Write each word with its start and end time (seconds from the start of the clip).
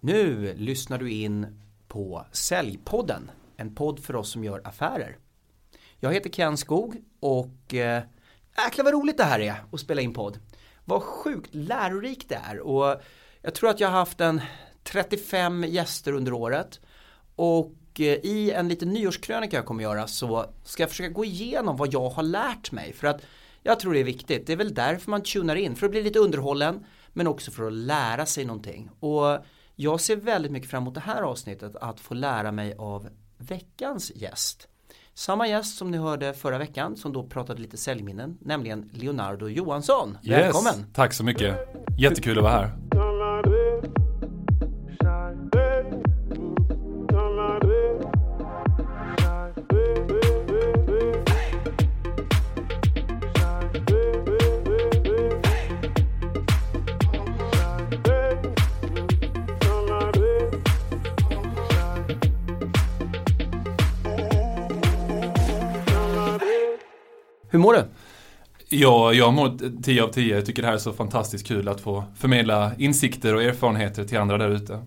Nu 0.00 0.54
lyssnar 0.56 0.98
du 0.98 1.10
in 1.10 1.60
på 1.88 2.26
Säljpodden, 2.32 3.30
en 3.56 3.74
podd 3.74 4.00
för 4.00 4.16
oss 4.16 4.30
som 4.30 4.44
gör 4.44 4.60
affärer. 4.64 5.18
Jag 6.00 6.14
heter 6.14 6.30
Ken 6.30 6.56
Skog 6.56 6.96
och 7.20 7.74
eh, 7.74 7.96
äh, 7.96 8.02
jäklar 8.64 8.84
vad 8.84 8.92
roligt 8.92 9.16
det 9.16 9.24
här 9.24 9.40
är 9.40 9.54
att 9.72 9.80
spela 9.80 10.00
in 10.00 10.14
podd. 10.14 10.38
Vad 10.84 11.02
sjukt 11.02 11.54
lärorikt 11.54 12.28
det 12.28 12.40
är 12.50 12.60
och 12.60 13.00
jag 13.42 13.54
tror 13.54 13.70
att 13.70 13.80
jag 13.80 13.88
har 13.88 13.98
haft 13.98 14.20
en 14.20 14.40
35 14.84 15.64
gäster 15.64 16.12
under 16.12 16.32
året 16.32 16.80
och 17.36 17.74
eh, 17.94 18.06
i 18.06 18.50
en 18.50 18.68
liten 18.68 18.88
nyårskrönika 18.88 19.56
jag 19.56 19.66
kommer 19.66 19.82
göra 19.82 20.06
så 20.06 20.46
ska 20.64 20.82
jag 20.82 20.90
försöka 20.90 21.12
gå 21.12 21.24
igenom 21.24 21.76
vad 21.76 21.92
jag 21.92 22.10
har 22.10 22.22
lärt 22.22 22.72
mig 22.72 22.92
för 22.92 23.06
att 23.06 23.22
jag 23.62 23.80
tror 23.80 23.92
det 23.92 24.00
är 24.00 24.04
viktigt. 24.04 24.46
Det 24.46 24.52
är 24.52 24.56
väl 24.56 24.74
därför 24.74 25.10
man 25.10 25.22
tunar 25.22 25.56
in, 25.56 25.76
för 25.76 25.86
att 25.86 25.92
bli 25.92 26.02
lite 26.02 26.18
underhållen 26.18 26.86
men 27.12 27.26
också 27.26 27.50
för 27.50 27.66
att 27.66 27.72
lära 27.72 28.26
sig 28.26 28.44
någonting. 28.44 28.90
Och 29.00 29.38
jag 29.80 30.00
ser 30.00 30.16
väldigt 30.16 30.52
mycket 30.52 30.70
fram 30.70 30.82
emot 30.82 30.94
det 30.94 31.00
här 31.00 31.22
avsnittet 31.22 31.76
att 31.76 32.00
få 32.00 32.14
lära 32.14 32.52
mig 32.52 32.74
av 32.78 33.08
veckans 33.36 34.12
gäst. 34.14 34.68
Samma 35.14 35.48
gäst 35.48 35.78
som 35.78 35.90
ni 35.90 35.98
hörde 35.98 36.34
förra 36.34 36.58
veckan 36.58 36.96
som 36.96 37.12
då 37.12 37.22
pratade 37.26 37.62
lite 37.62 37.76
säljminnen, 37.76 38.38
nämligen 38.40 38.90
Leonardo 38.92 39.48
Johansson. 39.48 40.18
Yes, 40.22 40.38
Välkommen! 40.38 40.86
Tack 40.94 41.12
så 41.12 41.24
mycket. 41.24 41.56
Jättekul 41.98 42.38
att 42.38 42.44
vara 42.44 42.52
här. 42.52 42.87
Hur 67.50 67.58
mår 67.58 67.72
du? 67.72 67.84
Ja, 68.68 69.12
jag 69.12 69.34
mår 69.34 69.82
10 69.82 70.02
av 70.02 70.08
10. 70.08 70.34
Jag 70.34 70.46
tycker 70.46 70.62
det 70.62 70.68
här 70.68 70.74
är 70.74 70.78
så 70.78 70.92
fantastiskt 70.92 71.46
kul 71.46 71.68
att 71.68 71.80
få 71.80 72.04
förmedla 72.16 72.72
insikter 72.78 73.34
och 73.34 73.42
erfarenheter 73.42 74.04
till 74.04 74.18
andra 74.18 74.38
där 74.38 74.50
ute. 74.50 74.82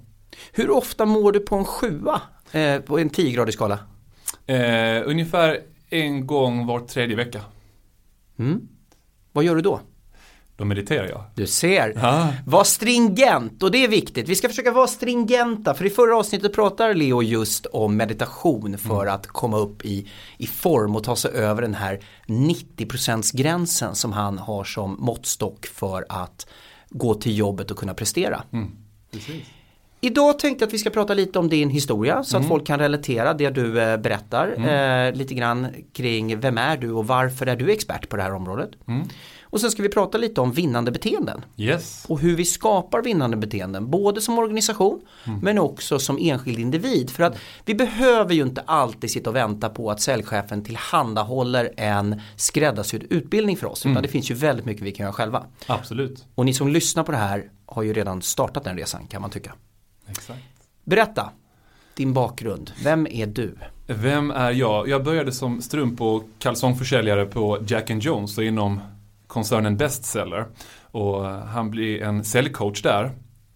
Hur 0.52 0.70
ofta 0.70 1.06
mår 1.06 1.32
du 1.32 1.40
på 1.40 1.56
en 1.56 1.66
sjua 1.66 2.22
eh, 2.52 2.82
på 2.82 3.00
en 3.00 3.10
10-gradig 3.10 3.52
skala? 3.52 3.80
Eh, 4.46 5.02
ungefär 5.06 5.60
en 5.90 6.28
gång 6.28 6.66
var 6.66 6.80
tredje 6.80 7.16
vecka. 7.16 7.42
Mm. 8.40 8.68
Vad 9.32 9.44
gör 9.44 9.56
du 9.56 9.62
då? 9.62 9.80
Då 10.62 10.66
mediterar 10.66 11.08
jag. 11.10 11.24
Du 11.36 11.48
ser. 11.48 11.98
Ah. 12.06 12.28
Var 12.46 12.64
stringent 12.64 13.64
och 13.64 13.72
det 13.72 13.84
är 13.84 13.88
viktigt. 13.88 14.30
Vi 14.30 14.36
ska 14.36 14.50
försöka 14.50 14.72
vara 14.72 14.88
stringenta 14.88 15.74
för 15.74 15.86
i 15.86 15.90
förra 15.90 16.18
avsnittet 16.18 16.54
pratar 16.54 16.94
Leo 16.94 17.22
just 17.24 17.66
om 17.66 17.98
meditation 17.98 18.78
för 18.78 19.02
Mm. 19.02 19.14
att 19.16 19.28
komma 19.28 19.58
upp 19.58 19.86
i, 19.86 20.08
i 20.38 20.48
form 20.48 20.96
och 20.96 21.04
ta 21.04 21.16
sig 21.16 21.32
över 21.32 21.62
den 21.62 21.74
här 21.76 22.00
90% 22.28 23.36
gränsen 23.38 23.96
som 23.96 24.12
han 24.14 24.38
har 24.38 24.64
som 24.64 24.96
måttstock 25.00 25.66
för 25.66 26.06
att 26.10 26.48
gå 26.90 27.14
till 27.14 27.38
jobbet 27.38 27.72
och 27.72 27.78
kunna 27.78 27.94
prestera. 27.94 28.44
Mm. 28.54 28.72
Idag 30.04 30.40
tänkte 30.40 30.64
jag 30.64 30.68
att 30.68 30.74
vi 30.74 30.78
ska 30.78 30.90
prata 30.90 31.14
lite 31.14 31.40
om 31.40 31.50
din 31.50 31.70
historia 31.70 32.24
så 32.24 32.38
Mm. 32.38 32.46
att 32.46 32.50
folk 32.50 32.68
kan 32.68 32.80
relatera 32.80 33.34
det 33.34 33.50
du 33.50 33.82
eh, 33.82 33.98
berättar. 33.98 34.48
Eh, 35.08 35.14
lite 35.14 35.34
grann 35.34 35.68
kring 35.94 36.40
vem 36.40 36.58
är 36.58 36.78
du 36.78 36.92
och 36.92 37.08
varför 37.08 37.46
är 37.48 37.56
du 37.56 37.72
expert 37.72 38.10
på 38.10 38.16
det 38.18 38.24
här 38.24 38.34
området. 38.34 38.70
Mm. 39.52 39.56
Och 39.56 39.62
sen 39.62 39.72
ska 39.72 39.84
vi 39.84 39.90
prata 39.90 40.18
lite 40.18 40.42
om 40.42 40.52
vinnande 40.52 40.92
beteenden 40.92 41.42
Yes. 41.58 42.06
och 42.08 42.20
hur 42.20 42.36
vi 42.36 42.46
skapar 42.46 43.02
vinnande 43.02 43.38
beteenden 43.38 43.90
både 43.90 44.22
som 44.22 44.40
organisation 44.40 45.02
men 45.42 45.60
också 45.60 46.00
som 46.00 46.18
enskild 46.22 46.60
individ 46.60 47.10
för 47.10 47.24
att 47.24 47.38
vi 47.66 47.76
behöver 47.76 48.34
ju 48.34 48.44
inte 48.44 48.62
alltid 48.62 49.12
sitta 49.12 49.30
och 49.30 49.36
vänta 49.36 49.70
på 49.70 49.92
att 49.92 50.02
säljchefen 50.02 50.64
tillhandahåller 50.64 51.74
en 51.78 52.22
skräddarsydd 52.36 53.04
utbildning 53.10 53.58
för 53.58 53.68
oss 53.68 53.86
utan 53.86 54.02
det 54.04 54.08
finns 54.10 54.32
ju 54.32 54.36
väldigt 54.36 54.66
mycket 54.66 54.84
vi 54.84 54.92
kan 54.92 55.04
göra 55.04 55.14
själva. 55.14 55.44
Absolut. 55.68 56.26
Och 56.36 56.46
ni 56.46 56.54
som 56.54 56.68
lyssnar 56.68 57.04
på 57.04 57.12
det 57.12 57.18
här 57.18 57.50
har 57.66 57.84
ju 57.84 57.94
redan 57.94 58.22
startat 58.22 58.64
den 58.64 58.78
resan 58.78 59.08
kan 59.08 59.22
man 59.22 59.32
tycka. 59.32 59.54
Exakt. 60.08 60.40
Berätta 60.84 61.32
din 61.96 62.14
bakgrund, 62.14 62.72
vem 62.84 63.08
är 63.08 63.26
du? 63.28 63.56
Vem 63.88 64.32
är 64.32 64.52
jag? 64.52 64.88
Jag 64.90 65.04
började 65.04 65.32
som 65.32 65.62
strump 65.62 66.02
och 66.02 66.24
kalsongförsäljare 66.40 67.26
på 67.26 67.58
Jack 67.68 67.92
and 67.92 68.02
Jones 68.02 68.38
och 68.38 68.44
inom 68.44 68.80
koncernen 69.32 69.78
Bestseller. 69.78 70.46
Och 70.92 71.26
han 71.26 71.72
blev 71.72 72.04
en 72.04 72.24
säljcoach 72.24 72.82
där 72.82 73.12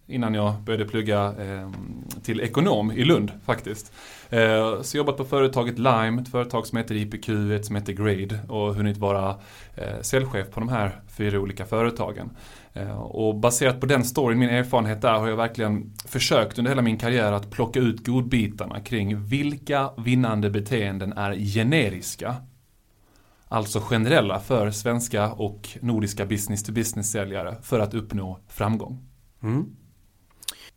innan 0.08 0.34
jag 0.34 0.54
började 0.62 0.84
plugga 0.84 1.24
eh, 1.24 1.70
till 2.22 2.40
ekonom 2.40 2.92
i 2.92 3.04
Lund 3.04 3.32
faktiskt. 3.44 3.92
Eh, 4.30 4.82
så 4.82 4.96
jobbat 4.96 5.16
på 5.16 5.24
företaget 5.24 5.78
Lime, 5.78 6.22
ett 6.22 6.28
företag 6.28 6.66
som 6.66 6.78
heter 6.78 6.94
IPQ, 6.94 7.28
ett 7.28 7.66
som 7.66 7.76
heter 7.76 7.92
Grade 7.92 8.40
och 8.48 8.74
hunnit 8.74 8.96
vara 8.96 9.36
eh, 9.74 10.00
säljchef 10.00 10.50
på 10.50 10.60
de 10.60 10.68
här 10.68 11.00
fyra 11.16 11.40
olika 11.40 11.66
företagen. 11.66 12.30
Eh, 12.72 13.00
och 13.00 13.34
baserat 13.34 13.80
på 13.80 13.86
den 13.86 14.04
storyn, 14.04 14.38
min 14.38 14.50
erfarenhet 14.50 15.02
där, 15.02 15.14
har 15.14 15.28
jag 15.28 15.36
verkligen 15.36 15.92
försökt 16.08 16.58
under 16.58 16.70
hela 16.70 16.82
min 16.82 16.98
karriär 16.98 17.32
att 17.32 17.50
plocka 17.50 17.80
ut 17.80 18.06
godbitarna 18.06 18.80
kring 18.80 19.24
vilka 19.24 19.90
vinnande 19.96 20.50
beteenden 20.50 21.12
är 21.12 21.34
generiska 21.34 22.36
Alltså 23.48 23.80
generella 23.80 24.40
för 24.40 24.70
svenska 24.70 25.32
och 25.32 25.68
nordiska 25.80 26.26
business 26.26 26.62
to 26.62 26.72
business 26.72 27.10
säljare 27.10 27.56
för 27.62 27.80
att 27.80 27.94
uppnå 27.94 28.38
framgång. 28.48 29.06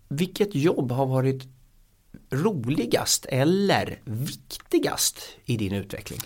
Vilket 0.09 0.55
jobb 0.55 0.91
har 0.91 1.05
varit 1.05 1.47
roligast 2.31 3.25
eller 3.25 4.01
viktigast 4.05 5.19
i 5.45 5.57
din 5.57 5.73
utveckling? 5.73 6.19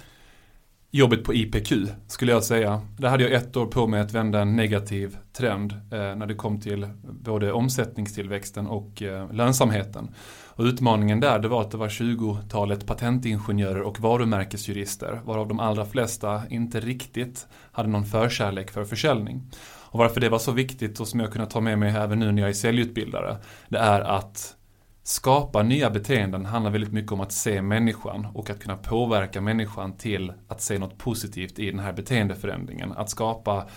Jobbet 0.92 1.24
på 1.24 1.34
IPQ 1.34 1.74
skulle 2.08 2.31
jag 2.31 2.44
säga. 2.44 2.81
Där 2.98 3.10
hade 3.10 3.24
jag 3.24 3.34
ett 3.34 3.58
år 3.58 3.66
på 3.66 3.88
mig 3.88 4.02
att 4.02 4.14
vända 4.14 4.42
en 4.42 4.56
negativ 4.56 5.18
trend 5.34 5.72
eh, 5.72 5.80
när 5.90 6.25
det 6.25 6.36
kom 6.36 6.62
till 6.62 6.88
både 7.04 7.52
omsättningstillväxten 7.52 8.68
och 8.68 9.02
eh, 9.02 9.34
lönsamheten. 9.34 10.16
Och 10.56 10.66
utmaningen 10.66 11.19
där 11.19 11.40
det 11.40 11.47
var 11.47 11.62
att 11.62 11.72
det 11.72 11.78
var 11.78 11.90
20-talet 11.90 12.86
patentingenjörer 12.86 13.81
och 13.81 14.00
varumärkesjurister 14.00 15.22
varav 15.25 15.47
de 15.47 15.59
allra 15.59 15.86
flesta 15.86 16.41
inte 16.50 16.80
riktigt 16.80 17.47
hade 17.72 17.90
någon 17.90 18.06
förkärlek 18.06 18.72
för 18.72 18.86
försäljning. 18.86 19.52
Och 19.94 20.00
varför 20.00 20.22
det 20.22 20.30
var 20.30 20.40
så 20.40 20.52
viktigt 20.52 21.00
och 21.00 21.08
som 21.08 21.19
jag 21.19 21.31
kunnat 21.31 21.50
ta 21.50 21.62
med 21.62 21.80
mig 21.80 21.96
även 21.96 22.19
nu 22.19 22.31
när 22.31 22.42
jag 22.42 22.50
är 22.50 22.53
säljutbildare 22.53 23.38
det 23.69 23.78
är 23.78 24.02
att 24.02 24.56
skapa 25.03 25.63
nya 25.63 25.90
beteenden 25.90 26.46
handlar 26.46 26.72
väldigt 26.72 26.94
mycket 26.94 27.12
om 27.12 27.22
att 27.22 27.31
se 27.31 27.62
människan 27.62 28.28
och 28.34 28.50
att 28.50 28.59
kunna 28.59 28.78
påverka 28.78 29.42
människan 29.42 29.97
till 29.97 30.34
att 30.47 30.62
se 30.62 30.80
något 30.80 30.97
positivt 30.97 31.59
i 31.59 31.72
den 31.72 31.80
här 31.80 31.94
beteendeförändringen. 31.94 32.92
Att 32.92 33.09
skapa 33.09 33.68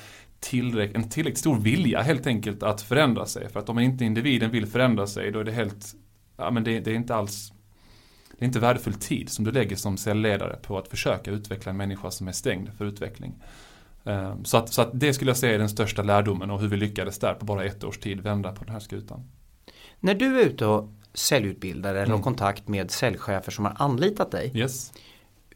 tillräck 0.40 0.94
en 0.94 1.08
tillräckligt 1.08 1.38
stor 1.38 1.56
vilja 1.56 2.02
helt 2.02 2.26
enkelt 2.26 2.62
att 2.62 2.82
förändra 2.82 3.26
sig. 3.26 3.48
För 3.48 3.60
att 3.60 3.68
om 3.68 3.78
inte 3.78 4.04
individen 4.04 4.50
vill 4.50 4.66
förändra 4.66 5.06
sig 5.06 5.30
då 5.30 5.38
är 5.38 5.44
det 5.44 5.52
helt, 5.52 5.94
ja 6.36 6.50
men 6.50 6.64
det, 6.64 6.80
det 6.80 6.90
är 6.90 6.94
inte 6.94 7.14
alls 7.14 7.52
det 8.38 8.44
är 8.44 8.46
inte 8.46 8.58
värdefull 8.60 8.94
tid 8.94 9.28
som 9.30 9.44
du 9.44 9.52
lägger 9.52 9.76
som 9.76 9.96
säljledare 9.96 10.56
på 10.62 10.78
att 10.78 10.88
försöka 10.88 11.30
utveckla 11.30 11.70
en 11.70 11.76
människa 11.76 12.10
som 12.10 12.28
är 12.28 12.32
stängd 12.32 12.68
för 12.78 12.84
utveckling. 12.84 13.34
Ehm, 14.04 14.44
Så 14.44 14.56
att, 14.56 14.72
så 14.72 14.82
att 14.82 14.90
det 14.92 15.14
skulle 15.14 15.30
jag 15.30 15.36
säga 15.38 15.54
är 15.54 15.58
den 15.58 15.68
största 15.68 16.02
lärdomen 16.02 16.50
och 16.50 16.60
hur 16.60 16.68
vi 16.68 16.76
lyckades 16.76 17.18
där 17.18 17.34
på 17.34 17.44
bara 17.44 17.64
ett 17.64 17.84
års 17.84 17.98
tid 17.98 18.20
vända 18.20 18.52
på 18.52 18.64
den 18.64 18.72
här 18.72 18.80
skutan. 18.80 19.24
När 20.00 20.14
du 20.14 20.40
är 20.40 20.44
ute 20.46 20.66
och 20.66 20.92
säljutbildar 21.14 21.90
eller 21.90 22.00
har 22.00 22.06
Mm. 22.06 22.22
kontakt 22.22 22.68
med 22.68 22.90
säljchefer 22.90 23.52
som 23.52 23.64
har 23.64 23.74
anlitat 23.78 24.30
dig. 24.30 24.52
Yes. 24.54 24.92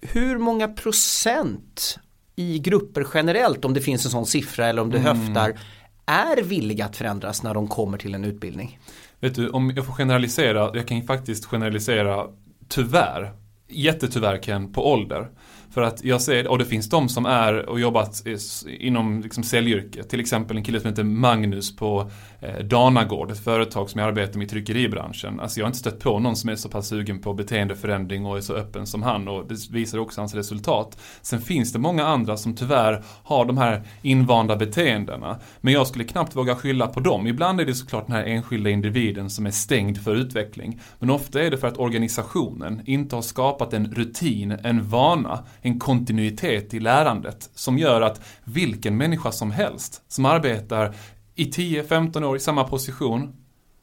Hur 0.00 0.38
många 0.38 0.68
procent 0.68 1.98
i 2.36 2.58
grupper 2.58 3.06
generellt 3.14 3.64
om 3.64 3.74
det 3.74 3.80
finns 3.80 4.04
en 4.04 4.10
sån 4.10 4.26
siffra 4.26 4.66
eller 4.66 4.82
om 4.82 4.90
du 4.90 4.98
Mm. 4.98 5.16
höftar 5.18 5.58
är 6.06 6.42
villiga 6.42 6.84
att 6.84 6.96
förändras 6.96 7.42
när 7.42 7.54
de 7.54 7.68
kommer 7.68 7.98
till 7.98 8.14
en 8.14 8.24
utbildning? 8.24 8.78
Vet 9.20 9.34
du, 9.34 9.48
om 9.48 9.72
jag 9.76 9.86
får 9.86 9.92
generalisera, 9.92 10.70
jag 10.74 10.88
kan 10.88 10.96
ju 10.96 11.02
faktiskt 11.02 11.44
generalisera 11.44 12.26
tyvärr, 12.68 13.32
jättetyvärr 13.68 14.38
Ken, 14.42 14.72
på 14.72 14.92
ålder. 14.92 15.28
För 15.70 15.82
att 15.82 16.04
jag 16.04 16.20
ser, 16.20 16.48
och 16.48 16.58
det 16.58 16.64
finns 16.64 16.88
de 16.88 17.08
som 17.08 17.26
är 17.26 17.68
och 17.68 17.80
jobbat 17.80 18.22
inom 18.66 19.20
liksom 19.20 19.42
säljyrket. 19.42 20.08
Till 20.08 20.20
exempel 20.20 20.56
en 20.56 20.64
kille 20.64 20.80
som 20.80 20.90
heter 20.90 21.04
Magnus 21.04 21.76
på 21.76 22.10
eh, 22.40 22.64
Danagård, 22.64 23.30
ett 23.30 23.44
företag 23.44 23.90
som 23.90 24.00
jag 24.00 24.08
arbetar 24.08 24.38
med 24.38 24.46
i 24.46 24.48
tryckeribranschen. 24.48 25.40
Alltså 25.40 25.60
jag 25.60 25.64
har 25.64 25.68
inte 25.68 25.78
stött 25.78 26.00
på 26.00 26.18
någon 26.18 26.36
som 26.36 26.50
är 26.50 26.56
så 26.56 26.68
pass 26.68 26.88
sugen 26.88 27.20
på 27.20 27.34
beteendeförändring 27.34 28.26
och 28.26 28.36
är 28.36 28.40
så 28.40 28.54
öppen 28.54 28.86
som 28.86 29.02
han 29.02 29.28
och 29.28 29.48
det 29.48 29.70
visar 29.70 29.98
också 29.98 30.20
hans 30.20 30.34
resultat. 30.34 30.98
Sen 31.22 31.40
finns 31.40 31.72
det 31.72 31.78
många 31.78 32.06
andra 32.06 32.36
som 32.36 32.54
tyvärr 32.54 33.02
har 33.24 33.44
de 33.44 33.58
här 33.58 33.82
invanda 34.02 34.56
beteendena. 34.56 35.38
Men 35.60 35.74
jag 35.74 35.86
skulle 35.86 36.04
knappt 36.04 36.36
våga 36.36 36.56
skylla 36.56 36.86
på 36.86 37.00
dem. 37.00 37.26
Ibland 37.26 37.60
är 37.60 37.64
det 37.64 37.74
såklart 37.74 38.06
den 38.06 38.16
här 38.16 38.24
enskilda 38.24 38.70
individen 38.70 39.30
som 39.30 39.46
är 39.46 39.50
stängd 39.50 40.04
för 40.04 40.14
utveckling. 40.14 40.80
Men 40.98 41.10
ofta 41.10 41.42
är 41.42 41.50
det 41.50 41.58
för 41.58 41.68
att 41.68 41.78
organisationen 41.78 42.82
inte 42.86 43.14
har 43.14 43.22
skapat 43.22 43.72
en 43.72 43.94
rutin, 43.94 44.56
en 44.62 44.88
vana, 44.88 45.44
en 45.62 45.78
kontinuitet 45.78 46.74
i 46.74 46.80
lärandet 46.80 47.50
som 47.54 47.78
gör 47.78 48.00
att 48.00 48.20
vilken 48.44 48.96
människa 48.96 49.32
som 49.32 49.50
helst 49.50 50.02
som 50.08 50.24
arbetar 50.24 50.94
i 51.34 51.44
10-15 51.44 52.24
år 52.24 52.36
i 52.36 52.40
samma 52.40 52.64
position 52.64 53.36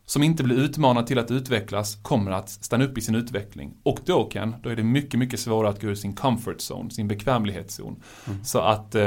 som 0.10 0.24
inte 0.24 0.44
blir 0.44 0.56
utmanad 0.56 1.08
till 1.08 1.20
att 1.20 1.32
utvecklas 1.32 1.98
kommer 2.02 2.32
att 2.32 2.50
stanna 2.50 2.86
upp 2.86 2.98
i 2.98 3.02
sin 3.02 3.16
utveckling. 3.16 3.74
Och 3.84 4.00
då 4.06 4.30
Ken, 4.34 4.56
då 4.64 4.70
är 4.70 4.76
det 4.76 4.84
mycket, 4.84 5.20
mycket 5.20 5.40
svårare 5.40 5.70
att 5.70 5.82
gå 5.82 5.88
ur 5.88 5.96
sin 5.96 6.16
comfort 6.16 6.58
zone, 6.58 6.92
sin 6.92 7.08
bekvämlighetszon. 7.08 8.04
Mm. 8.28 8.44
Så 8.44 8.60
att, 8.60 8.96
eh, 8.96 9.04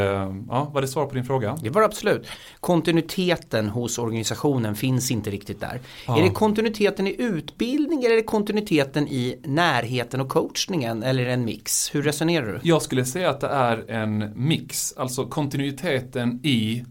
ja, 0.49 0.71
var 0.75 0.81
det 0.81 0.89
svar 0.89 1.07
på 1.07 1.15
din 1.15 1.25
fråga? 1.25 1.59
Det 1.63 1.71
var 1.71 1.83
absolut. 1.83 2.27
Kontinuiteten 2.61 3.69
hos 3.69 3.99
organisationen 3.99 4.75
finns 4.75 5.11
inte 5.11 5.31
riktigt 5.31 5.61
där. 5.61 5.81
Ja. 6.07 6.19
Är 6.19 6.23
det 6.23 6.31
kontinuiteten 6.31 7.07
i 7.07 7.17
utbildning 7.19 7.99
eller 7.99 8.13
är 8.13 8.17
det 8.17 8.23
kontinuiteten 8.23 9.09
i 9.09 9.41
närheten 9.45 10.21
och 10.21 10.29
coachningen 10.29 11.03
eller 11.03 11.27
en 11.27 11.45
mix? 11.45 11.95
Hur 11.95 12.03
resonerar 12.03 12.47
du? 12.47 12.61
Jag 12.63 12.83
skulle 12.83 13.05
säga 13.05 13.31
att 13.31 13.41
det 13.41 13.49
är 13.49 13.91
en 13.91 14.33
mix, 14.35 14.95
alltså 14.97 15.27
kontinuiteten 15.27 16.41
i 16.43 16.85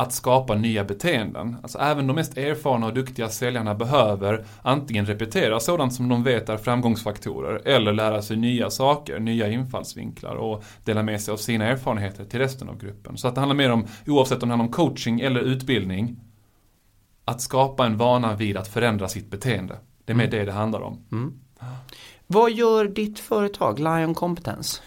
att 0.00 0.12
skapa 0.12 0.54
nya 0.54 0.84
beteenden. 0.84 1.56
Alltså 1.62 1.78
även 1.78 2.06
de 2.06 2.16
mest 2.16 2.38
erfarna 2.38 2.86
och 2.86 2.94
duktiga 2.94 3.28
säljarna 3.28 3.74
behöver 3.74 4.44
antingen 4.62 5.06
repetera 5.06 5.60
sådant 5.60 5.94
som 5.94 6.08
de 6.08 6.22
vet 6.22 6.48
är 6.48 6.56
framgångsfaktorer 6.56 7.62
eller 7.64 7.92
lära 7.92 8.22
sig 8.22 8.36
nya 8.36 8.70
saker, 8.70 9.18
nya 9.18 9.48
infallsvinklar 9.48 10.34
och 10.34 10.64
dela 10.84 11.02
med 11.02 11.20
sig 11.20 11.32
av 11.32 11.36
sina 11.36 11.64
erfarenheter 11.64 12.24
till 12.24 12.38
resten 12.38 12.68
av 12.68 12.78
gruppen. 12.78 13.16
Så 13.18 13.28
att 13.28 13.34
det 13.34 13.40
handlar 13.40 13.56
mer 13.56 13.70
om, 13.70 13.86
oavsett 14.06 14.42
om 14.42 14.48
det 14.48 14.52
handlar 14.52 14.66
om 14.66 14.72
coaching 14.72 15.20
eller 15.20 15.40
utbildning, 15.40 16.16
att 17.24 17.40
skapa 17.40 17.86
en 17.86 17.96
vana 17.96 18.36
vid 18.36 18.56
att 18.56 18.68
förändra 18.68 19.08
sitt 19.08 19.30
beteende. 19.30 19.78
Det 20.04 20.12
är 20.12 20.16
mer 20.16 20.24
mm. 20.24 20.38
det 20.38 20.44
det 20.44 20.52
handlar 20.52 20.80
om. 20.80 21.04
Mm. 21.12 21.32
Vad 22.26 22.52
gör 22.52 22.84
ditt 22.84 23.18
företag, 23.18 23.78
Lion 23.78 24.14
Competence? 24.14 24.82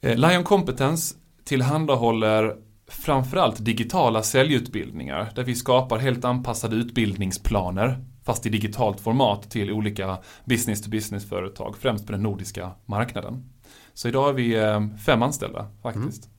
Eh, 0.00 0.16
Lion 0.16 0.44
Competence 0.44 1.14
tillhandahåller 1.44 2.65
framförallt 2.88 3.64
digitala 3.64 4.22
säljutbildningar 4.22 5.32
där 5.34 5.44
vi 5.44 5.54
skapar 5.54 5.98
helt 5.98 6.24
anpassade 6.24 6.76
utbildningsplaner 6.76 8.04
fast 8.24 8.46
i 8.46 8.48
digitalt 8.48 9.00
format 9.00 9.50
till 9.50 9.72
olika 9.72 10.18
business 10.44 10.82
to 10.82 10.90
business 10.90 11.28
företag 11.28 11.76
främst 11.78 12.06
på 12.06 12.12
den 12.12 12.22
nordiska 12.22 12.70
marknaden. 12.86 13.50
Så 13.94 14.08
idag 14.08 14.28
är 14.28 14.32
vi 14.32 14.54
eh, 14.54 14.96
fem 15.06 15.22
anställda 15.22 15.70
faktiskt. 15.82 16.24
Mm. 16.24 16.35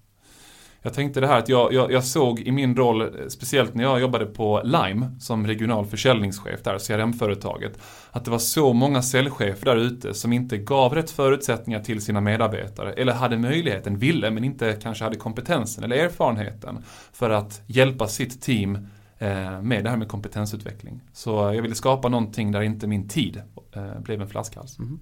Jag 0.87 0.93
tänkte 0.93 1.19
det 1.19 1.27
här 1.27 1.37
att 1.37 1.49
jag, 1.49 1.73
jag, 1.73 1.91
jag, 1.91 2.03
såg 2.03 2.39
i 2.39 2.51
min 2.51 2.75
roll, 2.75 3.29
speciellt 3.29 3.75
när 3.75 3.83
jag 3.83 3.99
jobbade 3.99 4.25
på 4.25 4.61
Lime 4.63 5.15
som 5.19 5.47
regional 5.47 5.85
försäljningschef 5.85 6.63
där, 6.63 6.79
CRM-företaget, 6.79 7.79
att 8.11 8.25
det 8.25 8.31
var 8.31 8.39
så 8.39 8.73
många 8.73 9.01
säljchefer 9.01 9.65
där 9.65 9.75
ute 9.75 10.13
som 10.13 10.33
inte 10.33 10.57
gav 10.57 10.95
rätt 10.95 11.11
förutsättningar 11.11 11.79
till 11.79 12.01
sina 12.01 12.21
medarbetare 12.21 12.93
eller 12.93 13.13
hade 13.13 13.37
möjligheten, 13.37 13.97
ville 13.97 14.31
men 14.31 14.43
inte 14.43 14.79
kanske 14.83 15.03
hade 15.03 15.15
kompetensen 15.15 15.83
eller 15.83 15.95
erfarenheten 15.95 16.83
för 17.13 17.29
att 17.29 17.61
hjälpa 17.65 18.07
sitt 18.07 18.41
team 18.41 18.75
eh, 19.17 19.61
med 19.61 19.83
det 19.83 19.89
här 19.89 19.97
med 19.97 20.07
kompetensutveckling. 20.07 21.01
Så 21.13 21.31
jag 21.31 21.61
ville 21.61 21.75
skapa 21.75 22.09
någonting 22.09 22.51
där 22.51 22.61
inte 22.61 22.87
min 22.87 23.07
tid 23.07 23.41
eh, 23.75 23.99
blev 23.99 24.21
en 24.21 24.27
flaskhals. 24.27 24.79
Mm. 24.79 24.99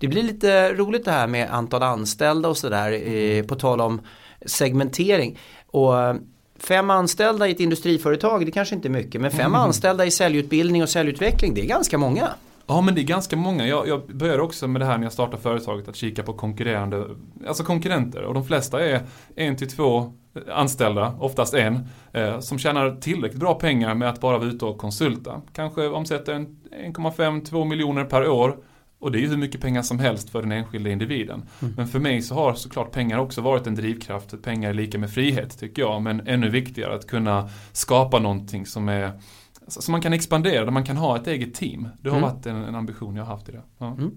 Det 0.00 0.08
blir 0.08 0.22
lite 0.22 0.72
roligt 0.72 1.04
det 1.04 1.10
här 1.10 1.26
med 1.26 1.50
antal 1.50 1.82
anställda 1.82 2.48
och 2.48 2.56
sådär, 2.56 2.92
mm. 2.92 3.46
på 3.46 3.54
tal 3.54 3.80
om 3.80 4.00
segmentering. 4.46 5.38
Och 5.66 6.00
eh, 6.00 6.16
fem 6.58 6.90
anställda 6.90 7.48
i 7.48 7.52
ett 7.52 7.60
industriföretag, 7.60 8.46
det 8.46 8.52
kanske 8.52 8.74
inte 8.74 8.88
är 8.88 8.90
mycket, 8.90 9.20
men 9.20 9.30
fem 9.30 9.40
mm. 9.40 9.54
anställda 9.54 10.06
i 10.06 10.10
säljutbildning 10.10 10.82
och 10.82 10.88
säljutveckling, 10.88 11.54
det 11.54 11.60
är 11.60 11.66
ganska 11.66 11.98
många. 11.98 12.28
Ja 12.66 12.80
men 12.80 12.94
det 12.94 13.00
är 13.00 13.02
ganska 13.02 13.36
många. 13.36 13.66
Jag, 13.66 13.88
jag 13.88 14.06
började 14.06 14.42
också 14.42 14.68
med 14.68 14.80
det 14.80 14.84
här 14.84 14.98
när 14.98 15.04
jag 15.04 15.12
startade 15.12 15.42
företaget 15.42 15.88
att 15.88 15.96
kika 15.96 16.22
på 16.22 16.32
konkurrerande, 16.32 17.04
alltså 17.46 17.64
konkurrenter 17.64 18.22
och 18.22 18.34
de 18.34 18.44
flesta 18.44 18.86
är 18.86 19.00
en 19.36 19.56
till 19.56 19.68
två 19.68 20.12
anställda, 20.52 21.14
oftast 21.20 21.54
en, 21.54 21.88
eh, 22.12 22.40
som 22.40 22.58
tjänar 22.58 22.96
tillräckligt 23.00 23.40
bra 23.40 23.54
pengar 23.54 23.94
med 23.94 24.08
att 24.08 24.20
bara 24.20 24.38
vara 24.38 24.48
ute 24.48 24.64
och 24.64 24.78
konsulta. 24.78 25.40
Kanske 25.52 25.86
omsätter 25.88 26.34
1,5-2 26.34 27.64
miljoner 27.64 28.04
per 28.04 28.28
år 28.28 28.56
och 28.98 29.12
det 29.12 29.18
är 29.18 29.20
ju 29.20 29.28
hur 29.28 29.36
mycket 29.36 29.60
pengar 29.60 29.82
som 29.82 29.98
helst 29.98 30.30
för 30.30 30.42
den 30.42 30.52
enskilda 30.52 30.90
individen. 30.90 31.42
Mm. 31.62 31.74
Men 31.76 31.88
för 31.88 31.98
mig 31.98 32.22
så 32.22 32.34
har 32.34 32.54
såklart 32.54 32.92
pengar 32.92 33.18
också 33.18 33.40
varit 33.40 33.66
en 33.66 33.74
drivkraft. 33.74 34.42
Pengar 34.42 34.70
är 34.70 34.74
lika 34.74 34.98
med 34.98 35.10
frihet 35.10 35.58
tycker 35.58 35.82
jag. 35.82 36.02
Men 36.02 36.26
ännu 36.26 36.48
viktigare 36.48 36.94
att 36.94 37.06
kunna 37.06 37.48
skapa 37.72 38.18
någonting 38.18 38.66
som 38.66 38.88
är 38.88 39.20
som 39.68 39.92
man 39.92 40.00
kan 40.00 40.12
expandera, 40.12 40.64
där 40.64 40.72
man 40.72 40.84
kan 40.84 40.96
ha 40.96 41.16
ett 41.16 41.26
eget 41.26 41.54
team. 41.54 41.88
Det 42.02 42.08
har 42.08 42.18
mm. 42.18 42.30
varit 42.30 42.46
en, 42.46 42.56
en, 42.56 42.74
ambition 42.74 43.16
jag 43.16 43.24
har 43.24 43.32
haft 43.32 43.48
i 43.48 43.52
det. 43.52 43.62
Ja. 43.78 43.86
Mm. 43.86 44.10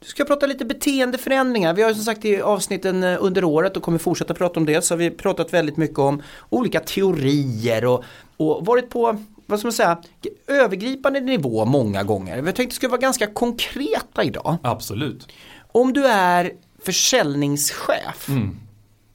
Du 0.00 0.06
ska 0.06 0.24
prata 0.24 0.46
lite 0.46 0.64
beteendeförändringar. 0.64 1.74
Vi 1.74 1.82
har 1.82 1.92
som 1.94 2.02
sagt 2.02 2.24
i 2.24 2.40
avsnitten 2.40 3.02
eh, 3.02 3.16
under 3.20 3.44
året 3.44 3.76
och 3.76 3.82
kommer 3.82 3.98
fortsätta 3.98 4.34
prata 4.34 4.60
om 4.60 4.66
det. 4.66 4.84
Så 4.84 4.94
har 4.94 4.98
vi 4.98 5.10
pratat 5.10 5.52
väldigt 5.52 5.76
mycket 5.76 5.98
om 5.98 6.22
olika 6.48 6.80
teorier 6.80 7.84
och, 7.84 8.04
och 8.36 8.66
varit 8.66 8.90
på 8.90 9.18
vad 9.48 9.58
ska 9.58 9.66
man 9.66 9.72
säga, 9.72 9.98
övergripande 10.46 11.20
nivå 11.20 11.64
många 11.64 12.02
gånger. 12.02 12.36
Vi 12.36 12.42
tänkte 12.42 12.62
att 12.62 12.68
det 12.68 12.74
skulle 12.74 12.90
vara 12.90 13.00
ganska 13.00 13.26
konkreta 13.26 14.24
idag. 14.24 14.56
Absolut. 14.62 15.28
Om 15.72 15.92
du 15.92 16.06
är 16.06 16.52
försäljningschef 16.82 18.28
mm. 18.28 18.56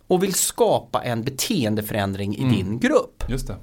och 0.07 0.23
vill 0.23 0.33
skapa 0.33 1.03
en 1.03 1.23
beteendeförändring 1.23 2.35
i 2.35 2.41
mm. 2.43 2.55
din 2.55 2.79
grupp. 2.79 3.23
Just 3.27 3.47
det. 3.47 3.55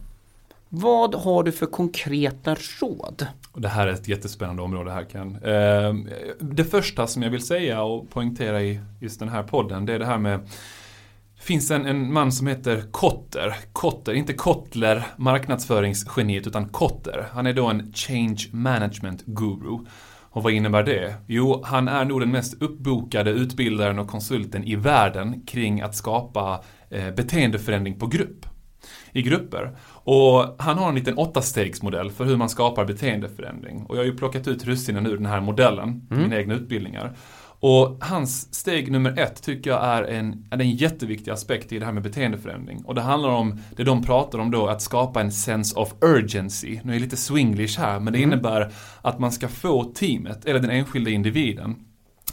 Vad 0.69 1.15
har 1.15 1.43
du 1.43 1.53
för 1.53 1.67
konkreta 1.67 2.57
råd? 2.81 3.27
Det 3.55 3.69
här 3.69 3.87
är 3.87 3.93
ett 3.93 4.09
jättespännande 4.09 4.63
område 4.63 4.91
här 4.91 5.05
Ken. 5.05 5.37
Ehm, 5.45 6.09
det 6.39 6.65
första 6.65 7.07
som 7.07 7.23
jag 7.23 7.31
vill 7.31 7.47
säga 7.47 7.83
och 7.83 8.11
poängtera 8.11 8.63
i 8.63 8.81
just 9.01 9.19
den 9.19 9.29
här 9.29 9.43
podden 9.43 9.87
det 9.87 9.93
är 9.93 9.99
det 9.99 10.07
här 10.07 10.19
med 10.19 10.41
finns 11.41 11.71
en, 11.71 11.87
en 11.87 12.13
man 12.13 12.33
som 12.33 12.47
heter 12.47 12.83
Kotter. 12.91 13.55
Kotter, 13.73 14.13
inte 14.13 14.33
Kotler, 14.33 15.07
marknadsföringsgeniet, 15.17 16.47
utan 16.47 16.69
Kotter. 16.69 17.27
Han 17.33 17.47
är 17.47 17.53
då 17.53 17.67
en 17.67 17.93
change 17.93 18.47
management 18.53 19.23
guru. 19.27 19.79
Och 20.33 20.43
vad 20.43 20.53
innebär 20.53 20.83
det? 20.83 21.15
Jo, 21.27 21.63
han 21.65 21.89
är 21.89 22.05
nog 22.05 22.21
den 22.21 22.31
mest 22.31 22.63
uppbokade 22.63 23.31
utbildaren 23.31 23.99
och 23.99 24.09
konsulten 24.09 24.65
i 24.65 24.77
världen 24.77 25.43
kring 25.47 25.81
att 25.81 25.97
skapa 25.97 26.65
eh, 26.91 27.11
beteendeförändring 27.11 27.99
på 27.99 28.07
grupp. 28.07 28.47
I 29.13 29.23
grupper. 29.23 29.77
Och 29.89 30.57
han 30.59 30.79
har 30.79 30.89
en 30.89 30.95
liten 30.95 31.19
åttastegsmodell 31.19 32.11
för 32.11 32.25
hur 32.25 32.37
man 32.37 32.49
skapar 32.49 32.85
beteendeförändring. 32.85 33.87
Och 33.89 33.97
jag 33.97 34.01
har 34.01 34.07
ju 34.07 34.17
plockat 34.17 34.49
ut 34.49 34.65
russinen 34.65 35.07
ur 35.07 35.17
den 35.17 35.27
här 35.27 35.41
modellen, 35.41 36.07
mm. 36.11 36.23
mina 36.23 36.37
egna 36.37 36.55
utbildningar. 36.55 37.17
Och 37.61 37.97
hans 38.01 38.55
steg 38.55 38.93
nummer 38.93 39.19
ett 39.19 39.43
tycker 39.43 39.71
jag 39.71 39.85
är 39.85 40.03
en, 40.03 40.49
är 40.51 40.61
en 40.61 40.71
jätteviktig 40.71 41.31
aspekt 41.31 41.73
i 41.73 41.79
det 41.79 41.85
här 41.85 41.93
med 41.93 42.03
beteendeförändring. 42.03 42.85
Och 42.85 42.95
det 42.95 43.01
handlar 43.01 43.29
om 43.29 43.61
det 43.77 43.85
de 43.85 44.03
pratar 44.05 44.39
om 44.39 44.51
då, 44.51 44.67
att 44.67 44.83
skapa 44.83 45.21
en 45.21 45.33
sense 45.33 45.77
of 45.77 45.95
urgency. 46.01 46.81
Nu 46.85 46.93
är 46.93 46.97
jag 46.97 47.03
lite 47.03 47.17
swinglish 47.17 47.79
här, 47.79 48.01
men 48.01 48.13
det 48.13 48.19
mm. 48.19 48.33
innebär 48.33 48.73
att 49.03 49.19
man 49.19 49.33
ska 49.33 49.49
få 49.49 49.85
teamet, 49.85 50.45
eller 50.45 50.61
den 50.61 50.71
enskilda 50.71 51.11
individen, 51.11 51.77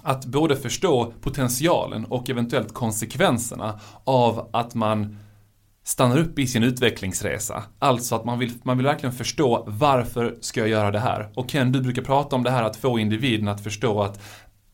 att 0.03 0.25
både 0.25 0.55
förstå 0.55 1.13
potentialen 1.21 2.05
och 2.05 2.29
eventuellt 2.29 2.73
konsekvenserna 2.73 3.79
av 4.03 4.49
att 4.53 4.75
man 4.75 5.17
stannar 5.83 6.17
upp 6.17 6.39
i 6.39 6.47
sin 6.47 6.63
utvecklingsresa. 6.63 7.63
Alltså 7.79 8.15
att 8.15 8.25
man 8.25 8.39
vill, 8.39 8.51
man 8.63 8.77
vill 8.77 8.85
verkligen 8.85 9.13
förstå 9.13 9.63
varför 9.67 10.37
ska 10.41 10.59
jag 10.59 10.69
göra 10.69 10.91
det 10.91 10.99
här? 10.99 11.29
Och 11.35 11.49
Ken, 11.49 11.71
du 11.71 11.81
brukar 11.81 12.01
prata 12.01 12.35
om 12.35 12.43
det 12.43 12.51
här 12.51 12.63
att 12.63 12.75
få 12.75 12.99
individen 12.99 13.47
att 13.47 13.63
förstå 13.63 14.01
att 14.01 14.21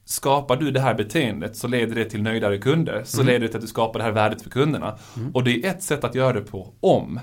skapar 0.06 0.56
du 0.56 0.72
det 0.72 0.80
här 0.80 0.94
beteendet 0.94 1.56
så 1.56 1.68
leder 1.68 1.96
det 1.96 2.06
till 2.06 2.22
nöjdare 2.22 2.58
kunder. 2.58 3.02
Så 3.06 3.22
mm. 3.22 3.28
leder 3.28 3.40
det 3.40 3.48
till 3.48 3.58
att 3.58 3.62
du 3.62 3.68
skapar 3.68 4.00
det 4.00 4.06
här 4.06 4.12
värdet 4.12 4.42
för 4.42 4.50
kunderna. 4.50 4.98
Mm. 5.18 5.32
Och 5.32 5.44
det 5.44 5.66
är 5.66 5.70
ett 5.70 5.84
sätt 5.84 6.04
att 6.04 6.16
göra 6.16 6.34
det 6.34 6.42
på 6.42 6.74
om 6.80 7.20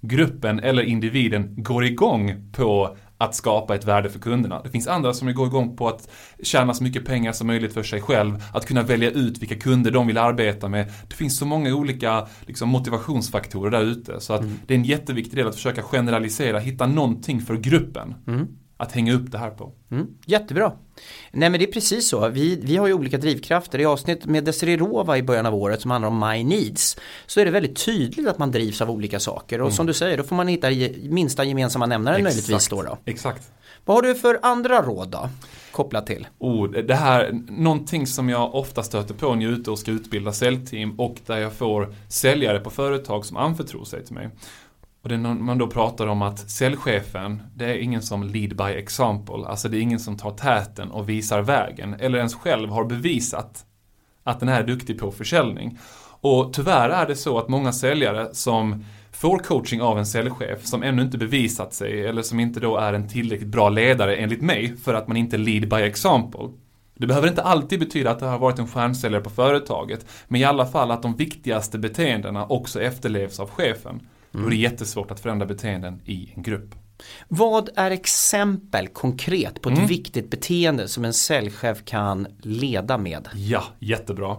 gruppen 0.00 0.60
eller 0.60 0.82
individen 0.82 1.54
går 1.62 1.84
igång 1.84 2.52
på 2.52 2.96
att 3.18 3.34
skapa 3.34 3.74
ett 3.74 3.84
värde 3.84 4.10
för 4.10 4.18
kunderna. 4.18 4.62
Det 4.62 4.70
finns 4.70 4.86
andra 4.86 5.14
som 5.14 5.34
går 5.34 5.46
igång 5.46 5.76
på 5.76 5.88
att 5.88 6.10
tjäna 6.42 6.74
så 6.74 6.84
mycket 6.84 7.04
pengar 7.04 7.32
som 7.32 7.46
möjligt 7.46 7.74
för 7.74 7.82
sig 7.82 8.00
själv, 8.00 8.44
att 8.54 8.66
kunna 8.66 8.82
välja 8.82 9.10
ut 9.10 9.42
vilka 9.42 9.54
kunder 9.54 9.90
de 9.90 10.06
vill 10.06 10.18
arbeta 10.18 10.68
med. 10.68 10.92
Det 11.08 11.14
finns 11.14 11.38
så 11.38 11.46
många 11.46 11.74
olika 11.74 12.26
liksom, 12.46 12.68
motivationsfaktorer 12.68 13.70
där 13.70 13.82
ute 13.82 14.20
så 14.20 14.32
att 14.32 14.40
mm. 14.40 14.54
det 14.66 14.74
är 14.74 14.78
en 14.78 14.84
jätteviktig 14.84 15.38
del 15.38 15.48
att 15.48 15.54
försöka 15.54 15.82
generalisera, 15.82 16.58
hitta 16.58 16.86
någonting 16.86 17.40
för 17.40 17.56
gruppen. 17.56 18.14
Att 18.80 18.92
hänga 18.92 19.12
upp 19.12 19.32
det 19.32 19.38
här 19.38 19.50
på. 19.50 19.72
Mm, 19.90 20.06
jättebra. 20.26 20.72
Nej 21.32 21.50
men 21.50 21.60
det 21.60 21.68
är 21.68 21.72
precis 21.72 22.08
så. 22.08 22.28
Vi, 22.28 22.60
vi 22.62 22.76
har 22.76 22.86
ju 22.86 22.92
olika 22.92 23.18
drivkrafter. 23.18 23.78
I 23.78 23.84
avsnitt 23.84 24.26
med 24.26 24.44
Desiree 24.44 24.76
Rova 24.76 25.18
i 25.18 25.22
början 25.22 25.46
av 25.46 25.54
året 25.54 25.80
som 25.80 25.90
handlar 25.90 26.08
om 26.08 26.20
My 26.20 26.44
Needs 26.44 26.96
så 27.26 27.40
är 27.40 27.44
det 27.44 27.50
väldigt 27.50 27.84
tydligt 27.84 28.28
att 28.28 28.38
man 28.38 28.50
drivs 28.50 28.80
av 28.80 28.90
olika 28.90 29.20
saker. 29.20 29.60
Och 29.60 29.66
mm. 29.66 29.76
som 29.76 29.86
du 29.86 29.94
säger, 29.94 30.16
då 30.16 30.22
får 30.22 30.36
man 30.36 30.48
hitta 30.48 30.68
minsta 31.02 31.44
gemensamma 31.44 31.86
nämnaren 31.86 32.16
Exakt. 32.16 32.34
möjligtvis 32.34 32.68
då, 32.68 32.82
då. 32.82 32.98
Exakt. 33.04 33.52
Vad 33.84 33.96
har 33.96 34.02
du 34.02 34.14
för 34.14 34.38
andra 34.42 34.82
råd 34.82 35.08
då? 35.08 35.28
Kopplat 35.72 36.06
till? 36.06 36.26
Oh, 36.38 36.70
det 36.70 36.94
här, 36.94 37.40
någonting 37.48 38.06
som 38.06 38.28
jag 38.28 38.54
ofta 38.54 38.82
stöter 38.82 39.14
på 39.14 39.34
när 39.34 39.42
jag 39.42 39.52
är 39.52 39.56
ute 39.56 39.70
och 39.70 39.78
ska 39.78 39.90
utbilda 39.90 40.32
säljteam 40.32 41.00
och 41.00 41.16
där 41.26 41.38
jag 41.38 41.52
får 41.52 41.94
säljare 42.08 42.60
på 42.60 42.70
företag 42.70 43.26
som 43.26 43.36
anförtror 43.36 43.84
sig 43.84 44.04
till 44.04 44.14
mig. 44.14 44.30
Och 45.02 45.08
det 45.08 45.18
man 45.18 45.58
då 45.58 45.66
pratar 45.66 46.06
om 46.06 46.22
att 46.22 46.50
säljchefen, 46.50 47.42
det 47.54 47.64
är 47.64 47.78
ingen 47.78 48.02
som 48.02 48.22
lead 48.22 48.56
by 48.56 48.78
example. 48.78 49.46
Alltså 49.46 49.68
det 49.68 49.76
är 49.76 49.80
ingen 49.80 50.00
som 50.00 50.16
tar 50.16 50.30
täten 50.30 50.90
och 50.90 51.08
visar 51.08 51.42
vägen. 51.42 51.94
Eller 52.00 52.18
ens 52.18 52.34
själv 52.34 52.70
har 52.70 52.84
bevisat 52.84 53.64
att 54.24 54.40
den 54.40 54.48
här 54.48 54.62
är 54.62 54.66
duktig 54.66 54.98
på 55.00 55.10
försäljning. 55.10 55.78
Och 56.20 56.52
tyvärr 56.52 56.88
är 56.88 57.06
det 57.06 57.16
så 57.16 57.38
att 57.38 57.48
många 57.48 57.72
säljare 57.72 58.28
som 58.32 58.84
får 59.12 59.38
coaching 59.38 59.82
av 59.82 59.98
en 59.98 60.06
säljchef 60.06 60.64
som 60.64 60.82
ännu 60.82 61.02
inte 61.02 61.18
bevisat 61.18 61.74
sig 61.74 62.06
eller 62.06 62.22
som 62.22 62.40
inte 62.40 62.60
då 62.60 62.76
är 62.76 62.92
en 62.92 63.08
tillräckligt 63.08 63.48
bra 63.48 63.68
ledare 63.68 64.16
enligt 64.16 64.42
mig 64.42 64.76
för 64.76 64.94
att 64.94 65.08
man 65.08 65.16
inte 65.16 65.36
lead 65.36 65.68
by 65.68 65.76
example. 65.76 66.48
Det 66.94 67.06
behöver 67.06 67.28
inte 67.28 67.42
alltid 67.42 67.80
betyda 67.80 68.10
att 68.10 68.18
det 68.18 68.26
har 68.26 68.38
varit 68.38 68.58
en 68.58 68.68
stjärnsäljare 68.68 69.22
på 69.22 69.30
företaget, 69.30 70.06
men 70.28 70.40
i 70.40 70.44
alla 70.44 70.66
fall 70.66 70.90
att 70.90 71.02
de 71.02 71.16
viktigaste 71.16 71.78
beteendena 71.78 72.46
också 72.46 72.82
efterlevs 72.82 73.40
av 73.40 73.50
chefen. 73.50 74.00
Mm. 74.38 74.50
Då 74.50 74.54
är 74.54 74.58
det 74.58 74.62
jättesvårt 74.62 75.10
att 75.10 75.20
förändra 75.20 75.46
beteenden 75.46 76.00
i 76.04 76.32
en 76.34 76.42
grupp. 76.42 76.74
Vad 77.28 77.68
är 77.76 77.90
exempel 77.90 78.88
konkret 78.88 79.62
på 79.62 79.68
ett 79.68 79.76
mm. 79.76 79.88
viktigt 79.88 80.30
beteende 80.30 80.88
som 80.88 81.04
en 81.04 81.12
säljchef 81.12 81.84
kan 81.84 82.26
leda 82.42 82.98
med? 82.98 83.28
Ja, 83.34 83.64
jättebra. 83.78 84.36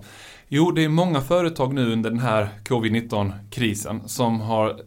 Jo, 0.47 0.71
det 0.71 0.83
är 0.83 0.89
många 0.89 1.21
företag 1.21 1.73
nu 1.73 1.93
under 1.93 2.09
den 2.09 2.19
här 2.19 2.49
covid-19-krisen 2.65 4.01
som 4.07 4.41
har 4.41 4.81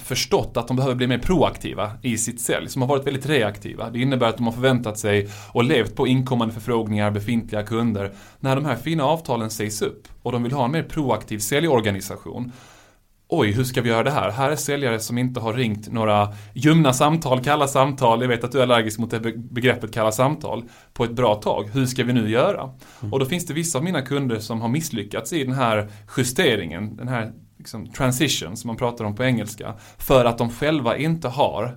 förstått 0.00 0.56
att 0.56 0.68
de 0.68 0.76
behöver 0.76 0.94
bli 0.94 1.06
mer 1.06 1.18
proaktiva 1.18 1.90
i 2.02 2.18
sitt 2.18 2.40
sälj, 2.40 2.68
som 2.68 2.82
har 2.82 2.88
varit 2.88 3.06
väldigt 3.06 3.26
reaktiva. 3.26 3.90
Det 3.90 3.98
innebär 3.98 4.28
att 4.28 4.36
de 4.36 4.46
har 4.46 4.52
förväntat 4.52 4.98
sig 4.98 5.28
och 5.52 5.64
levt 5.64 5.96
på 5.96 6.06
inkommande 6.06 6.54
förfrågningar, 6.54 7.10
befintliga 7.10 7.62
kunder, 7.62 8.12
när 8.40 8.56
de 8.56 8.64
här 8.64 8.76
fina 8.76 9.04
avtalen 9.04 9.50
sägs 9.50 9.82
upp 9.82 10.08
och 10.22 10.32
de 10.32 10.42
vill 10.42 10.52
ha 10.52 10.64
en 10.64 10.70
mer 10.70 10.82
proaktiv 10.82 11.38
säljorganisation. 11.38 12.52
Oj, 13.30 13.52
hur 13.52 13.64
ska 13.64 13.82
vi 13.82 13.88
göra 13.88 14.02
det 14.02 14.10
här? 14.10 14.30
Här 14.30 14.50
är 14.50 14.56
säljare 14.56 15.00
som 15.00 15.18
inte 15.18 15.40
har 15.40 15.52
ringt 15.52 15.92
några 15.92 16.32
ljumna 16.54 16.92
samtal, 16.92 17.44
kalla 17.44 17.68
samtal. 17.68 18.20
Jag 18.20 18.28
vet 18.28 18.44
att 18.44 18.52
du 18.52 18.58
är 18.58 18.62
allergisk 18.62 18.98
mot 18.98 19.10
det 19.10 19.20
begreppet 19.36 19.94
kalla 19.94 20.12
samtal 20.12 20.64
på 20.92 21.04
ett 21.04 21.12
bra 21.12 21.34
tag. 21.34 21.68
Hur 21.72 21.86
ska 21.86 22.04
vi 22.04 22.12
nu 22.12 22.30
göra? 22.30 22.70
Mm. 23.00 23.12
Och 23.12 23.18
då 23.18 23.26
finns 23.26 23.46
det 23.46 23.54
vissa 23.54 23.78
av 23.78 23.84
mina 23.84 24.02
kunder 24.02 24.38
som 24.38 24.60
har 24.60 24.68
misslyckats 24.68 25.32
i 25.32 25.44
den 25.44 25.54
här 25.54 25.88
justeringen, 26.16 26.96
den 26.96 27.08
här 27.08 27.32
liksom, 27.58 27.86
transition 27.86 28.56
som 28.56 28.68
man 28.68 28.76
pratar 28.76 29.04
om 29.04 29.14
på 29.14 29.24
engelska. 29.24 29.74
För 29.98 30.24
att 30.24 30.38
de 30.38 30.50
själva 30.50 30.96
inte 30.96 31.28
har 31.28 31.76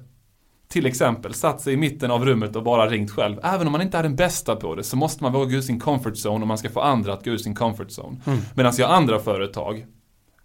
till 0.68 0.86
exempel 0.86 1.34
satt 1.34 1.62
sig 1.62 1.74
i 1.74 1.78
mitten 1.78 2.12
av 2.12 2.26
rummet 2.26 2.56
och 2.56 2.64
bara 2.64 2.90
ringt 2.90 3.12
själv. 3.12 3.40
Även 3.44 3.68
om 3.68 3.72
man 3.72 3.82
inte 3.82 3.98
är 3.98 4.04
den 4.04 4.16
bästa 4.16 4.56
på 4.56 4.76
det 4.76 4.84
så 4.84 4.98
måste 4.98 5.24
man 5.24 5.34
våga 5.34 5.46
gå 5.46 5.58
ur 5.58 5.62
sin 5.62 5.80
comfort 5.80 6.14
zone 6.26 6.42
om 6.42 6.48
man 6.48 6.58
ska 6.58 6.70
få 6.70 6.82
andra 6.82 7.14
att 7.14 7.26
gå 7.26 7.32
ur 7.32 7.38
sin 7.38 7.56
comfort 7.56 7.88
zone. 7.88 8.18
Mm. 8.26 8.40
Medan 8.56 8.74
jag 8.78 8.88
har 8.88 8.96
andra 8.96 9.20
företag 9.20 9.86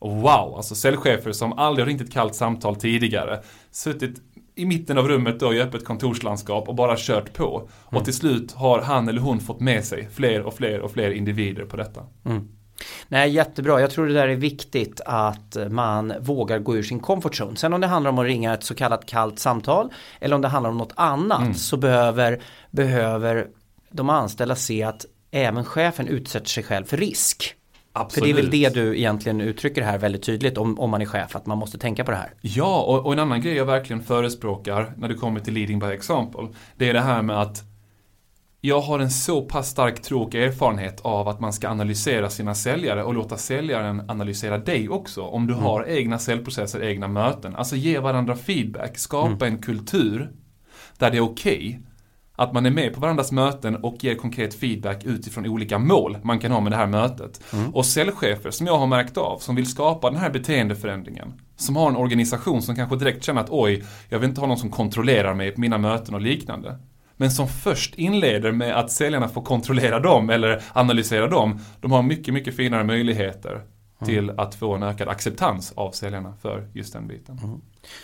wow, 0.01 0.55
alltså 0.57 0.75
säljchefer 0.75 1.33
som 1.33 1.53
aldrig 1.53 1.85
har 1.85 1.89
ringt 1.89 2.01
ett 2.01 2.13
kallt 2.13 2.35
samtal 2.35 2.77
tidigare. 2.77 3.41
Suttit 3.71 4.21
i 4.55 4.67
mitten 4.67 4.99
av 4.99 5.09
rummet 5.09 5.41
då 5.41 5.55
i 5.55 5.63
öppet 5.63 5.85
kontorslandskap 5.85 6.69
och 6.69 6.75
bara 6.75 6.95
kört 6.99 7.33
på. 7.33 7.57
Mm. 7.59 7.99
Och 7.99 8.05
till 8.05 8.15
slut 8.15 8.53
har 8.53 8.81
han 8.81 9.09
eller 9.09 9.21
hon 9.21 9.41
fått 9.41 9.61
med 9.61 9.85
sig 9.85 10.09
fler 10.15 10.43
och 10.43 10.55
fler 10.55 10.81
och 10.81 10.91
fler 10.91 11.11
individer 11.11 11.65
på 11.65 11.77
detta. 11.77 12.03
Mm. 12.25 12.49
Nej, 13.09 13.31
jättebra. 13.31 13.81
Jag 13.81 13.91
tror 13.91 14.07
det 14.07 14.15
där 14.15 14.29
är 14.29 14.37
viktigt 14.37 15.01
att 15.07 15.57
man 15.71 16.13
vågar 16.21 16.59
gå 16.59 16.77
ur 16.77 16.83
sin 16.83 17.01
comfort 17.01 17.41
zone. 17.41 17.57
Sen 17.57 17.73
om 17.73 17.81
det 17.81 17.87
handlar 17.87 18.11
om 18.11 18.19
att 18.19 18.25
ringa 18.25 18.55
ett 18.55 18.65
så 18.65 18.75
kallat 18.75 19.07
kallt 19.07 19.39
samtal 19.39 19.93
eller 20.21 20.37
om 20.37 20.43
det 20.43 20.49
handlar 20.49 20.71
om 20.71 20.79
något 20.79 20.93
annat 20.97 21.41
mm. 21.41 21.55
så 21.55 21.77
behöver, 21.77 22.43
behöver 22.71 23.47
de 23.91 24.11
anställda 24.11 24.57
se 24.57 24.83
att 24.83 25.07
även 25.31 25.65
chefen 25.65 26.09
utsätter 26.09 26.49
sig 26.49 26.63
själv 26.63 26.85
för 26.85 26.97
risk. 26.97 27.55
Absolut. 27.97 28.29
För 28.29 28.35
det 28.35 28.41
är 28.41 28.43
väl 28.43 28.51
det 28.51 28.75
du 28.75 28.99
egentligen 28.99 29.41
uttrycker 29.41 29.83
här 29.83 29.99
väldigt 29.99 30.23
tydligt 30.23 30.59
om, 30.59 30.81
om 30.81 30.91
man 30.91 31.03
är 31.03 31.07
chef, 31.07 31.37
att 31.37 31.47
man 31.47 31.59
måste 31.59 31.79
tänka 31.79 32.05
på 32.05 32.11
det 32.11 32.17
här. 32.17 32.35
Ja, 32.41 32.83
och, 32.83 33.07
och 33.07 33.13
en 33.13 33.19
annan 33.19 33.41
grej 33.41 33.55
jag 33.55 33.67
verkligen 33.67 34.03
förespråkar 34.03 34.93
när 34.97 35.09
det 35.09 35.15
kommer 35.15 35.41
till 35.41 35.55
leading 35.55 35.79
by 35.79 35.87
example, 35.87 36.49
det 36.77 36.89
är 36.89 36.95
det 36.95 37.01
här 37.01 37.23
med 37.23 37.41
att 37.41 37.63
jag 38.61 38.81
har 38.81 38.99
en 38.99 39.11
så 39.11 39.43
pass 39.43 39.69
stark 39.69 40.03
tro 40.03 40.23
och 40.23 40.35
erfarenhet 40.35 41.01
av 41.01 41.29
att 41.29 41.41
man 41.41 41.53
ska 41.53 41.69
analysera 41.69 42.31
sina 42.31 42.55
säljare 42.55 43.03
och 43.03 43.15
låta 43.15 43.37
säljaren 43.37 44.11
analysera 44.11 44.59
dig 44.59 44.89
också. 44.89 45.23
Om 45.23 45.47
du 45.47 45.53
mm. 45.53 45.65
har 45.65 45.89
egna 45.89 46.19
säljprocesser, 46.19 46.83
egna 46.83 47.09
möten. 47.09 47.57
Alltså 47.57 47.77
ge 47.77 47.99
varandra 47.99 48.37
feedback, 48.37 48.99
skapa 48.99 49.47
mm. 49.47 49.55
en 49.55 49.63
kultur 49.63 50.31
där 50.99 51.11
det 51.11 51.17
är 51.17 51.21
okej 51.21 51.57
okay 51.57 51.79
att 52.37 52.53
man 52.53 52.67
är 52.67 52.71
med 52.71 52.95
på 52.95 53.01
varandras 53.01 53.33
möten 53.33 53.77
och 53.77 54.05
ger 54.05 54.15
konkret 54.15 54.55
feedback 54.55 55.05
utifrån 55.05 55.47
olika 55.47 55.79
mål 55.79 56.19
man 56.23 56.39
kan 56.39 56.53
ha 56.53 56.61
med 56.61 56.73
det 56.73 56.77
här 56.77 56.87
mötet. 56.87 57.41
Mm. 57.53 57.75
Och 57.75 57.87
säljchefer 57.87 58.51
som 58.51 58.67
jag 58.67 58.79
har 58.79 58.87
märkt 58.87 59.17
av, 59.17 59.39
som 59.39 59.57
vill 59.57 59.67
skapa 59.67 60.11
den 60.11 60.21
här 60.21 60.31
beteendeförändringen. 60.31 61.33
Som 61.57 61.77
har 61.77 61.89
en 61.89 61.97
organisation 61.97 62.63
som 62.63 62.77
kanske 62.77 62.97
direkt 62.97 63.25
känner 63.25 63.41
att 63.41 63.51
oj, 63.51 63.85
jag 64.09 64.19
vill 64.19 64.29
inte 64.29 64.41
ha 64.41 64.49
någon 64.49 64.59
som 64.59 64.71
kontrollerar 64.71 65.35
mig 65.35 65.51
på 65.51 65.61
mina 65.61 65.79
möten 65.79 66.15
och 66.15 66.21
liknande. 66.21 66.79
Men 67.17 67.31
som 67.31 67.49
först 67.49 67.95
inleder 67.95 68.53
med 68.53 68.77
att 68.77 68.91
säljarna 68.91 69.29
får 69.29 69.43
kontrollera 69.43 70.01
dem 70.01 70.31
eller 70.31 70.63
analysera 70.73 71.29
dem. 71.29 71.61
De 71.81 71.93
har 71.93 72.03
mycket, 72.03 72.35
mycket 72.35 72.57
finare 72.57 72.85
möjligheter 72.85 73.63
till 74.05 74.31
att 74.31 74.55
få 74.55 74.75
en 74.75 74.83
ökad 74.83 75.09
acceptans 75.09 75.73
av 75.77 75.91
säljarna 75.91 76.35
för 76.43 76.69
just 76.73 76.93
den 76.93 77.09
biten. 77.09 77.41
Mm. 77.45 77.61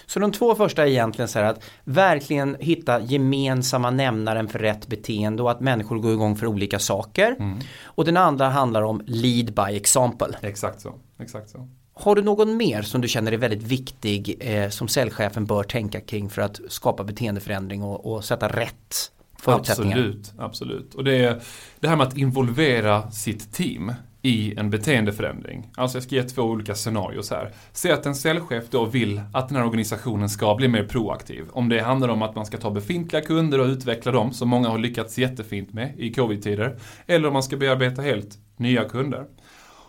Så 0.06 0.20
de 0.20 0.32
två 0.32 0.54
första 0.54 0.82
är 0.82 0.86
egentligen 0.86 1.28
så 1.28 1.38
här 1.38 1.46
att 1.46 1.64
verkligen 1.84 2.56
hitta 2.60 3.00
gemensamma 3.00 3.90
nämnaren 3.90 4.48
för 4.48 4.58
rätt 4.58 4.86
beteende 4.86 5.42
och 5.42 5.50
att 5.50 5.60
människor 5.60 5.98
går 5.98 6.12
igång 6.12 6.36
för 6.36 6.46
olika 6.46 6.78
saker. 6.78 7.36
Mm. 7.38 7.58
Och 7.84 8.04
den 8.04 8.16
andra 8.16 8.48
handlar 8.48 8.82
om 8.82 9.02
lead 9.06 9.54
by 9.54 9.76
example. 9.76 10.36
Exakt 10.40 10.80
så. 10.80 10.94
Exakt 11.18 11.50
så. 11.50 11.68
Har 11.94 12.14
du 12.14 12.22
någon 12.22 12.56
mer 12.56 12.82
som 12.82 13.00
du 13.00 13.08
känner 13.08 13.32
är 13.32 13.36
väldigt 13.36 13.62
viktig 13.62 14.36
eh, 14.40 14.68
som 14.68 14.88
säljchefen 14.88 15.46
bör 15.46 15.62
tänka 15.62 16.00
kring 16.00 16.30
för 16.30 16.42
att 16.42 16.60
skapa 16.68 17.04
beteendeförändring 17.04 17.82
och, 17.82 18.12
och 18.12 18.24
sätta 18.24 18.48
rätt 18.48 19.12
förutsättningar? 19.38 19.98
Absolut, 19.98 20.32
absolut. 20.38 20.94
Och 20.94 21.04
det 21.04 21.24
är 21.24 21.42
det 21.80 21.88
här 21.88 21.96
med 21.96 22.06
att 22.06 22.16
involvera 22.16 23.10
sitt 23.10 23.52
team 23.52 23.92
i 24.22 24.54
en 24.58 24.70
beteendeförändring. 24.70 25.70
Alltså 25.76 25.96
jag 25.96 26.02
ska 26.02 26.14
ge 26.14 26.22
två 26.22 26.42
olika 26.42 26.74
scenarios 26.74 27.30
här. 27.30 27.52
Säg 27.72 27.92
att 27.92 28.06
en 28.06 28.14
säljchef 28.14 28.64
då 28.70 28.84
vill 28.84 29.22
att 29.32 29.48
den 29.48 29.56
här 29.56 29.64
organisationen 29.64 30.28
ska 30.28 30.54
bli 30.54 30.68
mer 30.68 30.84
proaktiv. 30.84 31.44
Om 31.52 31.68
det 31.68 31.80
handlar 31.80 32.08
om 32.08 32.22
att 32.22 32.34
man 32.34 32.46
ska 32.46 32.58
ta 32.58 32.70
befintliga 32.70 33.22
kunder 33.22 33.60
och 33.60 33.66
utveckla 33.66 34.12
dem, 34.12 34.32
som 34.32 34.48
många 34.48 34.68
har 34.68 34.78
lyckats 34.78 35.18
jättefint 35.18 35.72
med 35.72 35.94
i 35.98 36.12
covid-tider. 36.12 36.78
Eller 37.06 37.28
om 37.28 37.32
man 37.32 37.42
ska 37.42 37.56
bearbeta 37.56 38.02
helt 38.02 38.38
nya 38.56 38.84
kunder. 38.84 39.26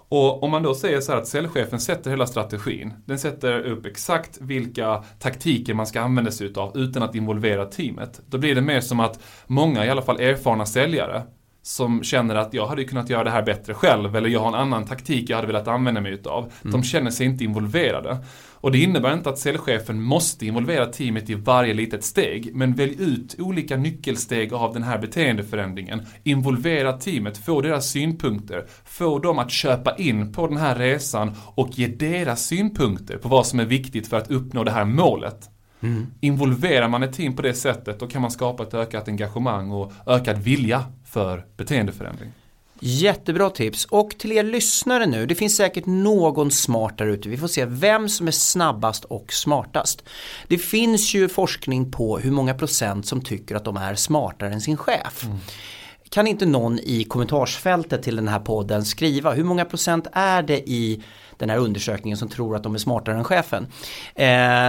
Och 0.09 0.43
om 0.43 0.51
man 0.51 0.63
då 0.63 0.75
säger 0.75 1.01
så 1.01 1.11
här 1.11 1.19
att 1.19 1.27
säljchefen 1.27 1.79
sätter 1.79 2.09
hela 2.09 2.27
strategin. 2.27 2.93
Den 3.05 3.19
sätter 3.19 3.59
upp 3.59 3.85
exakt 3.85 4.37
vilka 4.41 5.03
taktiker 5.19 5.73
man 5.73 5.87
ska 5.87 6.01
använda 6.01 6.31
sig 6.31 6.47
utav 6.47 6.77
utan 6.77 7.03
att 7.03 7.15
involvera 7.15 7.65
teamet. 7.65 8.21
Då 8.27 8.37
blir 8.37 8.55
det 8.55 8.61
mer 8.61 8.81
som 8.81 8.99
att 8.99 9.19
många, 9.47 9.85
i 9.85 9.89
alla 9.89 10.01
fall 10.01 10.19
erfarna 10.19 10.65
säljare, 10.65 11.23
som 11.65 12.03
känner 12.03 12.35
att 12.35 12.53
jag 12.53 12.67
hade 12.67 12.83
kunnat 12.83 13.09
göra 13.09 13.23
det 13.23 13.29
här 13.29 13.43
bättre 13.43 13.73
själv 13.73 14.15
eller 14.15 14.29
jag 14.29 14.39
har 14.39 14.47
en 14.47 14.55
annan 14.55 14.85
taktik 14.85 15.29
jag 15.29 15.35
hade 15.35 15.47
velat 15.47 15.67
använda 15.67 16.01
mig 16.01 16.11
utav. 16.11 16.43
Mm. 16.43 16.71
De 16.71 16.83
känner 16.83 17.11
sig 17.11 17.25
inte 17.25 17.43
involverade. 17.43 18.17
Och 18.63 18.71
det 18.71 18.77
innebär 18.77 19.13
inte 19.13 19.29
att 19.29 19.39
säljchefen 19.39 20.01
måste 20.01 20.45
involvera 20.45 20.85
teamet 20.85 21.29
i 21.29 21.33
varje 21.33 21.73
litet 21.73 22.03
steg, 22.03 22.55
men 22.55 22.73
välj 22.73 22.95
ut 22.99 23.35
olika 23.39 23.77
nyckelsteg 23.77 24.53
av 24.53 24.73
den 24.73 24.83
här 24.83 24.97
beteendeförändringen. 24.97 26.01
Involvera 26.23 26.93
teamet, 26.93 27.37
få 27.37 27.61
deras 27.61 27.89
synpunkter, 27.89 28.65
få 28.85 29.19
dem 29.19 29.39
att 29.39 29.51
köpa 29.51 29.95
in 29.95 30.33
på 30.33 30.47
den 30.47 30.57
här 30.57 30.75
resan 30.75 31.31
och 31.55 31.69
ge 31.71 31.87
deras 31.87 32.45
synpunkter 32.45 33.17
på 33.17 33.29
vad 33.29 33.47
som 33.47 33.59
är 33.59 33.65
viktigt 33.65 34.07
för 34.07 34.17
att 34.17 34.31
uppnå 34.31 34.63
det 34.63 34.71
här 34.71 34.85
målet. 34.85 35.49
Mm. 35.83 36.07
Involverar 36.19 36.87
man 36.89 37.03
ett 37.03 37.13
team 37.13 37.35
på 37.35 37.41
det 37.41 37.53
sättet, 37.53 37.99
då 37.99 38.07
kan 38.07 38.21
man 38.21 38.31
skapa 38.31 38.63
ett 38.63 38.73
ökat 38.73 39.07
engagemang 39.07 39.71
och 39.71 39.93
ökad 40.05 40.37
vilja 40.37 40.83
för 41.13 41.45
beteendeförändring. 41.57 42.31
Jättebra 42.79 43.49
tips 43.49 43.85
och 43.85 44.17
till 44.17 44.31
er 44.31 44.43
lyssnare 44.43 45.05
nu, 45.05 45.25
det 45.25 45.35
finns 45.35 45.55
säkert 45.55 45.85
någon 45.85 46.51
smart 46.51 46.97
där 46.97 47.05
ute. 47.05 47.29
Vi 47.29 47.37
får 47.37 47.47
se 47.47 47.65
vem 47.65 48.09
som 48.09 48.27
är 48.27 48.31
snabbast 48.31 49.05
och 49.05 49.33
smartast. 49.33 50.03
Det 50.47 50.57
finns 50.57 51.13
ju 51.13 51.29
forskning 51.29 51.91
på 51.91 52.17
hur 52.17 52.31
många 52.31 52.53
procent 52.53 53.05
som 53.05 53.21
tycker 53.21 53.55
att 53.55 53.65
de 53.65 53.77
är 53.77 53.95
smartare 53.95 54.53
än 54.53 54.61
sin 54.61 54.77
chef. 54.77 55.23
Mm. 55.23 55.37
Kan 56.09 56.27
inte 56.27 56.45
någon 56.45 56.79
i 56.79 57.03
kommentarsfältet 57.03 58.03
till 58.03 58.15
den 58.15 58.27
här 58.27 58.39
podden 58.39 58.85
skriva 58.85 59.31
hur 59.31 59.43
många 59.43 59.65
procent 59.65 60.07
är 60.13 60.41
det 60.41 60.69
i 60.69 61.03
den 61.43 61.49
här 61.49 61.57
undersökningen 61.57 62.17
som 62.17 62.29
tror 62.29 62.55
att 62.55 62.63
de 62.63 62.75
är 62.75 62.79
smartare 62.79 63.15
än 63.15 63.23
chefen. 63.23 63.67
Eh, 64.15 64.25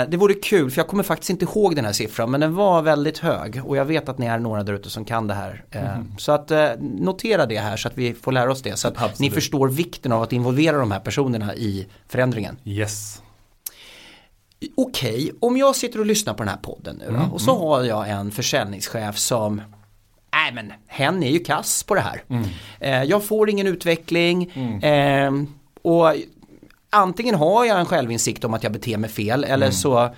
det 0.08 0.16
vore 0.16 0.34
kul 0.34 0.70
för 0.70 0.78
jag 0.78 0.88
kommer 0.88 1.02
faktiskt 1.02 1.30
inte 1.30 1.44
ihåg 1.44 1.76
den 1.76 1.84
här 1.84 1.92
siffran 1.92 2.30
men 2.30 2.40
den 2.40 2.54
var 2.54 2.82
väldigt 2.82 3.18
hög 3.18 3.62
och 3.64 3.76
jag 3.76 3.84
vet 3.84 4.08
att 4.08 4.18
ni 4.18 4.26
är 4.26 4.38
några 4.38 4.62
där 4.62 4.72
ute 4.72 4.90
som 4.90 5.04
kan 5.04 5.26
det 5.26 5.34
här. 5.34 5.64
Eh, 5.70 5.94
mm. 5.94 6.14
Så 6.18 6.32
att 6.32 6.50
eh, 6.50 6.70
notera 6.80 7.46
det 7.46 7.58
här 7.58 7.76
så 7.76 7.88
att 7.88 7.98
vi 7.98 8.14
får 8.14 8.32
lära 8.32 8.52
oss 8.52 8.62
det 8.62 8.76
så 8.76 8.88
att 8.88 8.94
Absolut. 8.96 9.18
ni 9.18 9.30
förstår 9.30 9.68
vikten 9.68 10.12
av 10.12 10.22
att 10.22 10.32
involvera 10.32 10.76
de 10.76 10.90
här 10.90 11.00
personerna 11.00 11.54
i 11.54 11.86
förändringen. 12.08 12.56
Yes. 12.64 13.22
Okej, 14.74 15.14
okay, 15.14 15.30
om 15.40 15.56
jag 15.56 15.76
sitter 15.76 16.00
och 16.00 16.06
lyssnar 16.06 16.34
på 16.34 16.38
den 16.38 16.48
här 16.48 16.56
podden 16.56 16.96
nu 16.96 17.04
då, 17.06 17.16
mm, 17.16 17.32
och 17.32 17.40
så 17.40 17.50
mm. 17.50 17.62
har 17.62 17.84
jag 17.84 18.08
en 18.08 18.30
försäljningschef 18.30 19.16
som 19.16 19.62
nej 20.32 20.52
men 20.52 20.72
hen 20.86 21.22
är 21.22 21.30
ju 21.30 21.38
kass 21.38 21.82
på 21.82 21.94
det 21.94 22.00
här. 22.00 22.22
Mm. 22.28 22.44
Eh, 22.80 23.02
jag 23.02 23.24
får 23.24 23.50
ingen 23.50 23.66
utveckling 23.66 24.52
mm. 24.54 24.82
eh, 24.82 25.48
och 25.82 26.14
antingen 26.94 27.34
har 27.34 27.64
jag 27.64 27.80
en 27.80 27.86
självinsikt 27.86 28.44
om 28.44 28.54
att 28.54 28.62
jag 28.62 28.72
beter 28.72 28.96
mig 28.96 29.10
fel 29.10 29.44
eller 29.44 29.66
mm. 29.66 29.72
så 29.72 30.14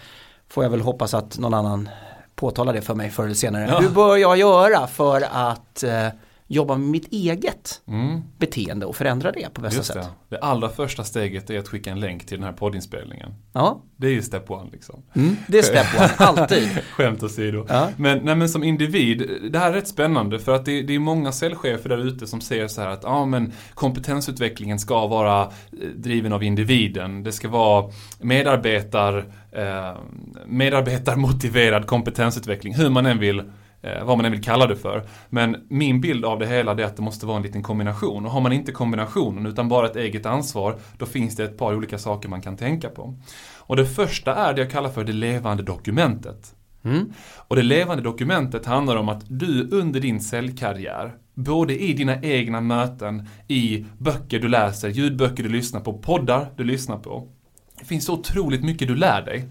får 0.49 0.64
jag 0.64 0.71
väl 0.71 0.80
hoppas 0.80 1.14
att 1.14 1.38
någon 1.38 1.54
annan 1.54 1.88
påtalar 2.35 2.73
det 2.73 2.83
för 2.83 2.95
mig 2.95 3.11
förr 3.11 3.25
eller 3.25 3.35
senare. 3.35 3.66
Ja. 3.71 3.80
Hur 3.80 3.88
bör 3.88 4.16
jag 4.16 4.37
göra 4.37 4.87
för 4.87 5.26
att 5.33 5.83
eh, 5.83 6.09
jobba 6.48 6.76
med 6.76 6.88
mitt 6.88 7.12
eget 7.12 7.82
Mm. 7.88 8.20
beteende 8.38 8.86
och 8.86 8.96
förändra 8.96 9.32
det 9.32 9.54
på 9.54 9.60
bästa 9.60 9.76
Just 9.76 9.86
sätt. 9.92 9.96
det. 10.28 10.36
det 10.36 10.42
allra 10.42 10.68
första 10.68 11.04
steget 11.04 11.50
är 11.50 11.58
att 11.58 11.68
skicka 11.68 11.90
en 11.90 12.00
länk 12.00 12.26
till 12.26 12.36
den 12.38 12.44
här 12.44 12.52
poddinspelningen. 12.52 13.34
Ja, 13.52 13.82
Det 13.96 14.06
är 14.06 14.10
ju 14.10 14.22
step 14.22 14.50
one 14.50 14.70
liksom. 14.72 15.02
mm, 15.14 15.36
det 15.48 15.58
är 15.58 15.62
step 15.62 15.86
one, 15.98 16.08
alltid. 16.28 16.68
Skämt 16.92 17.22
åsido. 17.22 17.66
Ja. 17.68 17.88
Men, 17.96 18.18
nej, 18.18 18.34
men 18.36 18.48
som 18.48 18.64
individ, 18.64 19.30
det 19.52 19.58
här 19.58 19.70
är 19.70 19.74
rätt 19.74 19.88
spännande 19.88 20.38
för 20.38 20.54
att 20.54 20.64
det, 20.64 20.82
det 20.82 20.94
är 20.94 20.98
många 20.98 21.32
säljchefer 21.32 21.88
där 21.88 22.06
ute 22.06 22.26
som 22.26 22.40
säger 22.40 22.68
så 22.68 22.80
här 22.80 22.88
att 22.88 23.02
ja 23.02 23.24
men 23.26 23.52
kompetensutvecklingen 23.74 24.78
ska 24.78 25.06
vara 25.06 25.42
eh, 25.42 25.48
driven 25.96 26.32
av 26.32 26.42
individen. 26.42 27.22
Det 27.22 27.32
ska 27.32 27.48
vara 27.48 27.90
medarbetar, 28.20 29.18
eh, 29.52 29.96
medarbetarmotiverad 30.46 31.86
kompetensutveckling, 31.86 32.74
hur 32.74 32.90
man 32.90 33.06
än 33.06 33.18
vill 33.18 33.42
eh, 33.83 34.04
vad 34.04 34.16
man 34.16 34.26
än 34.26 34.33
vill 34.33 34.42
kalla 34.42 34.66
det 34.66 34.76
för. 34.76 35.02
Men 35.28 35.66
min 35.68 36.00
bild 36.00 36.25
av 36.25 36.38
det 36.38 36.47
hela 36.47 36.73
är 36.73 36.85
att 36.85 36.97
det 36.97 37.02
måste 37.02 37.26
vara 37.26 37.37
en 37.37 37.42
liten 37.42 37.62
kombination. 37.62 38.26
Och 38.26 38.30
har 38.30 38.40
man 38.40 38.52
inte 38.52 38.73
kombinationen 38.73 39.47
utan 39.47 39.68
bara 39.68 39.87
ett 39.87 39.97
eget 39.97 40.26
ansvar, 40.26 40.76
då 40.99 41.06
finns 41.06 41.37
det 41.37 41.45
ett 41.45 41.59
par 41.59 41.75
olika 41.75 41.99
saker 41.99 42.28
man 42.28 42.40
kan 42.40 42.56
tänka 42.56 42.88
på. 42.88 43.14
Och 43.56 43.76
det 43.76 43.87
första 43.87 44.35
är 44.35 44.54
det 44.54 44.61
jag 44.61 44.71
kallar 44.71 44.90
för 44.90 45.04
det 45.04 45.12
levande 45.12 45.62
dokumentet. 45.62 46.54
Mm. 46.85 47.12
Och 47.49 47.56
det 47.56 47.62
levande 47.62 48.02
dokumentet 48.02 48.66
handlar 48.66 48.97
om 48.97 49.09
att 49.09 49.23
du 49.28 49.68
under 49.71 50.00
din 50.00 50.21
säljkarriär, 50.21 51.14
både 51.35 51.83
i 51.83 51.92
dina 51.92 52.23
egna 52.23 52.61
möten, 52.61 53.28
i 53.49 53.87
böcker 53.99 54.40
du 54.40 54.49
läser, 54.49 54.88
ljudböcker 54.88 55.42
du 55.42 55.49
lyssnar 55.49 55.80
på, 55.80 55.99
poddar 55.99 56.49
du 56.56 56.64
lyssnar 56.64 56.99
på. 56.99 57.28
Det 57.78 57.85
finns 57.85 58.04
så 58.04 58.14
otroligt 58.14 58.64
mycket 58.64 58.88
du 58.88 58.95
lär 58.97 59.23
dig 59.23 59.49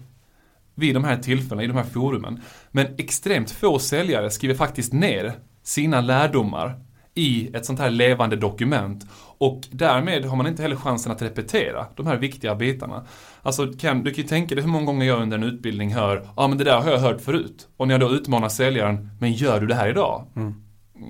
vid 0.76 0.94
de 0.94 1.04
här 1.04 1.16
tillfällena, 1.16 1.62
i 1.62 1.66
de 1.66 1.76
här 1.76 1.84
forumen. 1.84 2.40
Men 2.70 2.86
extremt 2.98 3.50
få 3.50 3.78
säljare 3.78 4.30
skriver 4.30 4.54
faktiskt 4.54 4.92
ner 4.92 5.32
sina 5.62 6.00
lärdomar 6.00 6.80
i 7.14 7.50
ett 7.56 7.66
sånt 7.66 7.78
här 7.78 7.90
levande 7.90 8.36
dokument. 8.36 9.06
Och 9.38 9.62
därmed 9.70 10.24
har 10.24 10.36
man 10.36 10.46
inte 10.46 10.62
heller 10.62 10.76
chansen 10.76 11.12
att 11.12 11.22
repetera 11.22 11.86
de 11.96 12.06
här 12.06 12.16
viktiga 12.16 12.54
bitarna. 12.54 13.06
Alltså 13.42 13.72
Ken, 13.78 14.02
du 14.02 14.10
kan 14.10 14.22
ju 14.22 14.28
tänka 14.28 14.54
dig 14.54 14.64
hur 14.64 14.70
många 14.70 14.86
gånger 14.86 15.06
jag 15.06 15.22
under 15.22 15.38
en 15.38 15.44
utbildning 15.44 15.94
hör 15.94 16.16
Ja 16.16 16.32
ah, 16.34 16.48
men 16.48 16.58
det 16.58 16.64
där 16.64 16.80
har 16.80 16.90
jag 16.90 16.98
hört 16.98 17.20
förut. 17.20 17.68
Och 17.76 17.88
när 17.88 17.94
jag 17.94 18.00
då 18.00 18.14
utmanar 18.14 18.48
säljaren 18.48 19.10
Men 19.20 19.32
gör 19.32 19.60
du 19.60 19.66
det 19.66 19.74
här 19.74 19.88
idag? 19.88 20.26
Mm. 20.36 20.54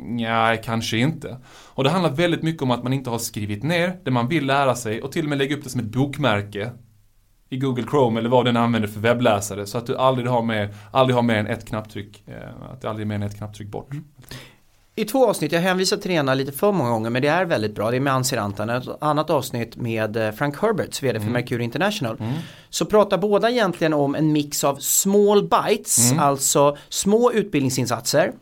Nej, 0.05 0.61
kanske 0.65 0.99
inte. 0.99 1.37
Och 1.49 1.85
det 1.85 1.91
handlar 1.91 2.11
väldigt 2.11 2.43
mycket 2.43 2.63
om 2.63 2.71
att 2.71 2.83
man 2.83 2.93
inte 2.93 3.11
har 3.11 3.19
skrivit 3.19 3.63
ner 3.63 3.99
det 4.05 4.11
man 4.11 4.29
vill 4.29 4.47
lära 4.47 4.75
sig 4.75 5.03
och 5.03 5.13
till 5.13 5.25
och 5.25 5.29
med 5.29 5.39
lägga 5.39 5.57
upp 5.57 5.65
det 5.65 5.71
som 5.71 5.81
ett 5.81 5.87
bokmärke 5.87 6.71
i 7.51 7.57
Google 7.57 7.85
Chrome 7.91 8.21
eller 8.21 8.29
vad 8.31 8.45
den 8.45 8.57
använder 8.57 8.89
för 8.89 9.01
webbläsare 9.01 9.67
så 9.67 9.79
att 9.79 9.87
du 9.87 9.97
aldrig 9.97 10.29
har 10.29 10.43
med, 10.43 10.69
aldrig 10.91 11.15
har 11.17 11.23
mer 11.23 11.37
än 11.37 11.47
ett 11.47 11.69
knapptryck, 11.69 12.23
eh, 12.27 12.35
att 12.73 12.81
det 12.81 12.89
aldrig 12.89 13.05
är 13.05 13.09
mer 13.09 13.15
än 13.15 13.23
ett 13.23 13.37
knapptryck 13.37 13.69
bort. 13.69 13.91
I 14.99 15.05
två 15.05 15.29
avsnitt, 15.29 15.53
jag 15.53 15.61
hänvisar 15.61 15.97
till 15.97 16.11
det 16.11 16.17
ena 16.17 16.35
lite 16.35 16.53
för 16.53 16.73
många 16.73 16.91
gånger 16.91 17.11
men 17.11 17.23
det 17.23 17.29
är 17.29 17.45
väldigt 17.45 17.75
bra. 17.75 17.91
Det 17.91 17.97
är 17.97 18.01
med 18.01 18.13
Ansir 18.13 18.37
Antan, 18.37 18.71
ett 18.71 18.89
annat 19.01 19.31
avsnitt 19.31 19.77
med 19.77 20.17
eh, 20.17 20.33
Frank 20.33 20.63
Herberts, 20.63 21.03
vd 21.03 21.21
för 21.21 21.31
Mercury 21.31 21.65
International. 21.65 22.17
Så 22.71 22.85
pratar 22.85 23.19
båda 23.19 23.51
egentligen 23.51 23.95
om 23.95 24.15
en 24.15 24.33
mix 24.33 24.65
av 24.65 24.77
small 24.77 25.43
bites, 25.43 26.13
alltså 26.19 26.77
små 26.89 27.33
utbildningsinsatser 27.33 28.33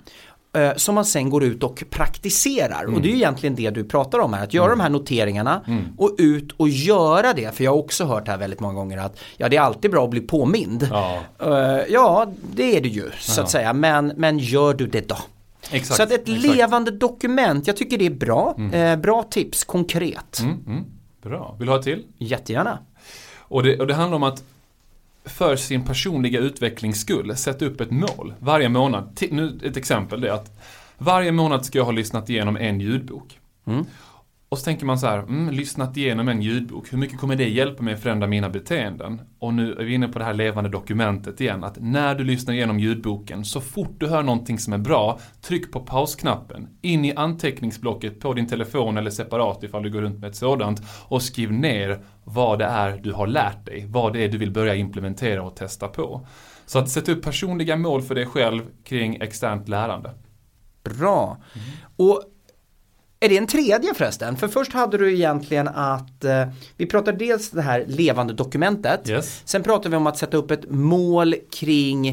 som 0.77 0.95
man 0.95 1.05
sen 1.05 1.31
går 1.31 1.45
ut 1.45 1.63
och 1.63 1.85
praktiserar. 1.91 2.85
Och 2.95 3.01
det 3.01 3.09
är 3.09 3.11
ju 3.11 3.17
egentligen 3.17 3.55
det 3.55 3.71
du 3.71 3.85
pratar 3.85 4.19
om 4.19 4.33
här, 4.33 4.45
att 4.45 4.55
göra 4.55 4.71
de 4.71 4.81
här 4.81 4.91
noteringarna 4.91 5.61
och 5.99 6.15
ut 6.19 6.53
och 6.53 6.69
göra 6.69 7.33
det. 7.33 7.55
För 7.55 7.65
jag 7.65 7.71
har 7.71 7.79
också 7.79 8.05
hört 8.05 8.29
här 8.29 8.39
väldigt 8.39 8.61
många 8.61 8.75
gånger 8.75 8.99
att 8.99 9.19
ja, 9.37 9.49
det 9.49 9.57
är 9.57 9.61
alltid 9.61 9.91
bra 9.91 10.05
att 10.05 10.11
bli 10.11 10.21
påmind. 10.21 10.89
Ja, 10.91 11.21
Eh, 11.39 11.81
ja, 11.89 12.27
det 12.55 12.77
är 12.77 12.81
det 12.81 12.89
ju 12.89 13.11
så 13.21 13.41
att 13.41 13.51
säga, 13.51 13.73
men, 13.73 14.13
men 14.17 14.39
gör 14.39 14.75
du 14.75 14.87
det 14.87 15.09
då? 15.09 15.17
exakt. 15.71 15.97
Så 15.97 16.03
att 16.03 16.13
ett 16.13 16.29
exakt. 16.29 16.57
levande 16.57 16.91
dokument, 16.91 17.67
jag 17.67 17.77
tycker 17.77 17.99
det 17.99 18.07
är 18.07 18.11
bra. 18.11 18.57
Eh, 18.73 18.97
bra 18.97 19.23
tips, 19.23 19.65
konkret. 19.65 20.41
Mm, 20.41 20.65
mm, 20.67 20.85
bra. 21.23 21.57
Vill 21.59 21.67
du 21.67 21.73
ha 21.73 21.79
ett 21.79 21.85
till? 21.85 22.05
Jättegärna. 22.19 22.79
Och 23.39 23.63
det, 23.63 23.81
och 23.81 23.87
det 23.87 23.95
handlar 23.95 24.17
om 24.17 24.23
att 24.23 24.43
för 25.25 25.57
sin 25.57 25.85
personliga 25.85 26.41
utvecklings 26.41 27.01
skull 27.01 27.37
sätta 27.37 27.65
upp 27.65 27.81
ett 27.81 27.91
mål 27.91 28.35
varje 28.39 28.69
månad. 28.69 29.19
Nu, 29.31 29.61
ett 29.63 29.77
exempel 29.77 30.21
det 30.21 30.29
är 30.29 30.33
att 30.33 30.61
varje 30.99 31.33
månad 31.33 31.65
ska 31.65 31.79
jag 31.79 31.85
ha 31.85 31.93
lyssnat 31.93 32.31
igenom 32.31 32.57
en 32.57 32.81
ljudbok. 32.81 33.39
Mm. 33.67 33.87
Och 34.49 34.59
så 34.59 34.65
tänker 34.65 34.87
man 34.87 34.99
så 34.99 35.07
här, 35.07 35.19
mm, 35.19 35.55
lyssnat 35.55 35.97
igenom 35.97 36.29
en 36.29 36.43
ljudbok, 36.43 36.93
hur 36.93 36.99
mycket 36.99 37.19
kommer 37.19 37.37
det 37.37 37.49
hjälpa 37.49 37.83
mig 37.83 37.95
att 37.95 38.01
förändra 38.01 38.27
mina 38.27 38.51
beteenden? 38.51 39.21
Och 39.39 39.55
nu 39.55 39.73
är 39.73 39.85
vi 39.85 39.95
inne 39.95 40.09
på 40.09 40.19
det 40.19 40.25
här 40.25 40.35
levande 40.35 40.71
dokumentet 40.71 41.41
igen, 41.41 41.65
att 41.65 41.77
när 41.81 42.15
du 42.15 42.25
lyssnar 42.25 42.55
igenom 42.55 42.81
ljudboken, 42.81 43.45
så 43.45 43.61
fort 43.61 43.95
du 43.99 44.07
hör 44.07 44.23
någonting 44.23 44.59
som 44.59 44.73
är 44.73 44.79
bra, 44.79 45.19
tryck 45.41 45.73
på 45.73 45.81
pausknappen, 45.81 46.69
in 46.83 47.05
i 47.05 47.15
anteckningsblocket 47.15 48.21
på 48.21 48.33
din 48.33 48.47
telefon 48.47 48.97
eller 48.97 49.11
separat 49.11 49.63
ifall 49.63 49.83
du 49.83 49.91
går 49.91 50.01
runt 50.01 50.19
med 50.19 50.31
ett 50.31 50.37
sådant, 50.37 50.83
och 51.09 51.23
skriv 51.23 51.53
ner 51.53 52.01
vad 52.25 52.59
det 52.59 52.65
är 52.65 52.99
du 53.03 53.13
har 53.13 53.27
lärt 53.27 53.67
dig, 53.67 53.87
vad 53.89 54.13
det 54.13 54.25
är 54.25 54.29
du 54.29 54.39
vill 54.39 54.51
börja 54.51 54.75
implementera 54.75 55.43
och 55.43 55.57
testa 55.57 55.89
på. 55.89 56.27
Så 56.67 56.79
att 56.79 56.91
sätta 56.91 57.13
upp 57.13 57.23
personliga 57.23 57.77
mål 57.77 58.03
för 58.03 58.15
dig 58.15 58.27
själv 58.27 58.63
kring 58.85 59.17
externt 59.21 59.69
lärande. 59.69 60.11
Bra. 60.85 61.39
Och 61.97 62.23
är 63.21 63.29
det 63.29 63.37
en 63.39 63.47
tredje 63.47 63.95
förresten? 63.95 64.37
För 64.37 64.49
först 64.49 64.73
hade 64.73 64.99
du 64.99 65.15
egentligen 65.15 65.69
att 65.69 66.25
eh, 66.25 66.45
vi 66.77 66.87
pratade 66.87 67.19
dels 67.19 67.51
det 67.51 67.63
här 67.63 67.85
levande 67.89 68.33
dokumentet. 68.33 69.09
Yes. 69.11 69.43
Sen 69.45 69.63
pratade 69.63 69.89
vi 69.89 69.97
om 69.97 70.07
att 70.07 70.19
sätta 70.19 70.37
upp 70.37 70.51
ett 70.51 70.71
mål 70.71 71.35
kring 71.59 72.09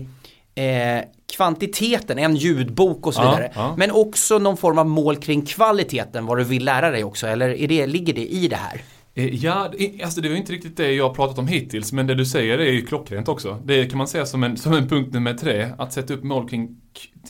eh, 0.55 1.01
kvantiteten, 1.35 2.19
en 2.19 2.35
ljudbok 2.35 3.07
och 3.07 3.13
så 3.13 3.21
Ja, 3.21 3.29
vidare. 3.35 3.51
ja. 3.55 3.75
Men 3.77 3.91
också 3.91 4.39
någon 4.39 4.57
form 4.57 4.77
av 4.77 4.85
mål 4.87 5.15
kring 5.15 5.45
kvaliteten, 5.45 6.25
vad 6.25 6.37
du 6.37 6.43
vill 6.43 6.65
lära 6.65 6.91
dig 6.91 7.03
också. 7.03 7.27
Eller 7.27 7.49
är 7.49 7.67
det, 7.67 7.87
ligger 7.87 8.13
det 8.13 8.25
i 8.27 8.47
det 8.47 8.55
här? 8.55 8.81
Eh, 9.13 9.35
Ja, 9.35 9.71
alltså 10.03 10.21
det 10.21 10.29
var 10.29 10.35
inte 10.35 10.53
riktigt 10.53 10.77
det 10.77 10.91
jag 10.93 11.15
pratat 11.15 11.39
om 11.39 11.47
hittills, 11.47 11.91
men 11.93 12.07
det 12.07 12.15
du 12.15 12.25
säger 12.25 12.57
är 12.59 12.71
ju 12.71 12.85
klockrent 12.85 13.27
också. 13.27 13.61
Det 13.65 13.85
kan 13.85 13.97
man 13.97 14.07
säga 14.07 14.25
som 14.25 14.43
en, 14.43 14.57
som 14.57 14.73
en 14.73 14.87
punkt 14.89 15.13
nummer 15.13 15.33
tre, 15.33 15.69
att 15.77 15.93
sätta 15.93 16.13
upp 16.13 16.23
mål 16.23 16.49
kring, 16.49 16.69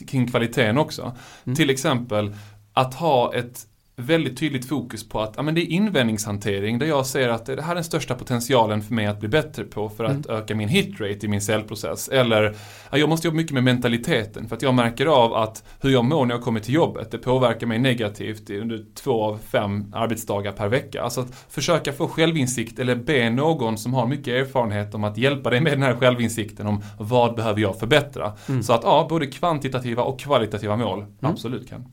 kring 0.08 0.30
kvaliteten 0.30 0.78
också. 0.78 1.16
Till 1.56 1.70
exempel 1.70 2.34
att 2.72 2.94
ha 2.94 3.34
ett 3.34 3.66
väldigt 3.96 4.38
tydligt 4.38 4.68
fokus 4.68 5.08
på 5.08 5.20
att 5.20 5.34
ja, 5.36 5.42
men 5.42 5.54
det 5.54 5.60
är 5.60 5.66
invändningshantering 5.66 6.78
där 6.78 6.86
jag 6.86 7.06
ser 7.06 7.28
att 7.28 7.46
det 7.46 7.62
här 7.62 7.70
är 7.70 7.74
den 7.74 7.84
största 7.84 8.14
potentialen 8.14 8.82
för 8.82 8.94
mig 8.94 9.06
att 9.06 9.20
bli 9.20 9.28
bättre 9.28 9.64
på 9.64 9.88
för 9.88 10.04
att 10.04 10.26
öka 10.26 10.54
min 10.54 10.68
hitrate 10.68 11.26
i 11.26 11.28
min 11.28 11.40
säljprocess. 11.40 12.08
Eller 12.08 12.56
ja, 12.90 12.98
jag 12.98 13.08
måste 13.08 13.26
jobba 13.26 13.36
mycket 13.36 13.52
med 13.52 13.64
mentaliteten 13.64 14.48
för 14.48 14.56
att 14.56 14.62
jag 14.62 14.74
märker 14.74 15.06
av 15.06 15.34
att 15.34 15.64
hur 15.80 15.90
jag 15.90 16.04
mår 16.04 16.26
när 16.26 16.34
jag 16.34 16.44
kommer 16.44 16.60
till 16.60 16.74
jobbet 16.74 17.10
det 17.10 17.18
påverkar 17.18 17.66
mig 17.66 17.78
negativt 17.78 18.50
under 18.50 18.84
två 18.94 19.24
av 19.24 19.38
fem 19.38 19.92
arbetsdagar 19.94 20.52
per 20.52 20.68
vecka. 20.68 21.02
Alltså 21.02 21.20
att 21.20 21.34
försöka 21.48 21.92
få 21.92 22.08
självinsikt 22.08 22.78
eller 22.78 22.96
be 22.96 23.30
någon 23.30 23.78
som 23.78 23.94
har 23.94 24.06
mycket 24.06 24.28
erfarenhet 24.28 24.94
om 24.94 25.04
att 25.04 25.16
hjälpa 25.16 25.50
dig 25.50 25.60
med 25.60 25.72
den 25.72 25.82
här 25.82 25.96
självinsikten 25.96 26.66
om 26.66 26.82
vad 26.98 27.34
behöver 27.34 27.60
jag 27.60 27.78
förbättra. 27.78 28.32
Så 28.62 28.72
att 28.72 28.82
ja, 28.84 29.06
både 29.08 29.26
kvantitativa 29.26 30.02
och 30.02 30.20
kvalitativa 30.20 30.76
mål 30.76 31.04
absolut 31.20 31.68
kan. 31.68 31.84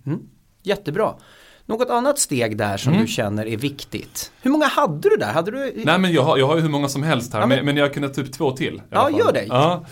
Jättebra. 0.64 1.14
Något 1.66 1.90
annat 1.90 2.20
steg 2.20 2.58
där 2.58 2.78
som 2.78 2.94
Mm. 2.94 3.06
du 3.06 3.12
känner 3.12 3.46
är 3.48 3.58
viktigt? 3.58 4.32
Hur 4.42 4.52
många 4.52 4.66
hade 4.68 5.10
du 5.10 5.16
där? 5.16 5.34
Hade 5.34 5.52
du... 5.52 5.74
Nej 5.86 6.00
men 6.00 6.12
jag 6.14 6.24
har, 6.24 6.38
jag 6.38 6.48
har 6.48 6.56
ju 6.56 6.62
hur 6.62 6.70
många 6.70 6.90
som 6.90 7.04
helst 7.04 7.34
här, 7.34 7.40
Ja, 7.40 7.46
men- 7.46 7.66
men, 7.66 7.78
jag 7.78 7.94
ta 8.10 8.22
upp 8.22 8.32
två 8.34 8.52
till. 8.52 8.82
Ja, 8.90 9.02
fall. 9.02 9.18
gör 9.20 9.32
det. 9.34 9.46
Ja. 9.46 9.86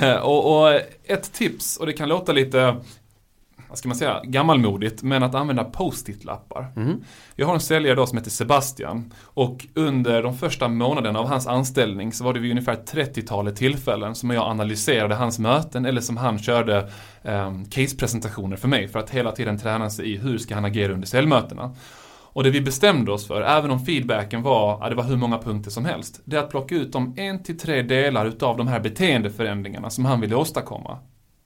Och, 0.22 0.60
och 0.62 0.80
ett 1.04 1.32
tips, 1.32 1.76
och 1.76 1.86
det 1.86 1.92
kan 1.92 2.08
låta 2.08 2.32
lite, 2.32 2.76
vad 3.74 3.78
ska 3.78 3.88
man 3.88 3.96
säga, 3.96 4.20
gammalmodigt, 4.24 5.02
men 5.02 5.22
att 5.22 5.34
använda 5.34 5.64
post-it-lappar. 5.64 6.72
Mm. 6.76 7.04
Jag 7.36 7.46
har 7.46 7.54
en 7.54 7.60
säljare 7.60 7.94
då 7.94 8.06
som 8.06 8.18
heter 8.18 8.30
Sebastian 8.30 9.12
och 9.22 9.66
under 9.74 10.22
de 10.22 10.38
första 10.38 10.68
månaderna 10.68 11.18
av 11.18 11.28
hans 11.28 11.46
anställning 11.46 12.12
så 12.12 12.24
var 12.24 12.32
det 12.32 12.40
vid 12.40 12.50
ungefär 12.50 12.74
30-talet 12.76 13.56
tillfällen 13.56 14.14
som 14.14 14.30
jag 14.30 14.44
analyserade 14.44 15.14
hans 15.14 15.38
möten 15.38 15.86
eller 15.86 16.00
som 16.00 16.16
han 16.16 16.38
körde 16.38 16.90
um, 17.22 17.64
case-presentationer 17.64 18.56
för 18.56 18.68
mig 18.68 18.88
för 18.88 18.98
att 18.98 19.10
hela 19.10 19.32
tiden 19.32 19.58
träna 19.58 19.90
sig 19.90 20.12
i 20.12 20.16
hur 20.16 20.38
ska 20.38 20.54
han 20.54 20.64
agera 20.64 20.92
under 20.92 21.06
säljmötena. 21.06 21.74
Och 22.06 22.44
det 22.44 22.50
vi 22.50 22.60
bestämde 22.60 23.12
oss 23.12 23.26
för, 23.26 23.42
även 23.42 23.70
om 23.70 23.84
feedbacken 23.84 24.42
var, 24.42 24.78
ja, 24.80 24.88
det 24.88 24.94
var 24.94 25.04
hur 25.04 25.16
många 25.16 25.38
punkter 25.38 25.70
som 25.70 25.84
helst, 25.84 26.20
det 26.24 26.36
är 26.36 26.40
att 26.40 26.50
plocka 26.50 26.74
ut 26.74 26.92
de 26.92 27.14
en 27.16 27.42
till 27.42 27.58
tre 27.58 27.82
delar 27.82 28.26
utav 28.26 28.56
de 28.56 28.68
här 28.68 28.80
beteendeförändringarna 28.80 29.90
som 29.90 30.04
han 30.04 30.20
ville 30.20 30.34
åstadkomma. 30.34 30.98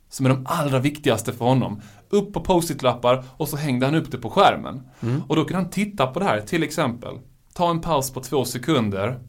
Som 0.09 0.27
är 0.27 0.31
de 0.31 0.47
allra 0.49 0.79
viktigaste 0.79 1.33
för 1.33 1.45
honom. 1.45 1.81
Upp 2.11 2.33
på 2.33 2.41
post-it-lappar 2.41 3.25
och 3.37 3.49
så 3.49 3.57
hängde 3.57 3.87
han 3.87 3.95
upp 3.95 4.11
det 4.11 4.19
på 4.19 4.31
skärmen. 4.31 4.83
Och 5.29 5.37
då 5.37 5.45
kunde 5.45 5.63
han 5.63 5.71
titta 5.71 6.07
på 6.07 6.19
det 6.19 6.25
här, 6.25 6.41
till 6.41 6.63
exempel. 6.63 7.19
Ta 7.55 7.71
en 7.71 7.81
paus 7.81 8.11
på 8.11 8.21
två 8.21 8.45
sekunder. 8.45 9.21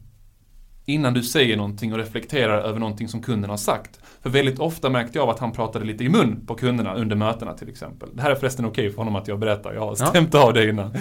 innan 0.84 1.14
du 1.14 1.22
säger 1.22 1.56
någonting 1.56 1.92
och 1.92 1.98
reflekterar 1.98 2.62
över 2.62 2.78
någonting 2.80 3.08
som 3.08 3.22
kunden 3.22 3.50
har 3.50 3.56
sagt. 3.56 4.00
För 4.22 4.30
väldigt 4.30 4.58
ofta 4.58 4.90
märkte 4.90 5.18
jag 5.18 5.28
att 5.28 5.38
han 5.38 5.52
pratade 5.52 5.84
lite 5.84 6.04
i 6.04 6.08
mun 6.08 6.46
på 6.46 6.54
kunderna 6.54 6.94
under 6.94 7.16
mötena 7.16 7.52
till 7.52 7.68
exempel. 7.68 8.08
Det 8.12 8.22
här 8.22 8.30
är 8.30 8.34
förresten 8.34 8.64
okej 8.64 8.82
okay 8.82 8.90
för 8.90 8.98
honom 8.98 9.16
att 9.16 9.28
jag 9.28 9.38
berättar, 9.38 9.74
jag 9.74 9.80
har 9.80 9.94
stämt 9.94 10.34
ja. 10.34 10.46
av 10.46 10.54
det 10.54 10.68
innan. 10.68 10.96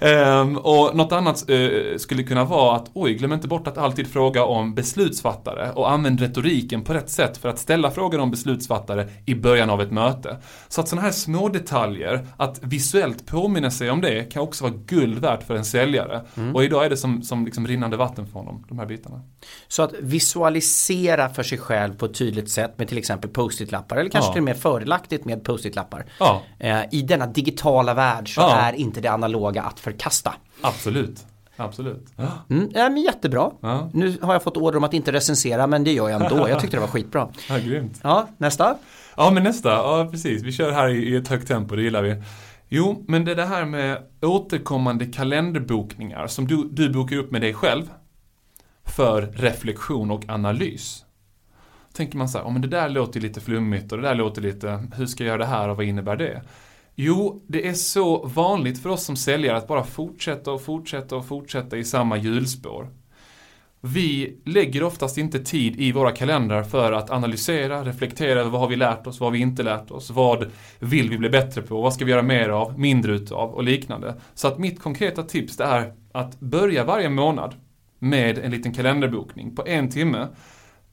Mm. 0.00 0.40
Um, 0.40 0.56
och 0.56 0.96
något 0.96 1.12
annat 1.12 1.50
uh, 1.50 1.96
skulle 1.96 2.22
kunna 2.22 2.44
vara 2.44 2.76
att, 2.76 2.90
oj, 2.94 3.14
glöm 3.14 3.32
inte 3.32 3.48
bort 3.48 3.66
att 3.66 3.78
alltid 3.78 4.06
fråga 4.06 4.44
om 4.44 4.74
beslutsfattare 4.74 5.70
och 5.74 5.90
använd 5.90 6.20
retoriken 6.20 6.82
på 6.82 6.94
rätt 6.94 7.10
sätt 7.10 7.36
för 7.36 7.48
att 7.48 7.58
ställa 7.58 7.90
frågor 7.90 8.18
om 8.18 8.30
beslutsfattare 8.30 9.08
i 9.26 9.34
början 9.34 9.70
av 9.70 9.82
ett 9.82 9.90
möte. 9.90 10.36
Så 10.68 10.80
att 10.80 10.88
sådana 10.88 11.02
här 11.02 11.12
små 11.12 11.48
detaljer, 11.48 12.26
att 12.36 12.60
visuellt 12.62 13.26
påminna 13.26 13.70
sig 13.70 13.90
om 13.90 14.00
det 14.00 14.32
kan 14.32 14.42
också 14.42 14.64
vara 14.64 14.74
guld 14.86 15.18
värt 15.18 15.42
för 15.42 15.54
en 15.54 15.64
säljare. 15.64 16.22
Mm. 16.36 16.54
Och 16.54 16.64
idag 16.64 16.84
är 16.84 16.90
det 16.90 16.96
som, 16.96 17.22
som 17.22 17.44
liksom 17.44 17.66
rinnande 17.66 17.96
vatten 17.96 18.26
för 18.26 18.32
honom, 18.32 18.64
de 18.68 18.78
här 18.78 18.86
bitarna. 18.86 19.22
Så 19.68 19.82
att 19.82 19.92
visualisera 20.00 21.28
för 21.28 21.42
sig 21.42 21.58
själv 21.58 21.94
på 21.98 22.06
ett 22.06 22.14
tydligt 22.14 22.50
sätt 22.56 22.78
med 22.78 22.88
till 22.88 22.98
exempel 22.98 23.30
post-it-lappar 23.30 23.96
eller 23.96 24.10
kanske 24.10 24.28
ja. 24.28 24.32
till 24.32 24.40
och 24.40 24.44
med 24.44 24.56
fördelaktigt 24.56 25.24
med 25.24 25.44
post-it-lappar. 25.44 26.06
Ja. 26.18 26.42
Eh, 26.58 26.80
I 26.90 27.02
denna 27.02 27.26
digitala 27.26 27.94
värld 27.94 28.34
så 28.34 28.40
ja. 28.40 28.56
är 28.56 28.72
inte 28.72 29.00
det 29.00 29.08
analoga 29.08 29.62
att 29.62 29.80
förkasta. 29.80 30.34
Absolut. 30.60 31.26
Absolut. 31.56 32.06
Mm, 32.50 32.70
ja, 32.74 32.88
men 32.88 33.02
jättebra. 33.02 33.50
Ja. 33.60 33.90
Nu 33.92 34.18
har 34.22 34.32
jag 34.32 34.42
fått 34.42 34.56
order 34.56 34.76
om 34.78 34.84
att 34.84 34.94
inte 34.94 35.12
recensera 35.12 35.66
men 35.66 35.84
det 35.84 35.92
gör 35.92 36.08
jag 36.08 36.22
ändå. 36.22 36.48
Jag 36.48 36.60
tyckte 36.60 36.76
det 36.76 36.80
var 36.80 36.88
skitbra. 36.88 37.28
Ja, 37.48 37.58
grymt. 37.58 38.00
Ja, 38.02 38.28
nästa. 38.38 38.76
Ja, 39.16 39.30
men 39.30 39.42
nästa. 39.42 39.68
Ja, 39.68 40.08
precis. 40.10 40.42
Vi 40.42 40.52
kör 40.52 40.72
här 40.72 40.88
i 40.88 41.16
ett 41.16 41.28
högt 41.28 41.48
tempo, 41.48 41.76
det 41.76 41.82
gillar 41.82 42.02
vi. 42.02 42.22
Jo, 42.68 43.04
men 43.08 43.24
det 43.24 43.30
är 43.30 43.36
det 43.36 43.46
här 43.46 43.64
med 43.64 44.02
återkommande 44.22 45.06
kalenderbokningar 45.06 46.26
som 46.26 46.46
du, 46.46 46.68
du 46.70 46.90
bokar 46.90 47.16
upp 47.16 47.30
med 47.30 47.40
dig 47.40 47.54
själv 47.54 47.90
för 48.84 49.22
reflektion 49.22 50.10
och 50.10 50.24
analys. 50.28 51.05
Tänker 51.96 52.18
man 52.18 52.28
så 52.28 52.38
här, 52.38 52.44
oh, 52.44 52.52
men 52.52 52.62
det 52.62 52.68
där 52.68 52.88
låter 52.88 53.20
lite 53.20 53.40
flummigt 53.40 53.92
och 53.92 53.98
det 53.98 54.08
där 54.08 54.14
låter 54.14 54.42
lite, 54.42 54.82
hur 54.96 55.06
ska 55.06 55.24
jag 55.24 55.28
göra 55.28 55.38
det 55.38 55.46
här 55.46 55.68
och 55.68 55.76
vad 55.76 55.86
innebär 55.86 56.16
det? 56.16 56.42
Jo, 56.94 57.42
det 57.46 57.68
är 57.68 57.72
så 57.72 58.26
vanligt 58.26 58.82
för 58.82 58.90
oss 58.90 59.04
som 59.04 59.16
säljare 59.16 59.56
att 59.56 59.68
bara 59.68 59.84
fortsätta 59.84 60.52
och 60.52 60.62
fortsätta 60.62 61.16
och 61.16 61.26
fortsätta 61.26 61.76
i 61.76 61.84
samma 61.84 62.16
hjulspår. 62.16 62.88
Vi 63.80 64.36
lägger 64.44 64.82
oftast 64.82 65.18
inte 65.18 65.38
tid 65.38 65.80
i 65.80 65.92
våra 65.92 66.10
kalendrar 66.10 66.62
för 66.62 66.92
att 66.92 67.10
analysera, 67.10 67.84
reflektera 67.84 68.40
över 68.40 68.50
vad 68.50 68.60
har 68.60 68.68
vi 68.68 68.76
lärt 68.76 69.06
oss, 69.06 69.20
vad 69.20 69.26
har 69.26 69.32
vi 69.32 69.38
inte 69.38 69.62
lärt 69.62 69.90
oss, 69.90 70.10
vad 70.10 70.46
vill 70.78 71.10
vi 71.10 71.18
bli 71.18 71.28
bättre 71.28 71.62
på, 71.62 71.80
vad 71.82 71.94
ska 71.94 72.04
vi 72.04 72.10
göra 72.10 72.22
mer 72.22 72.48
av, 72.48 72.78
mindre 72.78 73.12
utav 73.12 73.50
och 73.50 73.64
liknande. 73.64 74.14
Så 74.34 74.48
att 74.48 74.58
mitt 74.58 74.80
konkreta 74.80 75.22
tips 75.22 75.56
det 75.56 75.64
är 75.64 75.92
att 76.12 76.40
börja 76.40 76.84
varje 76.84 77.08
månad 77.08 77.54
med 77.98 78.38
en 78.38 78.50
liten 78.50 78.74
kalenderbokning 78.74 79.56
på 79.56 79.66
en 79.66 79.90
timme 79.90 80.28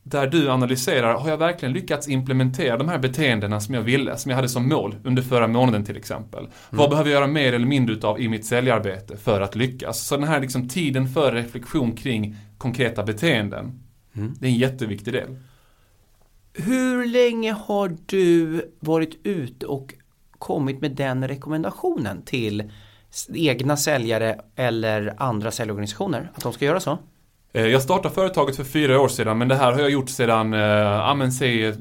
där 0.03 0.27
du 0.27 0.49
analyserar, 0.49 1.13
har 1.13 1.29
jag 1.29 1.37
verkligen 1.37 1.73
lyckats 1.73 2.07
implementera 2.07 2.77
de 2.77 2.89
här 2.89 2.97
beteendena 2.97 3.59
som 3.59 3.75
jag 3.75 3.81
ville, 3.81 4.17
som 4.17 4.29
jag 4.29 4.35
hade 4.35 4.49
som 4.49 4.69
mål 4.69 4.95
under 5.03 5.21
förra 5.21 5.47
månaden 5.47 5.85
till 5.85 5.97
exempel? 5.97 6.39
Mm. 6.39 6.51
Vad 6.69 6.89
behöver 6.89 7.09
jag 7.09 7.17
göra 7.17 7.27
mer 7.27 7.53
eller 7.53 7.65
mindre 7.65 7.95
utav 7.95 8.21
i 8.21 8.29
mitt 8.29 8.45
säljarbete 8.45 9.17
för 9.17 9.41
att 9.41 9.55
lyckas? 9.55 10.07
Så 10.07 10.17
den 10.17 10.27
här 10.27 10.39
liksom 10.39 10.69
tiden 10.69 11.07
för 11.07 11.31
reflektion 11.31 11.95
kring 11.95 12.35
konkreta 12.57 13.03
beteenden, 13.03 13.79
mm. 14.15 14.33
det 14.39 14.47
är 14.47 14.51
en 14.51 14.57
jätteviktig 14.57 15.13
del. 15.13 15.37
Hur 16.53 17.05
länge 17.05 17.51
har 17.51 17.97
du 18.05 18.61
varit 18.79 19.19
ute 19.23 19.65
och 19.65 19.93
kommit 20.31 20.81
med 20.81 20.91
den 20.91 21.27
rekommendationen 21.27 22.21
till 22.21 22.71
egna 23.33 23.77
säljare 23.77 24.39
eller 24.55 25.13
andra 25.17 25.51
säljorganisationer 25.51 26.31
att 26.35 26.43
de 26.43 26.53
ska 26.53 26.65
göra 26.65 26.79
så? 26.79 26.97
Eh, 27.53 27.67
jag 27.67 27.81
startade 27.81 28.15
företaget 28.15 28.55
för 28.55 28.63
fyra 28.63 29.01
år 29.01 29.07
sedan 29.07 29.37
men 29.37 29.47
det 29.47 29.55
här 29.55 29.71
har 29.71 29.79
jag 29.79 29.89
gjort 29.89 30.09
sedan, 30.09 30.53
eh, 30.53 30.59
ja 30.59 31.13
men 31.13 31.31
säg, 31.31 31.65
eh, 31.65 31.75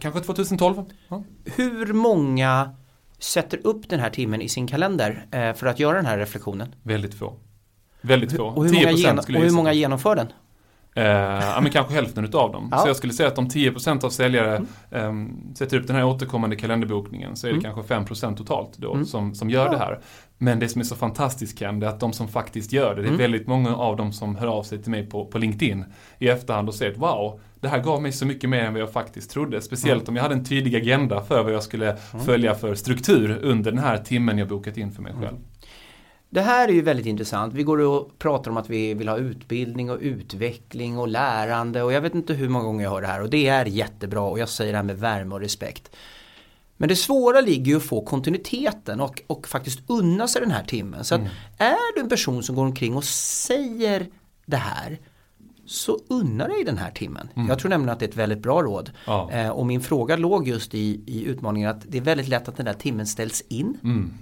kanske 0.00 0.20
2012. 0.20 0.84
Ja. 1.08 1.22
Hur 1.44 1.92
många 1.92 2.70
sätter 3.18 3.66
upp 3.66 3.88
den 3.88 4.00
här 4.00 4.10
timmen 4.10 4.42
i 4.42 4.48
sin 4.48 4.66
kalender 4.66 5.26
för 5.56 5.66
att 5.66 5.80
göra 5.80 5.96
den 5.96 6.06
här 6.06 6.18
reflektionen? 6.18 6.74
Väldigt 6.82 7.14
få. 7.14 7.34
Väldigt 8.00 8.36
få. 8.36 8.44
Och 8.44 8.64
hur, 8.64 8.72
många, 8.74 8.90
gen 8.90 9.18
och 9.18 9.26
hur 9.28 9.50
många 9.50 9.72
genomför 9.72 10.16
den? 10.16 10.32
Eh, 10.94 11.04
ja, 11.04 11.58
men 11.62 11.70
kanske 11.70 11.94
hälften 11.94 12.24
utav 12.24 12.52
dem. 12.52 12.68
Ja. 12.70 12.78
Så 12.78 12.88
jag 12.88 12.96
skulle 12.96 13.12
säga 13.12 13.28
att 13.28 13.38
om 13.38 13.48
10% 13.48 14.04
av 14.04 14.10
säljare 14.10 14.66
mm. 14.90 15.26
eh, 15.50 15.54
sätter 15.54 15.76
upp 15.76 15.86
den 15.86 15.96
här 15.96 16.04
återkommande 16.04 16.56
kalenderbokningen 16.56 17.36
så 17.36 17.46
är 17.46 17.52
det 17.52 17.58
mm. 17.66 17.74
kanske 17.74 17.94
5% 17.94 18.36
totalt 18.36 18.76
då 18.76 18.94
mm. 18.94 19.06
som, 19.06 19.34
som 19.34 19.50
gör 19.50 19.64
ja. 19.66 19.70
det 19.70 19.78
här. 19.78 20.00
Men 20.38 20.58
det 20.58 20.68
som 20.68 20.80
är 20.80 20.84
så 20.84 20.96
fantastiskt 20.96 21.58
Ken, 21.58 21.82
är 21.82 21.86
att 21.86 22.00
de 22.00 22.12
som 22.12 22.28
faktiskt 22.28 22.72
gör 22.72 22.94
det, 22.94 23.02
det 23.02 23.06
är 23.06 23.08
mm. 23.08 23.18
väldigt 23.18 23.46
många 23.46 23.76
av 23.76 23.96
dem 23.96 24.12
som 24.12 24.36
hör 24.36 24.46
av 24.46 24.62
sig 24.62 24.82
till 24.82 24.90
mig 24.90 25.06
på, 25.06 25.26
på 25.26 25.38
LinkedIn 25.38 25.84
i 26.18 26.28
efterhand 26.28 26.68
och 26.68 26.74
säger 26.74 26.92
att 26.92 26.98
wow, 26.98 27.40
det 27.60 27.68
här 27.68 27.78
gav 27.78 28.02
mig 28.02 28.12
så 28.12 28.26
mycket 28.26 28.50
mer 28.50 28.64
än 28.64 28.72
vad 28.72 28.82
jag 28.82 28.92
faktiskt 28.92 29.30
trodde. 29.30 29.60
Speciellt 29.60 30.02
mm. 30.02 30.12
om 30.12 30.16
jag 30.16 30.22
hade 30.22 30.34
en 30.34 30.44
tydlig 30.44 30.76
agenda 30.76 31.20
för 31.20 31.42
vad 31.42 31.52
jag 31.52 31.62
skulle 31.62 31.90
mm. 31.90 32.24
följa 32.24 32.54
för 32.54 32.74
struktur 32.74 33.38
under 33.42 33.70
den 33.70 33.80
här 33.80 33.98
timmen 33.98 34.38
jag 34.38 34.48
bokat 34.48 34.76
in 34.76 34.92
för 34.92 35.02
mig 35.02 35.12
själv. 35.20 35.36
Det 36.32 36.40
här 36.40 36.68
är 36.68 36.72
ju 36.72 36.82
väldigt 36.82 37.06
intressant. 37.06 37.54
Vi 37.54 37.62
går 37.62 37.78
och 37.78 38.18
pratar 38.18 38.50
om 38.50 38.56
att 38.56 38.70
vi 38.70 38.94
vill 38.94 39.08
ha 39.08 39.16
utbildning 39.16 39.90
och 39.90 39.98
utveckling 40.00 40.98
och 40.98 41.08
lärande 41.08 41.82
och 41.82 41.92
jag 41.92 42.00
vet 42.00 42.14
inte 42.14 42.34
hur 42.34 42.48
många 42.48 42.64
gånger 42.64 42.84
jag 42.84 42.90
hör 42.90 43.00
det 43.00 43.06
här 43.06 43.22
och 43.22 43.30
det 43.30 43.48
är 43.48 43.64
jättebra 43.64 44.20
och 44.20 44.38
jag 44.38 44.48
säger 44.48 44.72
det 44.72 44.78
här 44.78 44.84
med 44.84 44.98
värme 44.98 45.34
och 45.34 45.40
respekt. 45.40 45.96
Men 46.76 46.88
det 46.88 46.96
svåra 46.96 47.40
ligger 47.40 47.72
ju 47.72 47.76
att 47.76 47.82
få 47.82 48.04
kontinuiteten 48.04 49.00
och, 49.00 49.22
och 49.26 49.48
faktiskt 49.48 49.80
unna 49.86 50.28
sig 50.28 50.40
den 50.42 50.50
här 50.50 50.64
timmen. 50.64 51.04
Så 51.04 51.14
mm. 51.14 51.28
är 51.58 51.94
du 51.94 52.00
en 52.00 52.08
person 52.08 52.42
som 52.42 52.56
går 52.56 52.64
omkring 52.64 52.96
och 52.96 53.04
säger 53.04 54.06
det 54.46 54.56
här 54.56 54.98
så 55.66 55.98
unna 56.08 56.48
dig 56.48 56.64
den 56.64 56.78
här 56.78 56.90
timmen. 56.90 57.28
Mm. 57.34 57.48
Jag 57.48 57.58
tror 57.58 57.68
nämligen 57.68 57.92
att 57.92 57.98
det 57.98 58.06
är 58.06 58.08
ett 58.08 58.16
väldigt 58.16 58.42
bra 58.42 58.62
råd. 58.62 58.90
Ja. 59.06 59.30
Eh, 59.30 59.48
och 59.48 59.66
min 59.66 59.80
fråga 59.80 60.16
låg 60.16 60.48
just 60.48 60.74
i, 60.74 61.00
i 61.06 61.24
utmaningen 61.24 61.70
att 61.70 61.84
det 61.88 61.98
är 61.98 62.02
väldigt 62.02 62.28
lätt 62.28 62.48
att 62.48 62.56
den 62.56 62.66
där 62.66 62.72
timmen 62.72 63.06
ställs 63.06 63.40
in. 63.48 63.78
Mm. 63.84 64.12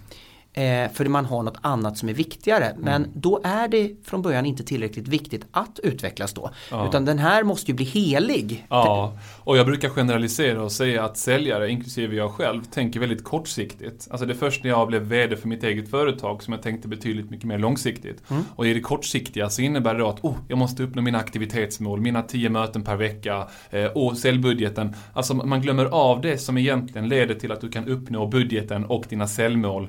Eh, 0.53 0.93
för 0.93 1.05
man 1.05 1.25
har 1.25 1.43
något 1.43 1.59
annat 1.61 1.99
som 1.99 2.09
är 2.09 2.15
viktigare. 2.15 2.65
Mm. 2.65 2.81
Men 2.85 3.11
då 3.15 3.41
är 3.45 3.69
det 3.69 3.91
från 4.05 4.23
början 4.23 4.47
inte 4.47 4.65
tillräckligt 4.65 5.09
viktigt 5.09 5.47
att 5.51 5.81
utvecklas 5.83 6.33
då. 6.33 6.51
Ja. 6.71 6.89
Utan 6.89 7.05
den 7.05 7.19
här 7.19 7.45
måste 7.45 7.71
ju 7.71 7.75
bli 7.77 7.85
helig. 7.85 8.67
Ja, 8.71 9.19
och 9.45 9.57
jag 9.57 9.67
brukar 9.67 9.89
generalisera 9.89 10.63
och 10.63 10.73
säga 10.73 11.05
att 11.05 11.17
säljare, 11.17 11.71
inklusive 11.71 12.17
jag 12.17 12.31
själv, 12.31 12.63
tänker 12.63 13.01
väldigt 13.01 13.25
kortsiktigt. 13.25 14.09
Alltså 14.11 14.27
det 14.27 14.35
först 14.35 14.65
när 14.65 14.71
jag 14.71 14.89
blev 14.89 15.03
VD 15.03 15.37
för 15.37 15.49
mitt 15.49 15.65
eget 15.65 15.91
företag 15.91 16.43
som 16.43 16.53
jag 16.53 16.63
tänkte 16.63 16.89
betydligt 16.89 17.31
mycket 17.31 17.47
mer 17.47 17.59
långsiktigt. 17.59 18.31
Mm. 18.31 18.45
Och 18.57 18.67
i 18.67 18.75
det 18.75 18.81
kortsiktiga 18.81 19.51
så 19.51 19.63
innebär 19.63 19.95
det 19.95 20.09
att 20.09 20.25
oh, 20.25 20.37
jag 20.49 20.59
måste 20.59 20.83
uppnå 20.83 21.03
mina 21.03 21.19
aktivitetsmål, 21.19 22.01
mina 22.01 22.23
tio 22.23 22.51
möten 22.51 22.85
per 22.85 22.97
vecka 22.97 23.49
eh, 23.71 23.85
och 23.85 24.19
säljbudgeten. 24.19 24.95
Alltså 25.13 25.35
man 25.35 25.61
glömmer 25.61 25.85
av 25.85 26.21
det 26.21 26.39
som 26.39 26.59
egentligen 26.59 27.09
leder 27.09 27.35
till 27.35 27.53
att 27.53 27.61
du 27.61 27.69
kan 27.69 27.89
uppnå 27.89 28.27
budgeten 28.27 28.85
och 28.85 29.05
dina 29.09 29.27
säljmål 29.27 29.89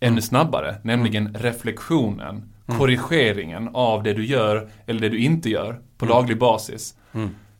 ännu 0.00 0.10
mm. 0.10 0.22
snabbare, 0.22 0.76
nämligen 0.82 1.26
mm. 1.26 1.42
reflektionen, 1.42 2.52
mm. 2.68 2.78
korrigeringen 2.78 3.70
av 3.72 4.02
det 4.02 4.12
du 4.12 4.26
gör 4.26 4.68
eller 4.86 5.00
det 5.00 5.08
du 5.08 5.18
inte 5.18 5.50
gör 5.50 5.80
på 5.98 6.06
laglig 6.06 6.38
basis. 6.38 6.94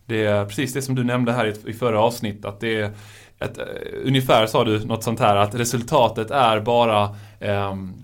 Det 0.06 0.24
är 0.24 0.44
precis 0.44 0.72
det 0.72 0.82
som 0.82 0.94
du 0.94 1.04
nämnde 1.04 1.32
här 1.32 1.68
i, 1.68 1.72
förra 1.72 2.00
avsnittet, 2.00 2.44
att 2.44 2.60
det 2.60 2.80
är 2.80 2.90
ett, 3.38 3.58
uh, 3.58 3.64
ungefär 4.04 4.46
sa 4.46 4.64
du 4.64 4.84
något 4.84 5.04
sånt 5.04 5.20
här 5.20 5.36
att 5.36 5.54
resultatet 5.54 6.30
är 6.30 6.60
bara 6.60 7.08
um, 7.40 7.94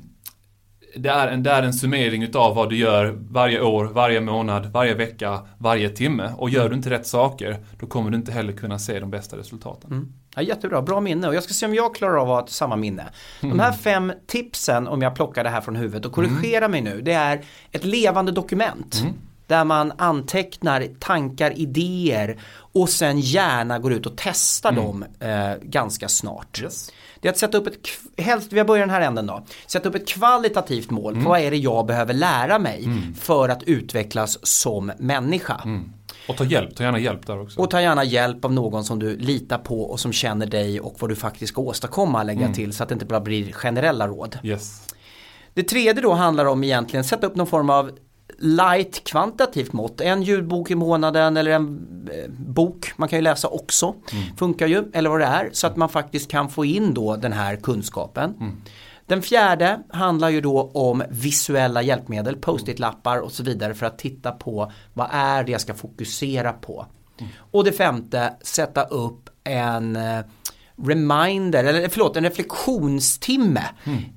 det 0.96 1.08
är, 1.08 1.28
en, 1.28 1.42
det 1.42 1.50
är 1.50 1.62
en 1.62 1.72
summering 1.72 2.22
utav 2.22 2.54
vad 2.54 2.70
du 2.70 2.76
gör 2.76 3.18
varje 3.30 3.60
år, 3.60 3.84
varje 3.84 4.20
månad, 4.20 4.66
varje 4.66 4.94
vecka, 4.94 5.40
varje 5.58 5.88
timme. 5.88 6.32
Och 6.36 6.50
gör 6.50 6.68
du 6.68 6.74
inte 6.74 6.90
rätt 6.90 7.06
saker, 7.06 7.56
då 7.80 7.86
kommer 7.86 8.10
du 8.10 8.16
inte 8.16 8.32
heller 8.32 8.52
kunna 8.52 8.78
se 8.78 9.00
de 9.00 9.10
bästa 9.10 9.36
resultaten. 9.36 9.90
Mm. 9.90 10.12
Ja, 10.34 10.42
jättebra, 10.42 10.82
bra 10.82 11.00
minne 11.00 11.28
och 11.28 11.34
jag 11.34 11.42
ska 11.42 11.54
se 11.54 11.66
om 11.66 11.74
jag 11.74 11.94
klarar 11.94 12.16
av 12.16 12.30
att 12.30 12.40
ha 12.40 12.46
samma 12.46 12.76
minne. 12.76 13.04
De 13.40 13.60
här 13.60 13.72
fem 13.72 14.12
tipsen 14.26 14.88
om 14.88 15.02
jag 15.02 15.14
plockar 15.14 15.44
det 15.44 15.50
här 15.50 15.60
från 15.60 15.76
huvudet 15.76 16.06
och 16.06 16.12
korrigera 16.12 16.64
mm. 16.64 16.70
mig 16.70 16.94
nu. 16.94 17.02
Det 17.02 17.12
är 17.12 17.44
ett 17.70 17.84
levande 17.84 18.32
dokument. 18.32 19.00
Mm. 19.00 19.14
Där 19.46 19.64
man 19.64 19.92
antecknar 19.98 20.86
tankar, 20.98 21.58
idéer 21.58 22.40
och 22.54 22.88
sen 22.88 23.20
gärna 23.20 23.78
går 23.78 23.92
ut 23.92 24.06
och 24.06 24.12
testar 24.16 24.72
mm. 24.72 24.84
dem 24.84 25.04
eh, 25.20 25.52
ganska 25.62 26.08
snart. 26.08 26.60
Yes. 26.62 26.90
Det 27.20 27.28
är 27.28 27.32
att 27.32 27.38
sätta 27.38 27.58
upp 27.58 27.66
ett, 27.66 27.88
helst, 28.16 28.52
vi 28.52 28.64
börjar 28.64 28.86
den 28.86 28.94
här 28.94 29.00
änden 29.00 29.26
då, 29.26 29.44
sätta 29.66 29.88
upp 29.88 29.94
ett 29.94 30.08
kvalitativt 30.08 30.90
mål. 30.90 31.12
Mm. 31.12 31.24
Vad 31.24 31.40
är 31.40 31.50
det 31.50 31.56
jag 31.56 31.86
behöver 31.86 32.14
lära 32.14 32.58
mig 32.58 32.84
mm. 32.84 33.14
för 33.14 33.48
att 33.48 33.62
utvecklas 33.62 34.46
som 34.46 34.92
människa? 34.98 35.60
Och 36.28 36.36
ta 36.36 36.44
hjälp, 36.44 36.76
ta 36.76 36.84
gärna 36.84 36.98
hjälp 36.98 37.26
där 37.26 37.40
också. 37.40 37.60
Och 37.60 37.70
ta 37.70 37.80
gärna 37.80 38.04
hjälp 38.04 38.44
av 38.44 38.52
någon 38.52 38.84
som 38.84 38.98
du 38.98 39.16
litar 39.16 39.58
på 39.58 39.82
och 39.82 40.00
som 40.00 40.12
känner 40.12 40.46
dig 40.46 40.80
och 40.80 40.96
vad 40.98 41.10
du 41.10 41.16
faktiskt 41.16 41.52
ska 41.52 41.62
åstadkomma 41.62 42.22
lägga 42.22 42.40
mm. 42.40 42.52
till 42.52 42.72
så 42.72 42.82
att 42.82 42.88
det 42.88 42.92
inte 42.92 43.06
bara 43.06 43.20
blir 43.20 43.52
generella 43.52 44.08
råd. 44.08 44.38
Yes. 44.42 44.88
Det 45.54 45.62
tredje 45.62 46.02
då 46.02 46.12
handlar 46.12 46.44
om 46.44 46.64
egentligen 46.64 47.04
sätta 47.04 47.26
upp 47.26 47.36
någon 47.36 47.46
form 47.46 47.70
av 47.70 47.90
light 48.38 49.04
kvantitativt 49.04 49.72
mått. 49.72 50.00
En 50.00 50.22
ljudbok 50.22 50.70
i 50.70 50.74
månaden 50.74 51.36
eller 51.36 51.50
en 51.50 51.88
eh, 52.12 52.30
bok 52.30 52.92
man 52.96 53.08
kan 53.08 53.18
ju 53.18 53.22
läsa 53.22 53.48
också. 53.48 53.94
Mm. 54.12 54.36
Funkar 54.36 54.66
ju, 54.66 54.84
eller 54.92 55.10
vad 55.10 55.20
det 55.20 55.26
är. 55.26 55.50
Så 55.52 55.66
att 55.66 55.76
man 55.76 55.88
faktiskt 55.88 56.30
kan 56.30 56.48
få 56.48 56.64
in 56.64 56.94
då 56.94 57.16
den 57.16 57.32
här 57.32 57.56
kunskapen. 57.56 58.34
Mm. 58.40 58.62
Den 59.12 59.22
fjärde 59.22 59.80
handlar 59.88 60.28
ju 60.28 60.40
då 60.40 60.70
om 60.74 61.02
visuella 61.10 61.82
hjälpmedel, 61.82 62.36
post-it-lappar 62.36 63.18
och 63.18 63.32
så 63.32 63.42
vidare 63.42 63.74
för 63.74 63.86
att 63.86 63.98
titta 63.98 64.32
på 64.32 64.72
vad 64.94 65.08
är 65.12 65.44
det 65.44 65.52
jag 65.52 65.60
ska 65.60 65.74
fokusera 65.74 66.52
på. 66.52 66.86
Och 67.38 67.64
det 67.64 67.72
femte, 67.72 68.34
sätta 68.42 68.82
upp 68.82 69.30
en 69.44 69.96
eh, 69.96 70.20
reminder, 70.82 71.64
eller 71.64 71.88
förlåt, 71.88 72.16
en 72.16 72.24
reflektionstimme 72.24 73.64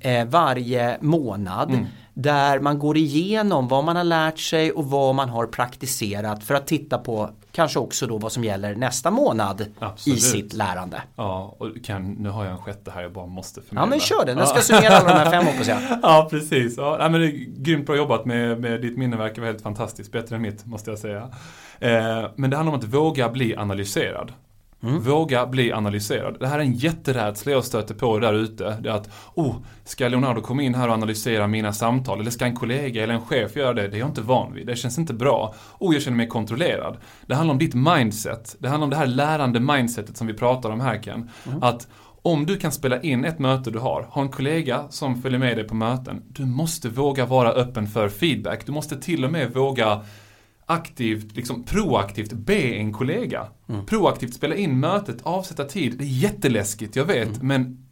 eh, 0.00 0.26
varje 0.26 0.98
månad. 1.00 1.70
Där 2.14 2.60
man 2.60 2.78
går 2.78 2.96
igenom 2.96 3.68
vad 3.68 3.84
man 3.84 3.96
har 3.96 4.04
lärt 4.04 4.38
sig 4.38 4.72
och 4.72 4.90
vad 4.90 5.14
man 5.14 5.28
har 5.28 5.46
praktiserat 5.46 6.44
för 6.44 6.54
att 6.54 6.66
titta 6.66 6.98
på 6.98 7.30
kanske 7.56 7.78
också 7.78 8.06
då 8.06 8.18
vad 8.18 8.32
som 8.32 8.44
gäller 8.44 8.74
nästa 8.74 9.10
månad 9.10 9.66
Absolut. 9.78 10.18
i 10.18 10.20
sitt 10.20 10.52
lärande. 10.52 11.02
Ja, 11.16 11.56
och 11.58 11.84
kan, 11.84 12.12
nu 12.12 12.28
har 12.28 12.44
jag 12.44 12.52
en 12.52 12.58
sjätte 12.58 12.90
här 12.90 13.02
jag 13.02 13.12
bara 13.12 13.26
måste 13.26 13.62
förmedla. 13.62 13.80
Ja 13.80 13.90
men 13.90 14.00
kör 14.00 14.26
den, 14.26 14.36
den 14.36 14.46
ska 14.46 14.60
summera 14.60 14.96
alla 14.96 15.08
de 15.08 15.14
här 15.14 15.30
fem 15.30 15.46
hoppas 15.46 15.68
jag. 15.68 15.78
Ja, 16.02 16.28
precis. 16.30 16.76
Ja, 16.76 16.96
nej, 16.98 17.10
men 17.10 17.20
det 17.20 17.26
är 17.26 17.62
grymt 17.62 17.86
bra 17.86 17.96
jobbat 17.96 18.24
med, 18.24 18.60
med 18.60 18.80
ditt 18.80 18.98
minne 18.98 19.16
verkar 19.16 19.42
vara 19.42 19.50
helt 19.50 19.62
fantastiskt. 19.62 20.12
Bättre 20.12 20.36
än 20.36 20.42
mitt, 20.42 20.66
måste 20.66 20.90
jag 20.90 20.98
säga. 20.98 21.30
Eh, 21.78 22.30
men 22.36 22.50
det 22.50 22.56
handlar 22.56 22.74
om 22.74 22.78
att 22.78 22.84
våga 22.84 23.28
bli 23.28 23.56
analyserad. 23.56 24.32
Våga 24.86 25.46
bli 25.46 25.72
analyserad. 25.72 26.36
Det 26.40 26.46
här 26.46 26.58
är 26.58 26.62
en 26.62 26.72
jätterädsla 26.72 27.52
jag 27.52 27.64
stöter 27.64 27.94
på 27.94 28.18
där 28.18 28.32
ute. 28.32 28.76
Det 28.80 28.88
är 28.88 28.94
att, 28.94 29.10
oh, 29.34 29.56
ska 29.84 30.08
Leonardo 30.08 30.40
komma 30.40 30.62
in 30.62 30.74
här 30.74 30.88
och 30.88 30.94
analysera 30.94 31.46
mina 31.46 31.72
samtal? 31.72 32.20
Eller 32.20 32.30
ska 32.30 32.44
en 32.44 32.56
kollega 32.56 33.02
eller 33.02 33.14
en 33.14 33.20
chef 33.20 33.56
göra 33.56 33.74
det? 33.74 33.88
Det 33.88 33.96
är 33.96 33.98
jag 33.98 34.08
inte 34.08 34.20
van 34.20 34.54
vid. 34.54 34.66
Det 34.66 34.76
känns 34.76 34.98
inte 34.98 35.14
bra. 35.14 35.54
Oh, 35.78 35.94
jag 35.94 36.02
känner 36.02 36.16
mig 36.16 36.28
kontrollerad. 36.28 36.96
Det 37.26 37.34
handlar 37.34 37.52
om 37.52 37.58
ditt 37.58 37.74
mindset. 37.74 38.56
Det 38.58 38.68
handlar 38.68 38.84
om 38.84 38.90
det 38.90 38.96
här 38.96 39.06
lärande 39.06 39.60
mindsetet 39.60 40.16
som 40.16 40.26
vi 40.26 40.34
pratar 40.34 40.70
om 40.70 40.80
här 40.80 41.02
Ken. 41.02 41.30
Att 41.60 41.88
om 42.22 42.46
du 42.46 42.56
kan 42.56 42.72
spela 42.72 43.00
in 43.00 43.24
ett 43.24 43.38
möte 43.38 43.70
du 43.70 43.78
har, 43.78 44.06
ha 44.10 44.22
en 44.22 44.28
kollega 44.28 44.84
som 44.90 45.22
följer 45.22 45.38
med 45.38 45.56
dig 45.56 45.64
på 45.64 45.74
möten. 45.74 46.22
Du 46.28 46.46
måste 46.46 46.88
våga 46.88 47.26
vara 47.26 47.52
öppen 47.52 47.86
för 47.86 48.08
feedback. 48.08 48.66
Du 48.66 48.72
måste 48.72 48.96
till 48.96 49.24
och 49.24 49.32
med 49.32 49.52
våga 49.52 50.00
aktivt, 50.66 51.36
liksom 51.36 51.64
proaktivt 51.64 52.32
be 52.32 52.54
en 52.54 52.92
kollega. 52.92 53.46
Proaktivt 53.86 54.34
spela 54.34 54.54
in 54.54 54.80
mötet, 54.80 55.22
avsätta 55.22 55.64
tid. 55.64 55.98
Det 55.98 56.04
är 56.04 56.08
jätteläskigt, 56.08 56.96
jag 56.96 57.04
vet, 57.04 57.42
men 57.42 57.85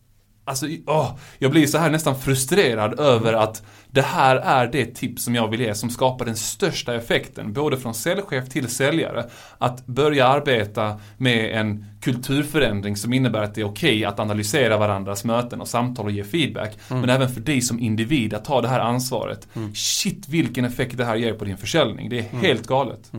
Alltså, 0.46 0.66
åh, 0.86 1.16
jag 1.38 1.50
blir 1.50 1.66
så 1.66 1.78
här 1.78 1.90
nästan 1.90 2.20
frustrerad 2.20 3.00
över 3.00 3.32
att 3.32 3.62
det 3.90 4.02
här 4.02 4.36
är 4.36 4.66
det 4.66 4.86
tips 4.86 5.24
som 5.24 5.34
jag 5.34 5.48
vill 5.48 5.60
ge 5.60 5.74
som 5.74 5.90
skapar 5.90 6.24
den 6.24 6.36
största 6.36 6.94
effekten, 6.94 7.52
både 7.52 7.76
från 7.76 7.94
säljchef 7.94 8.48
till 8.48 8.68
säljare. 8.68 9.24
Att 9.58 9.86
börja 9.86 10.26
arbeta 10.28 11.00
med 11.16 11.60
en 11.60 11.86
kulturförändring 12.00 12.96
som 12.96 13.12
innebär 13.12 13.42
att 13.42 13.54
det 13.54 13.60
är 13.60 13.64
okej 13.64 14.04
att 14.04 14.20
analysera 14.20 14.76
varandras 14.78 15.24
möten 15.24 15.60
och 15.60 15.68
samtal 15.68 16.04
och 16.04 16.12
ge 16.12 16.24
feedback. 16.24 16.78
Men 16.88 17.10
även 17.10 17.28
för 17.28 17.40
dig 17.40 17.60
som 17.60 17.80
individ 17.80 18.34
att 18.34 18.44
ta 18.44 18.60
det 18.60 18.68
här 18.68 18.80
ansvaret. 18.80 19.48
Shit 19.74 20.28
vilken 20.28 20.64
effekt 20.64 20.96
det 20.96 21.04
här 21.04 21.16
ger 21.16 21.32
på 21.34 21.44
din 21.44 21.56
försäljning. 21.56 22.08
Det 22.10 22.18
är 22.18 22.22
helt 22.22 22.66
galet. 22.66 23.12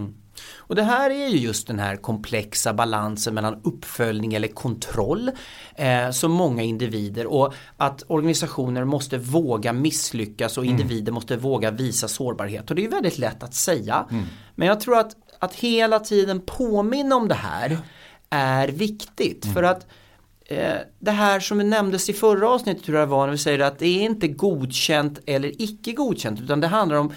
Och 0.57 0.75
det 0.75 0.83
här 0.83 1.09
är 1.09 1.27
ju 1.27 1.37
just 1.37 1.67
den 1.67 1.79
här 1.79 1.95
komplexa 1.95 2.73
balansen 2.73 3.33
mellan 3.33 3.61
uppföljning 3.63 4.33
eller 4.33 4.47
kontroll 4.47 5.31
eh, 5.75 6.11
som 6.11 6.31
många 6.31 6.63
individer 6.63 7.27
och 7.27 7.53
att 7.77 8.03
organisationer 8.07 8.83
måste 8.83 9.17
våga 9.17 9.73
misslyckas 9.73 10.57
och 10.57 10.65
individer 10.65 11.11
måste 11.11 11.37
våga 11.37 11.71
visa 11.71 12.07
sårbarhet. 12.07 12.69
Och 12.69 12.75
det 12.75 12.85
är 12.85 12.89
väldigt 12.89 13.17
lätt 13.17 13.43
att 13.43 13.53
säga. 13.53 14.05
Men 14.55 14.67
jag 14.67 14.79
tror 14.79 14.97
att, 14.97 15.15
att 15.39 15.53
hela 15.53 15.99
tiden 15.99 16.41
påminna 16.45 17.15
om 17.15 17.27
det 17.27 17.35
här 17.35 17.77
är 18.29 18.67
viktigt. 18.67 19.53
För 19.53 19.63
att 19.63 19.87
eh, 20.45 20.73
det 20.99 21.11
här 21.11 21.39
som 21.39 21.69
nämndes 21.69 22.09
i 22.09 22.13
förra 22.13 22.49
avsnittet 22.49 22.83
tror 22.83 22.99
jag 22.99 23.07
var 23.07 23.25
när 23.25 23.31
vi 23.31 23.37
säger 23.37 23.59
att 23.59 23.79
det 23.79 23.87
är 23.87 24.03
inte 24.03 24.27
godkänt 24.27 25.19
eller 25.25 25.61
icke 25.61 25.91
godkänt 25.91 26.41
utan 26.41 26.61
det 26.61 26.67
handlar 26.67 26.97
om 26.97 27.13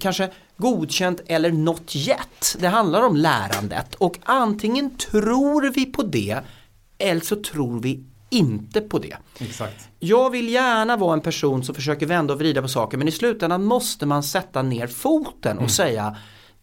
kanske 0.00 0.30
godkänt 0.56 1.20
eller 1.26 1.52
not 1.52 1.96
yet. 1.96 2.56
Det 2.58 2.68
handlar 2.68 3.02
om 3.02 3.16
lärandet 3.16 3.94
och 3.94 4.18
antingen 4.22 4.96
tror 4.96 5.72
vi 5.74 5.86
på 5.86 6.02
det 6.02 6.40
eller 6.98 7.20
så 7.20 7.36
tror 7.36 7.80
vi 7.80 8.04
inte 8.30 8.80
på 8.80 8.98
det. 8.98 9.16
Exakt. 9.38 9.88
Jag 9.98 10.30
vill 10.30 10.48
gärna 10.48 10.96
vara 10.96 11.12
en 11.12 11.20
person 11.20 11.64
som 11.64 11.74
försöker 11.74 12.06
vända 12.06 12.34
och 12.34 12.40
vrida 12.40 12.62
på 12.62 12.68
saker 12.68 12.98
men 12.98 13.08
i 13.08 13.12
slutändan 13.12 13.64
måste 13.64 14.06
man 14.06 14.22
sätta 14.22 14.62
ner 14.62 14.86
foten 14.86 15.58
och 15.58 15.70
säga 15.70 16.16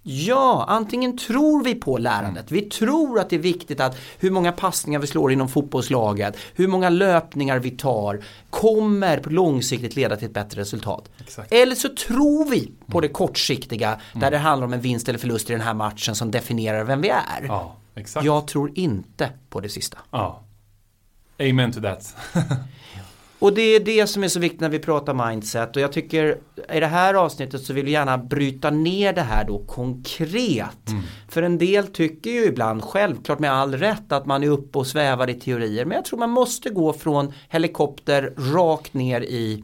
Ja, 0.03 0.65
antingen 0.67 1.17
tror 1.17 1.63
vi 1.63 1.75
på 1.75 1.97
lärandet. 1.97 2.51
Vi 2.51 2.61
tror 2.61 3.19
att 3.19 3.29
det 3.29 3.35
är 3.35 3.39
viktigt 3.39 3.79
att 3.79 3.97
hur 4.19 4.31
många 4.31 4.51
passningar 4.51 4.99
vi 4.99 5.07
slår 5.07 5.31
inom 5.31 5.49
fotbollslaget, 5.49 6.37
hur 6.55 6.67
många 6.67 6.89
löpningar 6.89 7.59
vi 7.59 7.71
tar 7.71 8.23
kommer 8.49 9.23
långsiktigt 9.29 9.95
leda 9.95 10.15
till 10.15 10.27
ett 10.27 10.33
bättre 10.33 10.61
resultat. 10.61 11.09
Exakt. 11.19 11.51
Eller 11.51 11.75
så 11.75 11.89
tror 11.89 12.49
vi 12.49 12.71
på 12.87 13.01
det 13.01 13.07
kortsiktiga 13.07 13.99
där 14.13 14.31
det 14.31 14.37
handlar 14.37 14.67
om 14.67 14.73
en 14.73 14.81
vinst 14.81 15.09
eller 15.09 15.19
förlust 15.19 15.49
i 15.49 15.53
den 15.53 15.61
här 15.61 15.73
matchen 15.73 16.15
som 16.15 16.31
definierar 16.31 16.83
vem 16.83 17.01
vi 17.01 17.09
är. 17.09 17.45
Ja, 17.47 17.75
exakt. 17.95 18.25
Jag 18.25 18.47
tror 18.47 18.71
inte 18.75 19.29
på 19.49 19.59
det 19.59 19.69
sista. 19.69 19.97
Ja. 20.11 20.43
Amen 21.39 21.71
to 21.71 21.81
that. 21.81 22.15
Och 23.41 23.53
det 23.53 23.61
är 23.61 23.79
det 23.79 24.07
som 24.07 24.23
är 24.23 24.27
så 24.27 24.39
viktigt 24.39 24.61
när 24.61 24.69
vi 24.69 24.79
pratar 24.79 25.29
mindset 25.29 25.75
och 25.75 25.81
jag 25.81 25.91
tycker 25.91 26.37
i 26.73 26.79
det 26.79 26.87
här 26.87 27.13
avsnittet 27.13 27.61
så 27.61 27.73
vill 27.73 27.85
vi 27.85 27.91
gärna 27.91 28.17
bryta 28.17 28.69
ner 28.69 29.13
det 29.13 29.21
här 29.21 29.45
då 29.47 29.59
konkret. 29.67 30.77
För 31.29 31.43
en 31.43 31.57
del 31.57 31.87
tycker 31.87 32.29
ju 32.29 32.45
ibland, 32.45 32.83
självklart 32.83 33.39
med 33.39 33.51
all 33.51 33.73
rätt, 33.75 34.11
att 34.11 34.25
man 34.25 34.43
är 34.43 34.47
uppe 34.47 34.77
och 34.79 34.87
svävar 34.87 35.29
i 35.29 35.33
teorier. 35.33 35.85
Men 35.85 35.95
jag 35.95 36.05
tror 36.05 36.19
man 36.19 36.29
måste 36.29 36.69
gå 36.69 36.93
från 36.93 37.33
helikopter 37.49 38.33
rakt 38.53 38.93
ner 38.93 39.21
i 39.21 39.63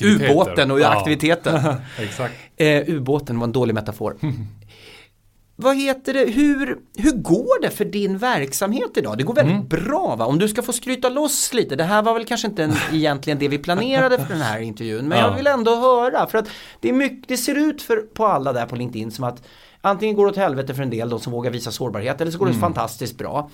ubåten 0.00 0.70
och 0.70 0.80
Ja. 0.80 0.98
aktiviteten. 0.98 1.60
Exakt. 1.98 2.34
Eh, 2.56 2.82
ubåten 2.88 3.38
var 3.38 3.46
en 3.46 3.52
dålig 3.52 3.74
metafor. 3.74 4.16
Vad 5.56 5.76
heter 5.76 6.14
det, 6.14 6.24
hur, 6.30 6.78
hur 6.96 7.12
går 7.12 7.62
det 7.62 7.70
för 7.70 7.84
din 7.84 8.18
verksamhet 8.18 8.90
idag? 8.96 9.18
Det 9.18 9.24
går 9.24 9.34
väldigt 9.34 9.68
bra 9.68 10.16
va? 10.16 10.24
Om 10.26 10.38
du 10.38 10.48
ska 10.48 10.62
få 10.62 10.72
skryta 10.72 11.08
loss 11.08 11.54
lite, 11.54 11.76
det 11.76 11.84
här 11.84 12.02
var 12.02 12.14
väl 12.14 12.24
kanske 12.24 12.46
inte 12.48 12.64
en, 12.64 12.72
egentligen 12.92 13.38
det 13.38 13.48
vi 13.48 13.58
planerade 13.58 14.18
för 14.18 14.28
den 14.34 14.42
här 14.42 14.60
intervjun, 14.60 15.08
men 15.08 15.18
Ja. 15.18 15.28
jag 15.28 15.36
vill 15.36 15.46
ändå 15.46 15.74
höra 15.76 16.26
för 16.26 16.38
att 16.38 16.48
det, 16.80 16.92
mycket, 16.92 17.28
det 17.28 17.36
ser 17.36 17.54
ut 17.54 17.82
för, 17.82 17.96
på 17.96 18.26
alla 18.26 18.52
där 18.52 18.66
på 18.66 18.76
LinkedIn 18.76 19.10
som 19.10 19.24
att 19.24 19.42
antingen 19.84 20.16
går 20.16 20.24
det 20.24 20.30
åt 20.30 20.36
helvete 20.36 20.74
för 20.74 20.82
en 20.82 20.90
del, 20.90 21.08
de 21.08 21.20
som 21.20 21.32
vågar 21.32 21.50
visa 21.50 21.70
sårbarhet, 21.70 22.20
eller 22.20 22.30
så 22.30 22.38
går 22.38 22.46
det 22.46 22.54
fantastiskt 22.54 23.18
bra. 23.18 23.50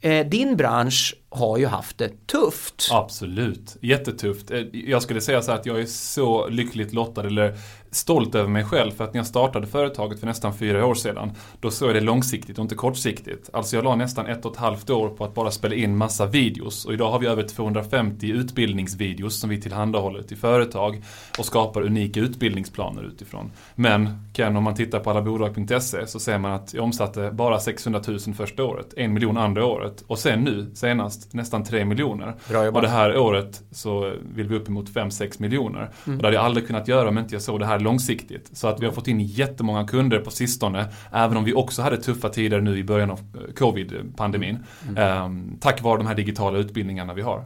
Eh, 0.00 0.26
din 0.26 0.56
bransch 0.56 1.14
har 1.28 1.58
ju 1.58 1.66
haft 1.66 1.98
det 1.98 2.26
tufft. 2.26 2.88
Absolut, 2.92 3.76
jättetufft. 3.80 4.50
Eh, 4.50 4.60
Jag 4.72 5.02
skulle 5.02 5.20
säga 5.20 5.42
så 5.42 5.50
här 5.50 5.58
att 5.58 5.66
jag 5.66 5.80
är 5.80 5.86
så 5.86 6.48
lyckligt 6.48 6.92
lottad 6.92 7.26
eller 7.26 7.54
stolt 7.90 8.34
över 8.34 8.48
mig 8.48 8.64
själv 8.64 8.90
för 8.90 9.04
att 9.04 9.14
när 9.14 9.18
jag 9.18 9.26
startade 9.26 9.66
företaget 9.66 10.20
för 10.20 10.26
nästan 10.26 10.54
fyra 10.58 10.86
år 10.86 10.94
sedan 10.94 11.32
då 11.60 11.70
såg 11.70 11.88
jag 11.88 11.96
det 11.96 12.00
långsiktigt 12.00 12.58
och 12.58 12.62
inte 12.62 12.74
kortsiktigt. 12.74 13.50
Alltså 13.52 13.76
jag 13.76 13.84
la 13.84 13.96
nästan 13.96 14.26
ett 14.26 14.44
och 14.44 14.52
ett 14.52 14.58
halvt 14.58 14.90
år 14.90 15.08
på 15.08 15.24
att 15.24 15.34
bara 15.34 15.50
spela 15.50 15.74
in 15.74 15.96
massa 15.96 16.26
videos 16.26 16.84
och 16.84 16.92
idag 16.92 17.10
har 17.10 17.18
vi 17.18 17.26
över 17.26 17.42
250 17.42 18.26
utbildningsvideos 18.26 19.40
som 19.40 19.50
vi 19.50 19.60
tillhandahåller 19.60 20.22
till 20.22 20.36
företag 20.36 21.02
och 21.38 21.44
skapar 21.44 21.82
unika 21.82 22.20
utbildningsplaner 22.20 23.02
utifrån. 23.02 23.50
Men 23.74 24.28
Ken, 24.32 24.56
om 24.56 24.64
man 24.64 24.74
tittar 24.74 24.98
på 25.00 25.10
allabolag.se 25.10 25.69
så 26.06 26.20
ser 26.20 26.38
man 26.38 26.52
att 26.52 26.74
jag 26.74 26.84
omsatte 26.84 27.30
bara 27.30 27.60
600 27.60 28.00
000 28.08 28.18
första 28.18 28.64
året, 28.64 28.94
en 28.96 29.12
miljon 29.12 29.36
andra 29.36 29.66
året 29.66 30.04
och 30.06 30.18
sen 30.18 30.44
nu 30.44 30.70
senast 30.74 31.34
nästan 31.34 31.64
3 31.64 31.84
miljoner. 31.84 32.34
Och 32.74 32.82
det 32.82 32.88
här 32.88 33.18
året 33.18 33.62
så 33.70 34.12
vill 34.34 34.48
vi 34.48 34.56
upp 34.56 34.68
emot 34.68 34.90
5-6 34.90 35.42
miljoner. 35.42 35.90
Och 36.04 36.12
det 36.12 36.24
hade 36.24 36.36
jag 36.36 36.44
aldrig 36.44 36.66
kunnat 36.66 36.88
göra 36.88 37.08
om 37.08 37.18
inte 37.18 37.34
jag 37.34 37.42
såg 37.42 37.60
det 37.60 37.66
här 37.66 37.80
långsiktigt. 37.80 38.50
Så 38.52 38.68
att 38.68 38.80
vi 38.80 38.86
har 38.86 38.92
fått 38.92 39.08
in 39.08 39.20
jättemånga 39.20 39.86
kunder 39.86 40.18
på 40.18 40.30
sistone, 40.30 40.88
även 41.12 41.36
om 41.36 41.44
vi 41.44 41.54
också 41.54 41.82
hade 41.82 41.96
tuffa 41.96 42.28
tider 42.28 42.60
nu 42.60 42.78
i 42.78 42.84
början 42.84 43.10
av 43.10 43.18
eh, 43.18 43.54
covid-pandemin. 43.54 44.58
Ehm, 44.96 45.58
tack 45.60 45.82
vare 45.82 45.98
de 45.98 46.06
här 46.06 46.14
digitala 46.14 46.58
utbildningarna 46.58 47.14
vi 47.14 47.22
har. 47.22 47.44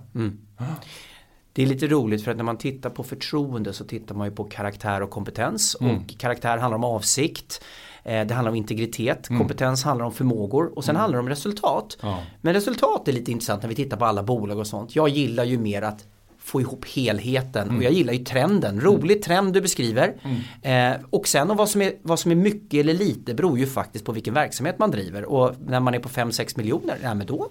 Det 1.52 1.62
är 1.62 1.66
lite 1.66 1.86
roligt 1.86 2.24
för 2.24 2.30
att 2.30 2.36
när 2.36 2.44
man 2.44 2.58
tittar 2.58 2.90
på 2.90 3.02
förtroende 3.02 3.72
så 3.72 3.84
tittar 3.84 4.14
man 4.14 4.26
ju 4.26 4.34
på 4.34 4.44
karaktär 4.44 5.00
och 5.00 5.10
kompetens 5.10 5.74
och 5.74 6.18
karaktär 6.18 6.58
handlar 6.58 6.78
om 6.78 6.84
avsikt. 6.84 7.64
Eh, 8.04 8.26
Det 8.26 8.34
handlar 8.34 8.50
om 8.50 8.56
integritet, 8.56 9.28
kompetens 9.28 9.84
handlar 9.84 10.06
om 10.06 10.12
förmågor 10.12 10.78
och 10.78 10.84
sen 10.84 10.96
handlar 10.96 11.16
det 11.16 11.20
om 11.20 11.28
resultat. 11.28 11.96
Ja. 12.02 12.18
Men 12.40 12.54
resultat 12.54 13.08
är 13.08 13.12
lite 13.12 13.32
intressant 13.32 13.62
när 13.62 13.68
vi 13.68 13.74
tittar 13.74 13.96
på 13.96 14.04
alla 14.04 14.22
bolag 14.22 14.58
och 14.58 14.66
sånt. 14.66 14.96
Jag 14.96 15.08
gillar 15.08 15.44
ju 15.44 15.58
mer 15.58 15.82
att 15.82 16.04
få 16.38 16.60
ihop 16.60 16.84
helheten 16.84 17.76
och 17.76 17.82
jag 17.82 17.92
gillar 17.92 18.12
ju 18.12 18.24
trenden. 18.24 18.80
Rolig 18.80 19.22
trend 19.22 19.52
du 19.52 19.60
beskriver. 19.60 20.14
Eh, 20.62 20.92
och 21.10 21.28
sen 21.28 21.50
och 21.50 21.56
vad 21.56 21.68
som, 21.68 21.82
är, 21.82 21.92
vad 22.02 22.18
som 22.18 22.30
är 22.30 22.34
mycket 22.34 22.80
eller 22.80 22.94
lite 22.94 23.34
beror 23.34 23.58
ju 23.58 23.66
faktiskt 23.66 24.04
på 24.04 24.12
vilken 24.12 24.34
verksamhet 24.34 24.78
man 24.78 24.90
driver. 24.90 25.24
Och 25.24 25.54
när 25.66 25.80
man 25.80 25.94
är 25.94 25.98
på 25.98 26.08
5-6 26.08 26.56
miljoner, 26.58 26.96
ja 27.02 27.14
men 27.14 27.26
då, 27.26 27.48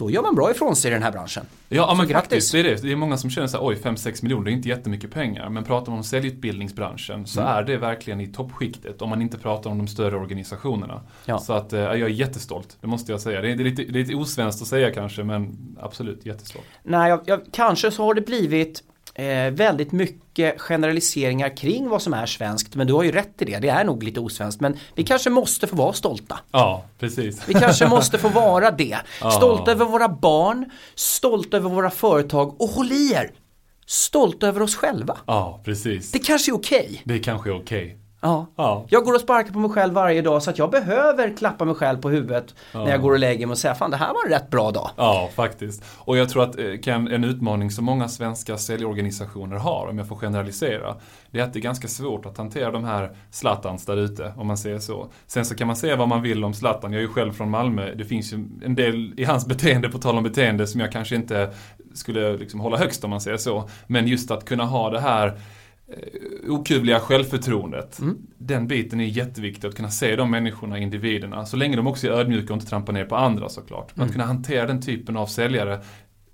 då 0.00 0.10
gör 0.10 0.22
man 0.22 0.34
bra 0.34 0.50
ifrån 0.50 0.76
sig 0.76 0.90
i 0.90 0.94
den 0.94 1.02
här 1.02 1.12
branschen. 1.12 1.46
Ja, 1.68 1.88
Så 1.90 1.94
men 1.96 2.08
faktiskt, 2.08 2.52
det 2.52 2.58
är 2.60 2.64
det. 2.64 2.82
Det 2.82 2.92
är 2.92 2.96
många 2.96 3.16
som 3.16 3.30
känner 3.30 3.46
så 3.48 3.56
här, 3.56 3.64
oj 3.66 3.74
5-6 3.82 4.22
miljoner, 4.22 4.44
det 4.44 4.50
är 4.50 4.52
inte 4.52 4.68
jättemycket 4.68 5.10
pengar. 5.10 5.48
Men 5.48 5.64
pratar 5.64 5.90
man 5.92 5.98
om 5.98 6.04
säljutbildningsbranschen 6.04 7.26
så 7.26 7.40
Mm. 7.40 7.52
är 7.52 7.62
det 7.62 7.76
verkligen 7.76 8.20
i 8.20 8.26
toppskiktet 8.26 9.02
om 9.02 9.08
man 9.08 9.22
inte 9.22 9.38
pratar 9.38 9.70
om 9.70 9.78
de 9.78 9.86
större 9.88 10.16
organisationerna. 10.16 11.00
Ja. 11.24 11.38
Så 11.38 11.52
att 11.52 11.72
eh, 11.72 11.80
jag 11.80 12.00
är 12.00 12.08
jättestolt, 12.08 12.76
det 12.80 12.86
måste 12.86 13.12
jag 13.12 13.20
säga. 13.20 13.40
Det 13.40 13.50
är, 13.50 13.56
det 13.56 13.62
är, 13.62 13.64
lite, 13.64 13.82
det 13.82 13.98
är 13.98 14.02
lite 14.04 14.14
osvenskt 14.14 14.62
att 14.62 14.68
säga 14.68 14.90
kanske, 14.94 15.24
men 15.24 15.56
absolut 15.80 16.26
jättestolt. 16.26 16.64
Nej, 16.82 17.08
jag, 17.10 17.20
jag, 17.24 17.40
kanske 17.52 17.90
så 17.90 18.04
har 18.04 18.14
det 18.14 18.20
blivit 18.20 18.82
eh, 19.14 19.50
väldigt 19.50 19.92
mycket 19.92 20.60
generaliseringar 20.60 21.56
kring 21.56 21.88
vad 21.88 22.02
som 22.02 22.14
är 22.14 22.26
svenskt. 22.26 22.74
Men 22.74 22.86
du 22.86 22.92
har 22.92 23.02
ju 23.02 23.12
rätt 23.12 23.42
i 23.42 23.44
det, 23.44 23.58
det 23.58 23.68
är 23.68 23.84
nog 23.84 24.02
lite 24.02 24.20
osvenskt. 24.20 24.60
Men 24.60 24.76
vi 24.94 25.04
kanske 25.04 25.30
måste 25.30 25.66
få 25.66 25.76
vara 25.76 25.92
stolta. 25.92 26.38
Ja, 26.50 26.84
precis. 26.98 27.48
Vi 27.48 27.54
kanske 27.54 27.88
måste 27.88 28.18
få 28.18 28.28
vara 28.28 28.70
det. 28.70 28.98
Stolta 29.36 29.70
över 29.70 29.84
våra 29.84 30.08
barn, 30.08 30.70
stolta 30.94 31.56
över 31.56 31.70
våra 31.70 31.90
företag 31.90 32.60
och 32.60 32.68
håll 32.68 32.92
i 32.92 33.12
er! 33.12 33.30
Stolta 33.86 34.48
över 34.48 34.62
oss 34.62 34.76
själva. 34.76 35.18
Ja, 35.26 35.60
precis. 35.64 36.12
Det 36.12 36.18
kanske 36.18 36.50
är 36.50 36.54
okej. 36.54 37.02
Det 37.04 37.18
kanske 37.18 37.50
är 37.50 37.56
okej. 37.56 37.99
Ja. 38.20 38.46
Ja. 38.56 38.84
Jag 38.88 39.04
går 39.04 39.14
och 39.14 39.20
sparkar 39.20 39.52
på 39.52 39.58
mig 39.58 39.70
själv 39.70 39.94
varje 39.94 40.22
dag 40.22 40.42
så 40.42 40.50
att 40.50 40.58
jag 40.58 40.70
behöver 40.70 41.36
klappa 41.36 41.64
mig 41.64 41.74
själv 41.74 42.00
på 42.00 42.10
huvudet 42.10 42.54
när 42.74 42.90
jag 42.90 43.02
går 43.02 43.12
och 43.12 43.18
lägger 43.18 43.46
mig 43.46 43.52
och 43.52 43.58
säga 43.58 43.74
fan 43.74 43.90
det 43.90 43.96
här 43.96 44.08
var 44.08 44.26
en 44.26 44.32
rätt 44.32 44.50
bra 44.50 44.70
dag. 44.70 44.90
Ja, 44.96 45.30
faktiskt. 45.34 45.84
Och 45.98 46.16
jag 46.16 46.28
tror 46.28 46.42
att 46.42 46.58
eh, 46.58 46.64
kan, 46.82 47.08
en 47.08 47.24
utmaning 47.24 47.70
som 47.70 47.84
många 47.84 48.08
svenska 48.08 48.58
säljorganisationer 48.58 49.56
har, 49.56 49.88
om 49.88 49.98
jag 49.98 50.08
får 50.08 50.16
generalisera, 50.16 50.96
det 51.30 51.40
är 51.40 51.44
att 51.44 51.52
det 51.52 51.58
är 51.58 51.62
ganska 51.62 51.88
svårt 51.88 52.26
att 52.26 52.38
hantera 52.38 52.70
de 52.70 52.84
här 52.84 53.16
Zlatans 53.30 53.86
där 53.86 53.96
ute, 53.96 54.32
om 54.36 54.46
man 54.46 54.58
säger 54.58 54.78
så. 54.78 55.06
Sen 55.26 55.44
så 55.44 55.54
kan 55.54 55.66
man 55.66 55.76
säga 55.76 55.96
vad 55.96 56.08
man 56.08 56.22
vill 56.22 56.44
om 56.44 56.54
Zlatan, 56.54 56.92
jag 56.92 56.98
är 56.98 57.06
ju 57.06 57.12
själv 57.12 57.32
från 57.32 57.50
Malmö, 57.50 57.94
det 57.94 58.04
finns 58.04 58.32
ju 58.32 58.36
en 58.64 58.74
del 58.74 59.14
i 59.16 59.24
hans 59.24 59.46
beteende, 59.48 59.88
på 59.88 59.98
tal 59.98 60.16
om 60.16 60.22
beteende, 60.22 60.66
som 60.66 60.80
jag 60.80 60.92
kanske 60.92 61.16
inte 61.16 61.50
skulle 61.94 62.36
liksom 62.36 62.60
hålla 62.60 62.76
högst 62.76 63.04
om 63.04 63.10
man 63.10 63.20
säger 63.20 63.36
så. 63.36 63.68
Men 63.86 64.06
just 64.06 64.30
att 64.30 64.44
kunna 64.44 64.64
ha 64.64 64.90
det 64.90 65.00
här 65.00 65.38
okuvliga 66.48 67.00
självförtroendet. 67.00 68.00
Den 68.38 68.66
biten 68.66 69.00
är 69.00 69.04
jätteviktig, 69.04 69.68
att 69.68 69.74
kunna 69.74 69.90
se 69.90 70.16
de 70.16 70.30
människorna, 70.30 70.78
individerna, 70.78 71.46
så 71.46 71.56
länge 71.56 71.76
de 71.76 71.86
också 71.86 72.06
är 72.06 72.10
ödmjuka 72.10 72.52
och 72.52 72.56
inte 72.56 72.70
trampar 72.70 72.92
ner 72.92 73.04
på 73.04 73.16
andra 73.16 73.48
såklart. 73.48 73.96
Men 73.96 74.06
Att 74.06 74.12
kunna 74.12 74.24
hantera 74.24 74.66
den 74.66 74.82
typen 74.82 75.16
av 75.16 75.26
säljare, 75.26 75.80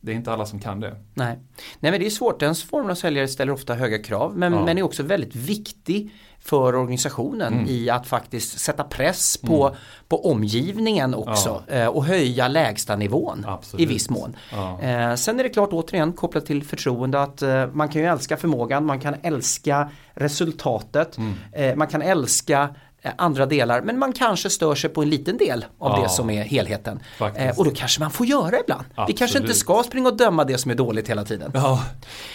det 0.00 0.12
är 0.12 0.16
inte 0.16 0.32
alla 0.32 0.46
som 0.46 0.59
kan 0.61 0.80
det. 0.80 0.96
Nej. 1.14 1.38
Nej 1.80 1.90
men 1.92 2.00
det 2.00 2.06
är 2.06 2.11
svårt, 2.11 2.40
den 2.40 2.54
formen 2.54 2.90
av 2.90 2.94
säljare 2.94 3.28
ställer 3.28 3.52
ofta 3.52 3.74
höga 3.74 3.98
krav 3.98 4.37
men, 4.37 4.52
Ja. 4.52 4.64
men 4.64 4.78
är 4.78 4.82
också 4.82 5.02
väldigt 5.02 5.35
viktig 5.37 6.11
för 6.40 6.74
organisationen 6.74 7.52
Mm. 7.54 7.66
i 7.68 7.90
att 7.90 8.06
faktiskt 8.06 8.59
sätta 8.61 8.85
press 8.85 9.37
på, 9.37 9.76
på 10.09 10.30
omgivningen 10.30 11.14
också 11.14 11.62
eh, 11.68 11.87
och 11.87 12.04
höja 12.04 12.48
lägstanivån 12.48 13.44
Absolut. 13.48 13.82
i 13.82 13.87
viss 13.87 14.11
mån. 14.11 14.37
Ja. 14.52 14.80
Eh, 14.82 15.14
sen 15.14 15.38
är 15.40 15.42
det 15.42 15.48
klart 15.48 15.72
återigen 15.72 16.12
kopplat 16.12 16.46
till 16.46 16.62
förtroende 16.64 17.22
att 17.22 17.42
eh, 17.42 17.66
man 17.72 17.88
kan 17.88 18.02
ju 18.02 18.09
älska 18.09 18.37
förmågan, 18.37 18.85
man 18.87 19.00
kan 19.00 19.14
älska 19.22 19.90
resultatet, 20.14 21.18
Mm. 21.18 21.78
man 21.78 21.88
kan 21.88 22.02
älska 22.02 22.74
andra 23.19 23.47
delar 23.47 23.83
men 23.83 23.99
man 23.99 24.12
kanske 24.12 24.51
stör 24.51 24.75
sig 24.75 24.90
på 24.90 25.03
en 25.03 25.11
liten 25.11 25.37
del 25.37 25.64
av 25.79 25.90
Ja. 25.97 26.03
det 26.03 26.09
som 26.09 26.31
är 26.31 26.42
helheten. 26.45 27.01
Faktiskt. 27.19 27.47
Eh, 27.47 27.59
och 27.59 27.64
då 27.64 27.71
kanske 27.71 28.01
man 28.01 28.11
får 28.11 28.27
göra 28.27 28.61
ibland. 28.61 28.85
Vi 29.09 29.12
kanske 29.12 29.25
inte 29.25 29.51
Absolut. 29.51 29.57
ska 29.57 29.83
springa 29.83 30.09
och 30.09 30.16
döma 30.16 30.45
det 30.45 30.59
som 30.59 30.71
är 30.71 30.75
dåligt 30.75 31.11
hela 31.11 31.25
tiden. 31.25 31.51
Ja, 31.55 31.85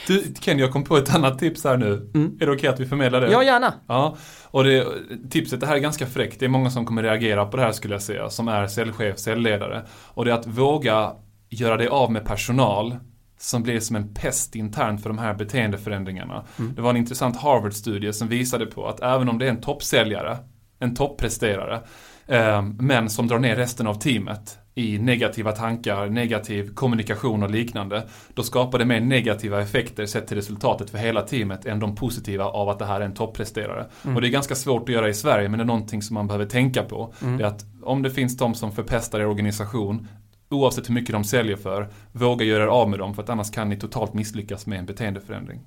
du 0.07 0.23
Ken, 0.39 0.59
jag 0.59 0.71
kom 0.71 0.83
på 0.83 0.97
ett 0.97 1.15
annat 1.15 1.39
tips 1.39 1.63
här 1.63 1.77
nu. 1.77 2.11
Är 2.41 2.45
det 2.45 2.51
okej 2.51 2.69
att 2.69 2.79
vi 2.79 2.85
förmedlar 2.85 3.21
det? 3.21 3.31
Ja, 3.31 3.43
gärna. 3.43 3.73
Ja, 3.87 4.17
och 4.45 4.63
det, 4.63 4.85
tipset, 5.29 5.59
det 5.59 5.65
här 5.67 5.75
är 5.75 5.79
ganska 5.79 6.05
fräckt. 6.07 6.39
Det 6.39 6.45
är 6.45 6.49
många 6.49 6.69
som 6.69 6.85
kommer 6.85 7.03
reagera 7.03 7.45
på 7.45 7.57
det 7.57 7.63
här 7.63 7.71
skulle 7.71 7.93
jag 7.93 8.01
säga, 8.01 8.29
som 8.29 8.47
är 8.47 8.67
säljchef, 8.67 9.19
säljledare. 9.19 9.85
Och 10.07 10.25
det 10.25 10.31
är 10.31 10.35
att 10.35 10.47
våga 10.47 11.11
göra 11.49 11.77
dig 11.77 11.87
av 11.87 12.11
med 12.11 12.25
personal 12.25 12.95
som 13.39 13.63
blir 13.63 13.79
som 13.79 13.95
en 13.95 14.13
pest 14.13 14.55
internt 14.55 15.01
för 15.01 15.09
de 15.09 15.17
här 15.17 15.33
beteendeförändringarna. 15.33 16.43
Det 16.75 16.81
var 16.81 16.89
en 16.89 16.97
intressant 16.97 17.37
Harvard-studie 17.37 18.13
som 18.13 18.27
visade 18.27 18.65
på 18.65 18.87
att 18.87 18.99
även 19.01 19.29
om 19.29 19.37
det 19.39 19.45
är 19.45 19.49
en 19.49 19.61
toppsäljare, 19.61 20.37
en 20.81 20.95
toppresterare, 20.95 21.81
eh, 22.27 22.61
men 22.61 23.09
som 23.09 23.27
drar 23.27 23.39
ner 23.39 23.55
resten 23.55 23.87
av 23.87 23.93
teamet 23.93 24.57
i 24.75 24.99
negativa 24.99 25.51
tankar, 25.51 26.09
negativ 26.09 26.73
kommunikation 26.73 27.43
och 27.43 27.51
liknande, 27.51 28.07
då 28.33 28.43
skapar 28.43 28.79
det 28.79 28.85
mer 28.85 29.01
negativa 29.01 29.61
effekter 29.61 30.05
sett 30.05 30.27
till 30.27 30.37
resultatet 30.37 30.89
för 30.89 30.97
hela 30.97 31.21
teamet 31.21 31.65
än 31.65 31.79
de 31.79 31.95
positiva 31.95 32.45
av 32.45 32.69
att 32.69 32.79
det 32.79 32.85
här 32.85 33.01
är 33.01 33.05
en 33.05 33.13
toppresterare. 33.13 33.85
Och 34.15 34.21
det 34.21 34.27
är 34.27 34.31
ganska 34.31 34.55
svårt 34.55 34.89
att 34.89 34.95
göra 34.95 35.09
i 35.09 35.13
Sverige, 35.13 35.49
men 35.49 35.57
det 35.57 35.63
är 35.63 35.67
någonting 35.67 36.01
som 36.01 36.13
man 36.13 36.27
behöver 36.27 36.45
tänka 36.45 36.83
på. 36.83 37.13
Det 37.37 37.43
är 37.43 37.47
att 37.47 37.65
om 37.83 38.01
det 38.01 38.09
finns 38.11 38.37
de 38.37 38.55
som 38.55 38.71
förpestar 38.71 39.19
er 39.19 39.25
organisation, 39.27 40.07
oavsett 40.49 40.89
hur 40.89 40.93
mycket 40.93 41.13
de 41.13 41.23
säljer 41.23 41.55
för, 41.55 41.89
våga 42.11 42.45
göra 42.45 42.63
er 42.63 42.67
av 42.67 42.89
med 42.89 42.99
dem, 42.99 43.13
för 43.13 43.23
att 43.23 43.29
annars 43.29 43.51
kan 43.51 43.69
ni 43.69 43.75
totalt 43.77 44.13
misslyckas 44.13 44.65
med 44.65 44.79
en 44.79 44.85
beteendeförändring. 44.85 45.59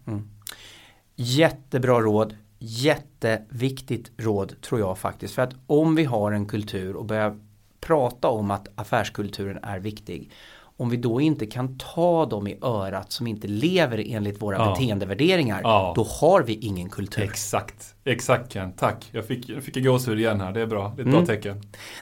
Jättebra 1.17 2.01
råd. 2.01 2.35
Jätteviktigt 2.67 4.13
råd 4.17 4.61
tror 4.61 4.81
jag 4.81 4.99
faktiskt. 4.99 5.35
För 5.35 5.43
att 5.43 5.55
om 5.67 5.95
vi 5.95 6.05
har 6.05 6.33
en 6.33 6.47
kultur 6.47 6.97
och 6.97 7.05
börjar 7.05 7.39
prata 7.81 8.29
om 8.29 8.51
att 8.51 8.69
affärskulturen 8.75 9.65
är 9.65 9.79
viktig. 9.79 10.31
Om 10.77 10.91
vi 10.91 10.97
då 10.97 11.21
inte 11.21 11.47
kan 11.47 11.79
ta 11.79 12.27
dem 12.27 12.49
i 12.49 12.59
örat 12.63 13.13
som 13.13 13.27
inte 13.27 13.49
lever 13.49 14.05
enligt 14.07 14.43
våra 14.43 14.57
Ja. 14.57 14.71
beteendevärderingar. 14.71 15.61
Ja. 15.63 15.93
Då 15.97 16.03
har 16.21 16.43
vi 16.43 16.55
ingen 16.55 16.89
kultur. 16.89 17.23
Exakt, 17.23 17.95
exakt 18.05 18.53
Ken, 18.53 18.73
tack. 18.73 19.09
Jag 19.13 19.27
fick, 19.27 19.49
jag 19.49 19.63
fick 19.63 19.77
en 19.77 19.85
gåshud 19.85 20.19
igen 20.21 20.41
här, 20.41 20.53
det 20.53 20.61
är 20.61 20.67
bra, 20.67 20.93
det 20.97 21.03
är 21.03 21.07
ett 21.07 21.13
bra 21.13 21.27
tecken. 21.27 21.55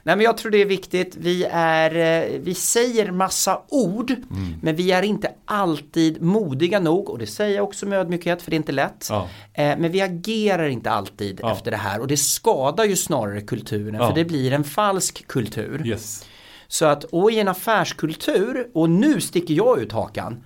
Nej 0.02 0.16
men 0.16 0.20
jag 0.20 0.36
tror 0.36 0.50
det 0.50 0.58
är 0.62 0.66
viktigt. 0.66 1.16
Vi, 1.16 1.44
är, 1.52 2.22
eh, 2.24 2.40
vi 2.40 2.54
säger 2.54 3.10
massa 3.10 3.60
ord 3.68 4.10
Mm. 4.10 4.54
men 4.62 4.76
vi 4.76 4.92
är 4.92 5.02
inte 5.02 5.30
alltid 5.44 6.22
modiga 6.22 6.80
nog 6.80 7.10
och 7.10 7.18
det 7.18 7.26
säger 7.26 7.56
jag 7.56 7.64
också 7.64 7.86
med 7.86 7.98
ödmjukhet 7.98 8.42
för 8.42 8.50
det 8.50 8.54
är 8.54 8.58
inte 8.58 8.72
lätt. 8.72 9.06
Ja. 9.10 9.28
Eh, 9.54 9.78
Men 9.78 9.92
vi 9.92 10.00
agerar 10.00 10.68
inte 10.68 10.90
alltid 10.90 11.40
efter 11.44 11.70
det 11.70 11.76
här 11.76 12.00
och 12.00 12.06
det 12.06 12.16
skadar 12.16 12.84
ju 12.84 12.96
snarare 12.96 13.40
kulturen 13.40 13.98
för 13.98 14.14
det 14.14 14.24
blir 14.24 14.52
en 14.52 14.64
falsk 14.64 15.26
kultur. 15.26 15.82
Yes. 15.86 16.26
Så 16.72 16.84
att 16.86 17.04
och 17.04 17.30
i 17.32 17.38
en 17.40 17.48
affärskultur, 17.48 18.70
och 18.74 18.90
nu 18.90 19.20
sticker 19.20 19.54
jag 19.54 19.80
ut 19.80 19.92
hakan, 19.92 20.44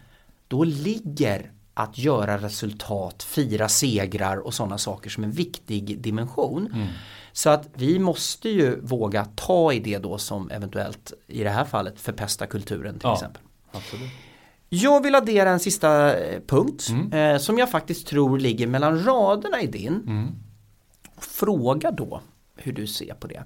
då 0.49 0.65
ligger 0.65 1.51
att 1.75 1.99
göra 1.99 2.39
resultat, 2.39 3.23
fira 3.23 3.69
segrar 3.69 4.37
och 4.37 4.55
sådana 4.55 4.79
saker 4.79 5.11
som 5.11 5.25
en 5.25 5.31
viktig 5.31 6.01
dimension. 6.01 6.71
Mm. 6.75 6.87
Så 7.33 7.51
att 7.51 7.69
vi 7.75 7.99
måste 7.99 8.49
ju 8.49 8.81
våga 8.81 9.25
ta 9.25 9.73
i 9.73 9.79
det 9.81 9.99
då 9.99 10.19
som 10.19 10.51
eventuellt 10.51 11.13
i 11.27 11.43
det 11.45 11.51
här 11.51 11.65
fallet 11.65 12.01
förpesta 12.01 12.47
kulturen 12.47 12.95
till 12.99 13.09
Ja. 13.09 13.15
exempel. 13.15 13.43
Absolut. 13.73 14.11
Jag 14.69 15.03
vill 15.03 15.15
addera 15.15 15.51
en 15.51 15.61
sista 15.61 16.17
eh, 16.19 16.41
punkt 16.47 16.87
Mm. 16.91 17.13
eh, 17.13 17.39
som 17.41 17.59
jag 17.59 17.71
faktiskt 17.71 18.07
tror 18.07 18.39
ligger 18.39 18.67
mellan 18.67 19.05
raderna 19.05 19.61
i 19.63 19.67
din. 19.67 19.95
Mm. 20.07 20.27
Fråga 21.19 21.91
då 21.91 22.21
hur 22.57 22.73
du 22.73 22.87
ser 22.87 23.15
på 23.15 23.27
det. 23.27 23.43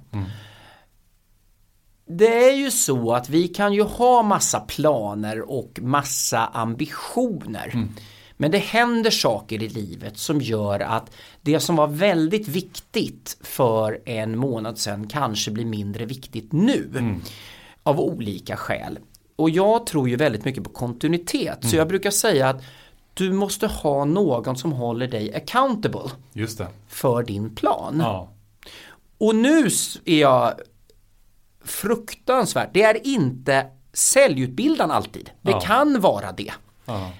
Det 2.12 2.48
är 2.50 2.52
ju 2.52 2.70
så 2.70 3.12
att 3.12 3.28
vi 3.28 3.48
kan 3.48 3.72
ju 3.72 3.82
ha 3.82 4.22
massa 4.22 4.60
planer 4.60 5.50
och 5.50 5.78
massa 5.82 6.46
ambitioner. 6.46 7.88
Men 8.36 8.50
det 8.50 8.58
händer 8.58 9.10
saker 9.10 9.62
i 9.62 9.68
livet 9.68 10.18
som 10.18 10.40
gör 10.40 10.80
att 10.80 11.10
det 11.40 11.60
som 11.60 11.76
var 11.76 11.86
väldigt 11.86 12.48
viktigt 12.48 13.38
för 13.40 14.00
en 14.04 14.38
månad 14.38 14.78
sedan 14.78 15.08
kanske 15.08 15.50
blir 15.50 15.64
mindre 15.64 16.04
viktigt 16.04 16.52
nu. 16.52 17.14
Av 17.82 18.00
olika 18.00 18.56
skäl. 18.56 18.98
Och 19.36 19.50
jag 19.50 19.86
tror 19.86 20.08
ju 20.08 20.16
väldigt 20.16 20.44
mycket 20.44 20.64
på 20.64 20.70
kontinuitet. 20.70 21.58
Så 21.70 21.76
jag 21.76 21.88
brukar 21.88 22.10
säga 22.10 22.48
att 22.48 22.62
du 23.14 23.32
måste 23.32 23.66
ha 23.66 24.04
någon 24.04 24.56
som 24.56 24.72
håller 24.72 25.08
dig 25.08 25.34
accountable 25.34 26.10
Just 26.32 26.58
det. 26.58 26.66
för 26.88 27.22
din 27.22 27.54
plan. 27.54 27.96
Ja. 27.98 28.28
Och 29.18 29.34
nu 29.34 29.66
är 30.04 30.20
jag 30.20 30.54
fruktansvärt, 31.64 32.70
det 32.72 32.82
är 32.82 33.06
inte 33.06 33.66
säljutbildaren 33.92 34.90
alltid. 34.90 35.30
Det 35.42 35.50
Ja. 35.50 35.60
kan 35.60 36.00
vara 36.00 36.32
det. 36.32 36.52
ja. 36.84 37.10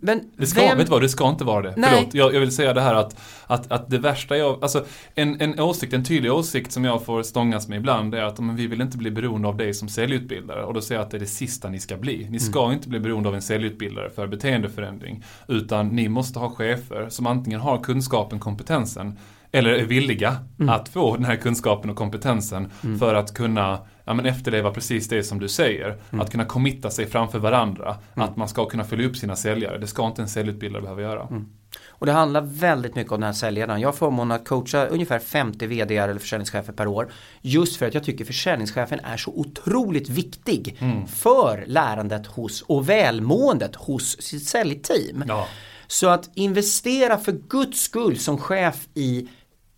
Men 0.00 0.30
Det 0.36 0.46
ska, 0.46 0.60
vem, 0.60 0.78
vet 0.78 0.88
vad, 0.88 1.02
det 1.02 1.08
ska 1.08 1.28
inte 1.28 1.44
vara 1.44 1.62
det. 1.62 1.74
Nej. 1.76 1.90
Förlåt, 1.94 2.14
jag, 2.14 2.34
jag 2.34 2.40
vill 2.40 2.54
säga 2.54 2.72
det 2.74 2.80
här 2.80 2.94
att, 2.94 3.16
att, 3.46 3.72
att 3.72 3.90
det 3.90 3.98
värsta 3.98 4.36
jag, 4.36 4.62
alltså 4.62 4.84
en, 5.14 5.40
en 5.40 5.60
åsikt, 5.60 5.92
en 5.92 6.04
tydlig 6.04 6.32
åsikt 6.32 6.72
som 6.72 6.84
jag 6.84 7.04
får 7.04 7.22
stångas 7.22 7.68
med 7.68 7.76
ibland 7.78 8.14
är 8.14 8.22
att 8.22 8.38
men, 8.38 8.56
vi 8.56 8.66
vill 8.66 8.80
inte 8.80 8.98
bli 8.98 9.10
beroende 9.10 9.48
av 9.48 9.56
dig 9.56 9.74
som 9.74 9.88
säljutbildare. 9.88 10.64
Och 10.64 10.74
då 10.74 10.80
säger 10.80 10.98
jag 10.98 11.04
att 11.04 11.10
det 11.10 11.16
är 11.16 11.20
det 11.20 11.26
sista 11.26 11.68
ni 11.68 11.80
ska 11.80 11.96
bli. 11.96 12.26
Ni 12.30 12.40
ska 12.40 12.72
inte 12.72 12.88
bli 12.88 13.00
beroende 13.00 13.28
av 13.28 13.34
en 13.34 13.42
säljutbildare 13.42 14.10
för 14.10 14.26
beteendeförändring. 14.26 15.24
Utan 15.48 15.88
ni 15.88 16.08
måste 16.08 16.38
ha 16.38 16.50
chefer 16.50 17.08
som 17.08 17.26
antingen 17.26 17.60
har 17.60 17.78
kunskapen, 17.82 18.40
kompetensen 18.40 19.18
eller 19.52 19.70
är 19.70 19.84
villiga 19.84 20.36
att 20.68 20.88
få 20.88 21.16
den 21.16 21.24
här 21.24 21.36
kunskapen 21.36 21.90
och 21.90 21.96
kompetensen 21.96 22.70
för 22.98 23.14
att 23.14 23.34
kunna 23.34 23.78
ja, 24.04 24.14
men 24.14 24.26
efterleva 24.26 24.70
precis 24.70 25.08
det 25.08 25.22
som 25.22 25.38
du 25.38 25.48
säger. 25.48 25.98
Att 26.10 26.30
kunna 26.30 26.44
committa 26.44 26.90
sig 26.90 27.06
framför 27.06 27.38
varandra. 27.38 27.96
Att 28.14 28.36
man 28.36 28.48
ska 28.48 28.66
kunna 28.66 28.84
följa 28.84 29.08
upp 29.08 29.16
sina 29.16 29.36
säljare. 29.36 29.78
Det 29.78 29.86
ska 29.86 30.06
inte 30.06 30.22
en 30.22 30.28
säljutbildare 30.28 30.82
behöva 30.82 31.02
göra. 31.02 31.28
Och 31.88 32.06
det 32.06 32.12
handlar 32.12 32.40
väldigt 32.40 32.94
mycket 32.94 33.12
om 33.12 33.20
den 33.20 33.26
här 33.26 33.32
säljledaren. 33.32 33.80
Jag 33.80 33.88
har 33.88 33.92
förmånen 33.92 34.36
att 34.36 34.48
coacha 34.48 34.86
ungefär 34.86 35.18
50 35.18 35.66
vd 35.66 35.96
eller 35.96 36.18
försäljningschefer 36.18 36.72
per 36.72 36.86
år. 36.86 37.12
Just 37.40 37.76
för 37.76 37.86
att 37.86 37.94
jag 37.94 38.04
tycker 38.04 38.24
försäljningschefen 38.24 39.00
är 39.00 39.16
så 39.16 39.30
otroligt 39.30 40.08
viktig 40.08 40.78
för 41.16 41.64
lärandet 41.66 42.26
hos 42.26 42.62
och 42.62 42.88
välmåendet 42.88 43.76
hos 43.76 44.22
sitt 44.22 44.44
säljteam. 44.44 45.24
Ja. 45.28 45.46
Så 45.86 46.08
att 46.08 46.30
investera 46.34 47.18
för 47.18 47.32
guds 47.32 47.80
skull 47.80 48.18
som 48.18 48.38
chef 48.38 48.88
i 48.94 49.28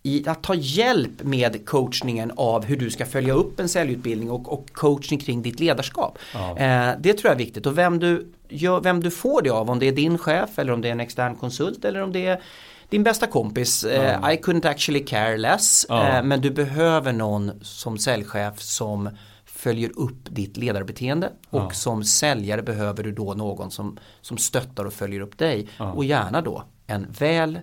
i 0.05 0.27
att 0.27 0.43
ta 0.43 0.53
hjälp 0.55 1.23
med 1.23 1.65
coachningen 1.65 2.31
av 2.35 2.65
hur 2.65 2.77
du 2.77 2.89
ska 2.91 3.05
följa 3.05 3.33
upp 3.33 3.59
en 3.59 3.69
säljutbildning 3.69 4.31
och, 4.31 4.53
och 4.53 4.69
coachning 4.73 5.19
kring 5.19 5.41
ditt 5.41 5.59
ledarskap. 5.59 6.17
Ja. 6.33 6.57
Eh, 6.57 6.95
det 6.99 7.13
tror 7.13 7.25
jag 7.29 7.33
är 7.33 7.45
viktigt. 7.45 7.65
Och 7.65 7.77
vem 7.77 7.99
du, 7.99 8.31
gör, 8.49 8.81
vem 8.81 8.99
du 9.03 9.11
får 9.11 9.41
det 9.41 9.49
av, 9.49 9.69
om 9.69 9.79
det 9.79 9.87
är 9.87 9.91
din 9.91 10.17
chef 10.17 10.59
eller 10.59 10.73
om 10.73 10.81
det 10.81 10.87
är 10.87 10.91
en 10.91 10.99
extern 10.99 11.35
konsult 11.35 11.85
eller 11.85 12.01
om 12.01 12.11
det 12.11 12.25
är 12.25 12.41
din 12.89 13.03
bästa 13.03 13.27
kompis, 13.27 13.83
eh, 13.83 14.19
I 14.33 14.35
couldn't 14.37 14.67
actually 14.69 15.05
care 15.05 15.37
less, 15.37 15.85
Ja. 15.89 16.07
eh, 16.17 16.23
men 16.23 16.41
du 16.41 16.51
behöver 16.51 17.13
någon 17.13 17.51
som 17.61 17.97
säljchef 17.97 18.59
som 18.61 19.09
följer 19.45 19.91
upp 19.99 20.25
ditt 20.29 20.57
ledarbeteende. 20.57 21.29
Och 21.49 21.75
som 21.75 22.03
säljare 22.03 22.61
behöver 22.61 23.03
du 23.03 23.11
då 23.11 23.33
någon 23.33 23.71
som, 23.71 23.97
som 24.21 24.37
stöttar 24.37 24.85
och 24.85 24.93
följer 24.93 25.19
upp 25.21 25.37
dig. 25.37 25.67
Och 25.95 26.05
gärna 26.05 26.41
då 26.41 26.63
en 26.87 27.07
väl 27.19 27.59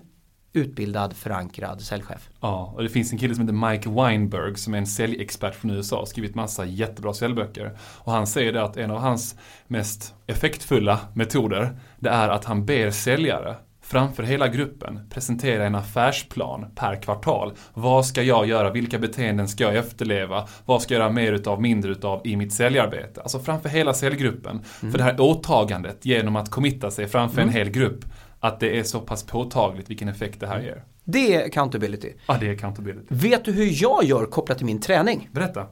utbildad 0.53 1.13
förankrad 1.13 1.81
säljchef. 1.81 2.29
Ja, 2.41 2.73
och 2.75 2.83
det 2.83 2.89
finns 2.89 3.11
en 3.11 3.17
kille 3.17 3.35
som 3.35 3.41
heter 3.47 3.71
Mike 3.71 3.89
Weinberg 3.89 4.55
som 4.55 4.73
är 4.73 4.77
en 4.77 4.87
säljexpert 4.87 5.55
från 5.55 5.71
USA, 5.71 6.05
skrivit 6.05 6.35
massa 6.35 6.65
jättebra 6.65 7.13
säljböcker. 7.13 7.77
Och 7.79 8.11
han 8.11 8.27
säger 8.27 8.53
det 8.53 8.63
att 8.63 8.77
en 8.77 8.91
av 8.91 8.97
hans 8.97 9.35
mest 9.67 10.15
effektfulla 10.27 10.99
metoder, 11.13 11.79
det 11.99 12.09
är 12.09 12.29
att 12.29 12.45
han 12.45 12.65
ber 12.65 12.91
säljare 12.91 13.55
framför 13.91 14.23
hela 14.23 14.47
gruppen 14.47 14.99
presentera 15.09 15.65
en 15.65 15.75
affärsplan 15.75 16.65
per 16.75 17.01
kvartal. 17.01 17.53
Vad 17.73 18.05
ska 18.05 18.23
jag 18.23 18.45
göra? 18.45 18.71
Vilka 18.71 18.99
beteenden 18.99 19.47
ska 19.47 19.63
jag 19.63 19.75
efterleva? 19.75 20.47
Vad 20.65 20.81
ska 20.81 20.93
jag 20.93 21.01
göra 21.01 21.11
mer 21.11 21.33
utav, 21.33 21.61
mindre 21.61 21.91
utav 21.91 22.21
i 22.23 22.35
mitt 22.35 22.53
säljarbete? 22.53 23.21
Alltså 23.21 23.39
framför 23.39 23.69
hela 23.69 23.93
säljgruppen. 23.93 24.63
För 24.63 24.97
det 24.97 25.03
här 25.03 25.21
åtagandet 25.21 26.05
genom 26.05 26.35
att 26.35 26.49
committa 26.49 26.91
sig 26.91 27.07
framför 27.07 27.41
en 27.41 27.49
hel 27.49 27.69
grupp, 27.69 28.05
att 28.43 28.59
det 28.59 28.79
är 28.79 28.83
så 28.83 28.99
pass 28.99 29.23
påtagligt 29.23 29.89
vilken 29.89 30.07
effekt 30.07 30.39
det 30.39 30.47
här 30.47 30.61
ger. 30.61 30.83
Det 31.03 31.35
är 31.35 31.45
accountability. 31.45 32.13
Ja, 32.27 32.37
det 32.39 32.47
är 32.47 32.51
accountability. 32.51 33.05
Vet 33.09 33.45
du 33.45 33.51
hur 33.51 33.81
jag 33.81 34.03
gör 34.03 34.25
kopplat 34.25 34.57
till 34.57 34.65
min 34.65 34.81
träning? 34.81 35.29
Berätta. 35.31 35.67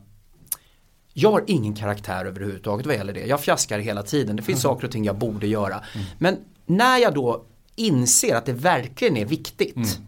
Jag 1.14 1.32
har 1.32 1.44
ingen 1.48 1.76
karaktär 1.76 2.26
överhuvudtaget 2.26 2.86
vad 2.86 2.96
gäller 2.96 3.14
det. 3.14 3.26
Jag 3.26 3.42
fjaskar 3.42 3.80
hela 3.80 4.04
tiden. 4.04 4.36
Det 4.36 4.44
finns 4.44 4.62
saker 4.62 4.86
och 4.86 4.92
ting 4.92 5.06
jag 5.06 5.18
borde 5.18 5.48
göra. 5.48 5.84
Men 6.18 6.38
när 6.66 6.98
jag 6.98 7.14
då 7.14 7.46
inser 7.76 8.36
att 8.36 8.46
det 8.46 8.54
verkligen 8.54 9.18
är 9.18 9.26
viktigt. 9.26 10.00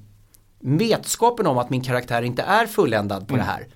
Vetskapen 0.60 1.48
om 1.48 1.58
att 1.58 1.70
min 1.70 1.82
karaktär 1.82 2.22
inte 2.22 2.42
är 2.42 2.68
fulländad 2.68 3.28
på 3.28 3.36
det 3.36 3.42
här. 3.42 3.68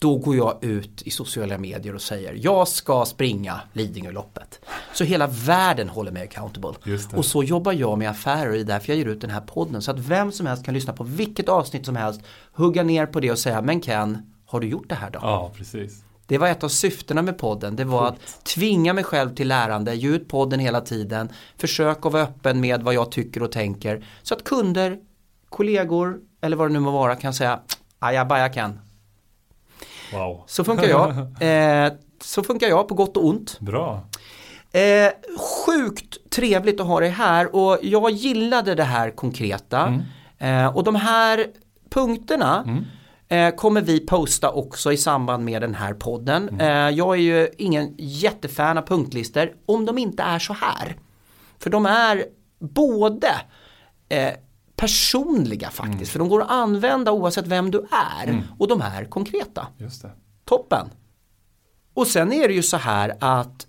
Då 0.00 0.16
går 0.16 0.36
jag 0.36 0.64
ut 0.64 1.02
i 1.02 1.10
sociala 1.10 1.58
medier 1.58 1.94
och 1.94 2.02
säger 2.02 2.38
jag 2.42 2.68
ska 2.68 3.04
springa 3.04 3.60
Lidingöloppet. 3.72 4.60
Så 4.94 5.04
hela 5.04 5.26
världen 5.26 5.88
håller 5.88 6.12
mig 6.12 6.22
accountable. 6.22 6.96
Och 7.16 7.24
så 7.24 7.42
jobbar 7.42 7.72
jag 7.72 7.98
med 7.98 8.10
affärer 8.10 8.46
och 8.46 8.52
det 8.54 8.60
är 8.60 8.64
därför 8.64 8.92
jag 8.92 8.98
ger 8.98 9.06
ut 9.06 9.20
den 9.20 9.30
här 9.30 9.40
podden. 9.40 9.82
Så 9.82 9.90
att 9.90 9.98
vem 9.98 10.32
som 10.32 10.46
helst 10.46 10.64
kan 10.64 10.74
lyssna 10.74 10.92
på 10.92 11.04
vilket 11.04 11.48
avsnitt 11.48 11.86
som 11.86 11.96
helst, 11.96 12.20
hugga 12.52 12.82
ner 12.82 13.06
på 13.06 13.20
det 13.20 13.30
och 13.30 13.38
säga 13.38 13.62
men 13.62 13.80
Ken, 13.80 14.32
har 14.46 14.60
du 14.60 14.68
gjort 14.68 14.88
det 14.88 14.94
här 14.94 15.10
då? 15.10 15.18
Ja, 15.22 15.52
precis. 15.56 16.04
Det 16.26 16.38
var 16.38 16.48
ett 16.48 16.64
av 16.64 16.68
syftena 16.68 17.22
med 17.22 17.38
podden. 17.38 17.76
Det 17.76 17.84
var 17.84 18.06
att 18.06 18.44
tvinga 18.44 18.92
mig 18.92 19.04
själv 19.04 19.34
till 19.34 19.48
lärande, 19.48 19.94
ge 19.94 20.08
ut 20.08 20.28
podden 20.28 20.60
hela 20.60 20.80
tiden, 20.80 21.28
försök 21.56 22.06
att 22.06 22.12
vara 22.12 22.22
öppen 22.22 22.60
med 22.60 22.82
vad 22.82 22.94
jag 22.94 23.12
tycker 23.12 23.42
och 23.42 23.52
tänker. 23.52 24.06
Så 24.22 24.34
att 24.34 24.44
kunder, 24.44 24.98
kollegor 25.48 26.18
eller 26.40 26.56
vad 26.56 26.68
det 26.68 26.72
nu 26.72 26.80
må 26.80 26.90
vara 26.90 27.16
kan 27.16 27.34
säga 27.34 27.60
ajabaja 27.98 28.48
kan. 28.48 28.80
Wow. 30.12 30.42
Så 30.46 30.64
funkar 30.64 30.88
jag. 30.88 31.14
Eh, 31.42 31.92
så 32.22 32.42
funkar 32.42 32.68
jag 32.68 32.88
på 32.88 32.94
gott 32.94 33.16
och 33.16 33.26
ont. 33.26 33.60
Bra. 33.60 34.00
Eh, 34.72 35.10
sjukt 35.66 36.30
trevligt 36.30 36.80
att 36.80 36.86
ha 36.86 37.00
dig 37.00 37.08
här 37.10 37.56
och 37.56 37.78
jag 37.82 38.10
gillade 38.10 38.74
det 38.74 38.84
här 38.84 39.10
konkreta. 39.10 40.00
Eh, 40.38 40.76
och 40.76 40.84
de 40.84 40.94
här 40.94 41.46
punkterna 41.90 42.78
eh, 43.28 43.54
kommer 43.54 43.80
vi 43.80 44.06
posta 44.06 44.50
också 44.50 44.92
i 44.92 44.96
samband 44.96 45.44
med 45.44 45.62
den 45.62 45.74
här 45.74 45.94
podden. 45.94 46.60
Eh, 46.60 46.68
jag 46.90 47.14
är 47.16 47.20
ju 47.20 47.48
ingen 47.58 47.94
jättefan 47.98 48.78
av 48.78 48.82
punktlistor 48.82 49.52
om 49.66 49.86
de 49.86 49.98
inte 49.98 50.22
är 50.22 50.38
så 50.38 50.52
här. 50.52 50.96
För 51.58 51.70
de 51.70 51.86
är 51.86 52.24
både 52.58 53.28
eh, 54.08 54.32
personliga 54.78 55.70
faktiskt, 55.70 56.12
för 56.12 56.18
de 56.18 56.28
går 56.28 56.42
att 56.42 56.50
använda 56.50 57.12
oavsett 57.12 57.46
vem 57.46 57.70
du 57.70 57.86
är 57.90 58.42
och 58.58 58.68
de 58.68 58.80
är 58.80 59.04
konkreta. 59.04 59.66
Just 59.76 60.02
det. 60.02 60.10
Toppen. 60.44 60.88
Och 61.94 62.06
sen 62.06 62.32
är 62.32 62.48
det 62.48 62.54
ju 62.54 62.62
så 62.62 62.76
här 62.76 63.16
att 63.20 63.66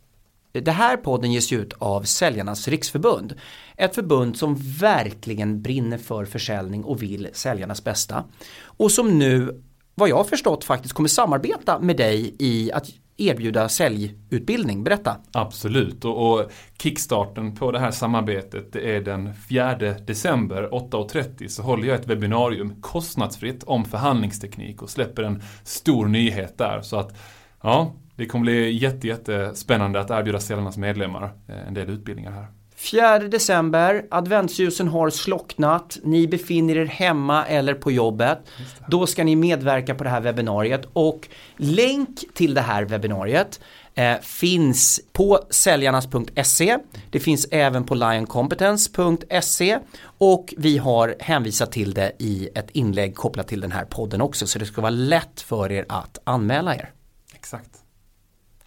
det 0.52 0.72
här 0.72 0.98
podden 0.98 1.32
ges 1.32 1.54
ut 1.54 1.74
av 1.78 2.04
Säljarnas 2.04 2.68
Riksförbund. 2.68 3.36
Ett 3.78 3.96
förbund 3.96 4.38
som 4.38 4.56
verkligen 4.80 5.62
brinner 5.62 5.98
för 5.98 6.26
försäljning 6.26 6.84
och 6.84 7.02
vill 7.04 7.30
säljarnas 7.34 7.84
bästa. 7.84 8.24
Och 8.64 8.92
som 8.92 9.20
nu, 9.20 9.64
vad 9.96 10.10
jag 10.10 10.18
har 10.18 10.24
förstått, 10.24 10.64
faktiskt 10.64 10.94
kommer 10.94 11.10
samarbeta 11.10 11.80
med 11.80 11.98
dig 11.98 12.36
i 12.40 12.72
att 12.72 12.90
erbjuda 13.22 13.70
säljutbildning. 13.70 14.84
Berätta. 14.84 15.18
Absolut, 15.32 16.06
och, 16.06 16.34
och 16.34 16.52
kickstarten 16.82 17.56
på 17.56 17.72
det 17.72 17.80
här 17.80 17.92
samarbetet 17.92 18.74
det 18.74 18.96
är 18.96 19.02
den 19.02 19.34
4 19.50 19.76
december 19.76 20.70
8.30 20.72 21.48
så 21.48 21.64
håller 21.64 21.88
jag 21.88 22.00
ett 22.00 22.08
webbinarium 22.08 22.82
kostnadsfritt 22.82 23.64
om 23.64 23.86
förhandlingsteknik 23.86 24.82
och 24.82 24.90
släpper 24.90 25.24
en 25.24 25.44
stor 25.64 26.08
nyhet 26.08 26.58
där. 26.58 26.82
Så 26.82 26.98
att 27.00 27.18
ja, 27.62 27.94
det 28.16 28.26
kommer 28.26 28.44
bli 28.44 28.72
jätte, 28.72 29.08
jättespännande 29.08 30.00
att 30.00 30.10
erbjuda 30.10 30.40
säljarnas 30.40 30.78
medlemmar 30.78 31.32
eh, 31.48 31.68
en 31.68 31.74
del 31.74 31.90
utbildningar 31.90 32.32
här. 32.32 32.48
4 32.80 33.20
december, 33.20 34.06
adventsljusen 34.12 34.88
har 34.88 35.10
slocknat, 35.10 35.98
ni 36.04 36.28
befinner 36.28 36.78
er 36.78 36.86
hemma 36.86 37.46
eller 37.46 37.74
på 37.74 37.92
jobbet. 37.92 38.40
Då 38.88 39.08
ska 39.08 39.24
ni 39.24 39.36
medverka 39.36 39.96
på 39.96 40.04
det 40.04 40.10
här 40.10 40.22
webbinariet 40.22 40.86
och 40.94 41.28
länk 41.58 42.24
till 42.34 42.54
det 42.54 42.62
här 42.62 42.86
webbinariet 42.86 43.60
eh, 43.96 44.20
finns 44.22 45.02
på 45.14 45.40
säljarnas.se. 45.50 46.78
Det 47.12 47.20
finns 47.20 47.48
även 47.52 47.84
på 47.86 47.96
lioncompetence.se 47.96 49.80
och 50.04 50.54
vi 50.58 50.78
har 50.78 51.16
hänvisat 51.20 51.72
till 51.72 51.94
det 51.94 52.12
i 52.20 52.50
ett 52.56 52.70
inlägg 52.72 53.16
kopplat 53.16 53.48
till 53.48 53.62
den 53.62 53.72
här 53.72 53.86
podden 53.86 54.22
också 54.22 54.48
så 54.48 54.60
det 54.60 54.66
ska 54.66 54.82
vara 54.82 54.90
lätt 54.90 55.42
för 55.42 55.72
er 55.72 55.86
att 55.90 56.18
anmäla 56.24 56.76
er. 56.76 56.92
Exakt. 57.36 57.79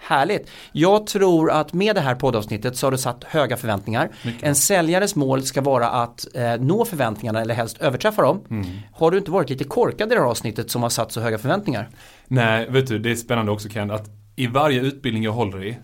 Härligt. 0.04 0.50
Jag 0.72 1.06
tror 1.06 1.50
att 1.50 1.72
med 1.72 1.96
det 1.96 2.00
här 2.00 2.14
poddavsnittet 2.14 2.76
så 2.76 2.86
har 2.86 2.90
du 2.92 2.98
satt 2.98 3.24
höga 3.24 3.56
förväntningar. 3.56 4.10
Mycket. 4.24 4.42
En 4.42 4.54
säljares 4.54 5.16
mål 5.16 5.42
ska 5.42 5.60
vara 5.60 5.88
att 5.88 6.26
eh, 6.34 6.56
nå 6.60 6.84
förväntningarna 6.84 7.40
eller 7.40 7.54
helst 7.54 7.78
överträffa 7.80 8.22
dem. 8.22 8.40
Mm. 8.50 8.66
Har 8.92 9.10
du 9.10 9.18
inte 9.18 9.30
varit 9.30 9.50
lite 9.50 9.64
korkad 9.64 10.12
i 10.12 10.14
det 10.14 10.20
här 10.20 10.28
avsnittet 10.28 10.70
som 10.70 10.82
har 10.82 10.90
satt 10.90 11.12
så 11.12 11.20
höga 11.20 11.38
förväntningar? 11.38 11.88
Nej, 12.26 12.66
vet 12.70 12.86
du, 12.86 12.98
det 12.98 13.10
är 13.10 13.14
spännande 13.14 13.52
också 13.52 13.68
Ken, 13.68 13.90
att 13.90 14.10
i 14.36 14.46
varje 14.46 14.80
utbildning 14.80 15.22
jag 15.22 15.32
håller 15.32 15.64
i, 15.64 15.78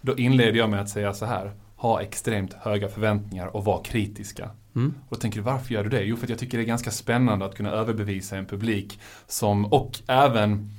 då 0.00 0.16
inleder 0.16 0.58
jag 0.58 0.70
med 0.70 0.80
att 0.80 0.88
säga 0.88 1.14
så 1.14 1.26
här, 1.26 1.52
ha 1.76 2.02
extremt 2.02 2.52
höga 2.52 2.88
förväntningar 2.88 3.56
och 3.56 3.64
vara 3.64 3.82
kritiska. 3.82 4.50
Mm. 4.76 4.94
Och 5.08 5.16
då 5.16 5.20
tänker 5.20 5.38
du, 5.38 5.44
varför 5.44 5.74
gör 5.74 5.84
du 5.84 5.90
det? 5.90 6.02
Jo, 6.02 6.16
för 6.16 6.26
att 6.26 6.30
jag 6.30 6.38
tycker 6.38 6.58
det 6.58 6.64
är 6.64 6.66
ganska 6.66 6.90
spännande 6.90 7.44
att 7.44 7.56
kunna 7.56 7.70
överbevisa 7.70 8.36
en 8.36 8.46
publik 8.46 9.00
som, 9.26 9.64
och 9.64 9.98
även 10.06 10.70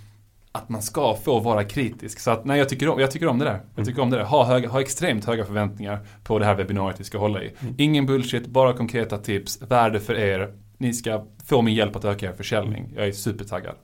att 0.56 0.70
man 0.70 0.82
ska 0.82 1.16
få 1.16 1.40
vara 1.40 1.64
kritisk. 1.64 2.20
Så 2.20 2.32
att 2.32 2.46
nej, 2.46 2.58
jag 2.58 2.70
tycker 2.70 2.90
om, 2.90 3.00
jag 3.00 3.12
tycker 3.12 3.28
om 3.28 3.40
det 3.40 3.46
där. 3.46 3.62
Jag 3.76 3.86
tycker 3.86 4.02
om 4.02 4.10
det 4.10 4.18
där. 4.18 4.24
Ha, 4.24 4.46
höga, 4.46 4.70
ha 4.70 4.82
extremt 4.82 5.26
höga 5.26 5.46
förväntningar 5.46 6.00
på 6.24 6.40
det 6.40 6.46
här 6.46 6.56
webbinariet 6.56 7.00
vi 7.00 7.04
ska 7.04 7.18
hålla 7.18 7.44
i. 7.44 7.52
Ingen 7.78 8.06
bullshit, 8.06 8.48
bara 8.48 8.74
konkreta 8.74 9.18
tips, 9.18 9.62
värde 9.62 10.00
för 10.00 10.16
er. 10.16 10.54
Ni 10.84 10.94
ska 10.94 11.26
få 11.46 11.62
min 11.62 11.74
hjälp 11.76 11.96
att 11.96 12.06
öka 12.06 12.26
er 12.26 12.34
försäljning. 12.34 12.94
Jag 12.96 13.08
är 13.08 13.12
supertaggad. 13.12 13.76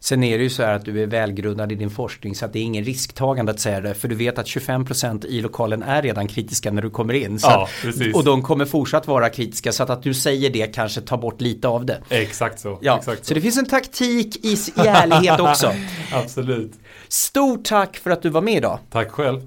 Sen 0.00 0.24
är 0.24 0.38
det 0.38 0.44
ju 0.44 0.50
så 0.50 0.62
här 0.62 0.74
att 0.74 0.84
du 0.84 1.02
är 1.02 1.06
välgrundad 1.06 1.72
i 1.72 1.74
din 1.74 1.90
forskning 1.90 2.34
så 2.34 2.44
att 2.44 2.52
det 2.52 2.58
är 2.58 2.62
ingen 2.62 2.84
risktagande 2.84 3.52
att 3.52 3.60
säga 3.60 3.80
det 3.80 3.94
för 3.94 4.08
du 4.08 4.14
vet 4.14 4.38
att 4.38 4.46
25% 4.46 5.26
i 5.26 5.40
lokalen 5.40 5.82
är 5.82 6.02
redan 6.02 6.28
kritiska 6.28 6.70
när 6.70 6.82
du 6.82 6.90
kommer 6.90 7.14
in. 7.14 7.38
Så 7.38 7.46
Ja, 7.46 7.62
att, 7.64 7.70
precis. 7.82 8.14
och 8.14 8.24
de 8.24 8.42
kommer 8.42 8.64
fortsatt 8.64 9.06
vara 9.06 9.28
kritiska 9.28 9.72
så 9.72 9.82
att, 9.82 9.90
att 9.90 10.02
du 10.02 10.14
säger 10.14 10.50
det 10.50 10.74
kanske 10.74 11.00
tar 11.00 11.16
bort 11.18 11.40
lite 11.40 11.68
av 11.68 11.86
det. 11.86 12.02
Exakt 12.08 12.60
så. 12.60 12.78
Ja, 12.82 12.98
Exakt 12.98 13.24
så 13.26 13.34
det 13.34 13.40
finns 13.40 13.58
en 13.58 13.66
taktik 13.66 14.44
i, 14.44 14.52
i 14.52 14.86
ärlighet 14.86 15.40
också. 15.40 15.72
Absolut. 16.12 16.72
Stort 17.08 17.64
tack 17.64 17.96
för 17.96 18.10
att 18.10 18.22
du 18.22 18.28
var 18.28 18.42
med 18.42 18.54
idag. 18.56 18.78
Tack 18.90 19.10
själv. 19.10 19.40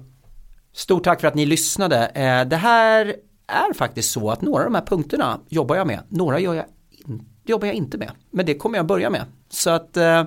Stort 0.72 1.04
tack 1.04 1.20
för 1.20 1.28
att 1.28 1.34
ni 1.34 1.46
lyssnade. 1.46 2.06
Eh, 2.06 2.48
Det 2.48 2.56
här 2.56 3.14
är 3.46 3.74
faktiskt 3.74 4.10
så 4.10 4.30
att 4.30 4.42
några 4.42 4.58
av 4.64 4.70
de 4.70 4.74
här 4.74 4.86
punkterna 4.86 5.40
jobbar 5.48 5.76
jag 5.76 5.86
med. 5.86 6.00
Några 6.08 6.40
gör 6.40 6.54
jag 6.54 6.64
det 7.48 7.52
jobbar 7.52 7.66
jag 7.66 7.76
inte 7.76 7.98
med. 7.98 8.10
Men 8.30 8.46
det 8.46 8.54
kommer 8.54 8.78
jag 8.78 8.86
börja 8.86 9.10
med. 9.10 9.24
Så 9.48 9.70
att 9.70 9.96
eh, 9.96 10.18
äh, 10.18 10.26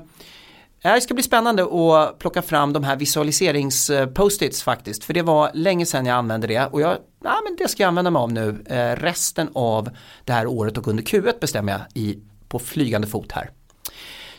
det 0.81 1.01
ska 1.01 1.13
bli 1.13 1.23
spännande 1.23 1.63
att 1.63 2.19
plocka 2.19 2.41
fram 2.41 2.73
de 2.73 2.83
här 2.83 2.95
visualiserings-post-its 2.95 4.61
eh, 4.61 4.63
faktiskt. 4.63 5.03
För 5.03 5.13
det 5.13 5.21
var 5.21 5.51
länge 5.53 5.85
sedan 5.85 6.05
jag 6.05 6.15
använde 6.15 6.47
det. 6.47 6.65
Och 6.65 6.81
jag, 6.81 6.97
ja, 7.23 7.41
men 7.43 7.55
det 7.57 7.67
ska 7.67 7.83
jag 7.83 7.87
använda 7.87 8.11
mig 8.11 8.19
av 8.19 8.31
nu. 8.31 8.63
Eh, 8.65 8.95
resten 8.95 9.49
av 9.53 9.89
det 10.25 10.33
här 10.33 10.47
året 10.47 10.77
och 10.77 10.87
under 10.87 11.03
Q1 11.03 11.39
bestämmer 11.41 11.71
jag 11.71 11.81
i, 11.93 12.19
på 12.47 12.59
flygande 12.59 13.07
fot 13.07 13.31
här. 13.31 13.49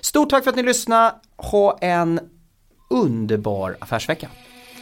Stort 0.00 0.30
tack 0.30 0.44
för 0.44 0.50
att 0.50 0.56
ni 0.56 0.62
lyssnade. 0.62 1.14
Ha 1.36 1.78
en 1.80 2.20
underbar 2.90 3.76
affärsvecka. 3.80 4.28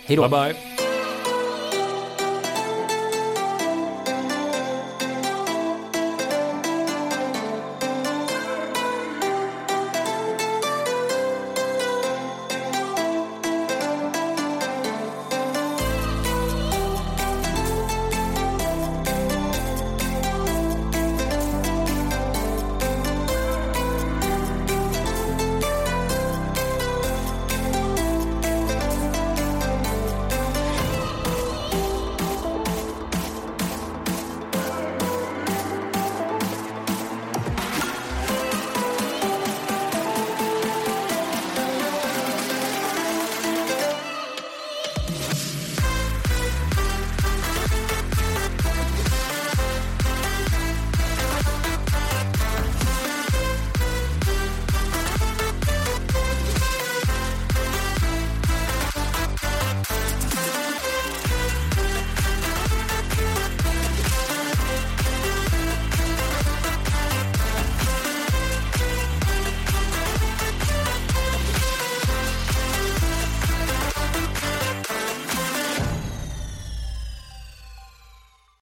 Hej 0.04 0.16
då. 0.16 0.28
Bye 0.28 0.30
bye. 0.30 0.79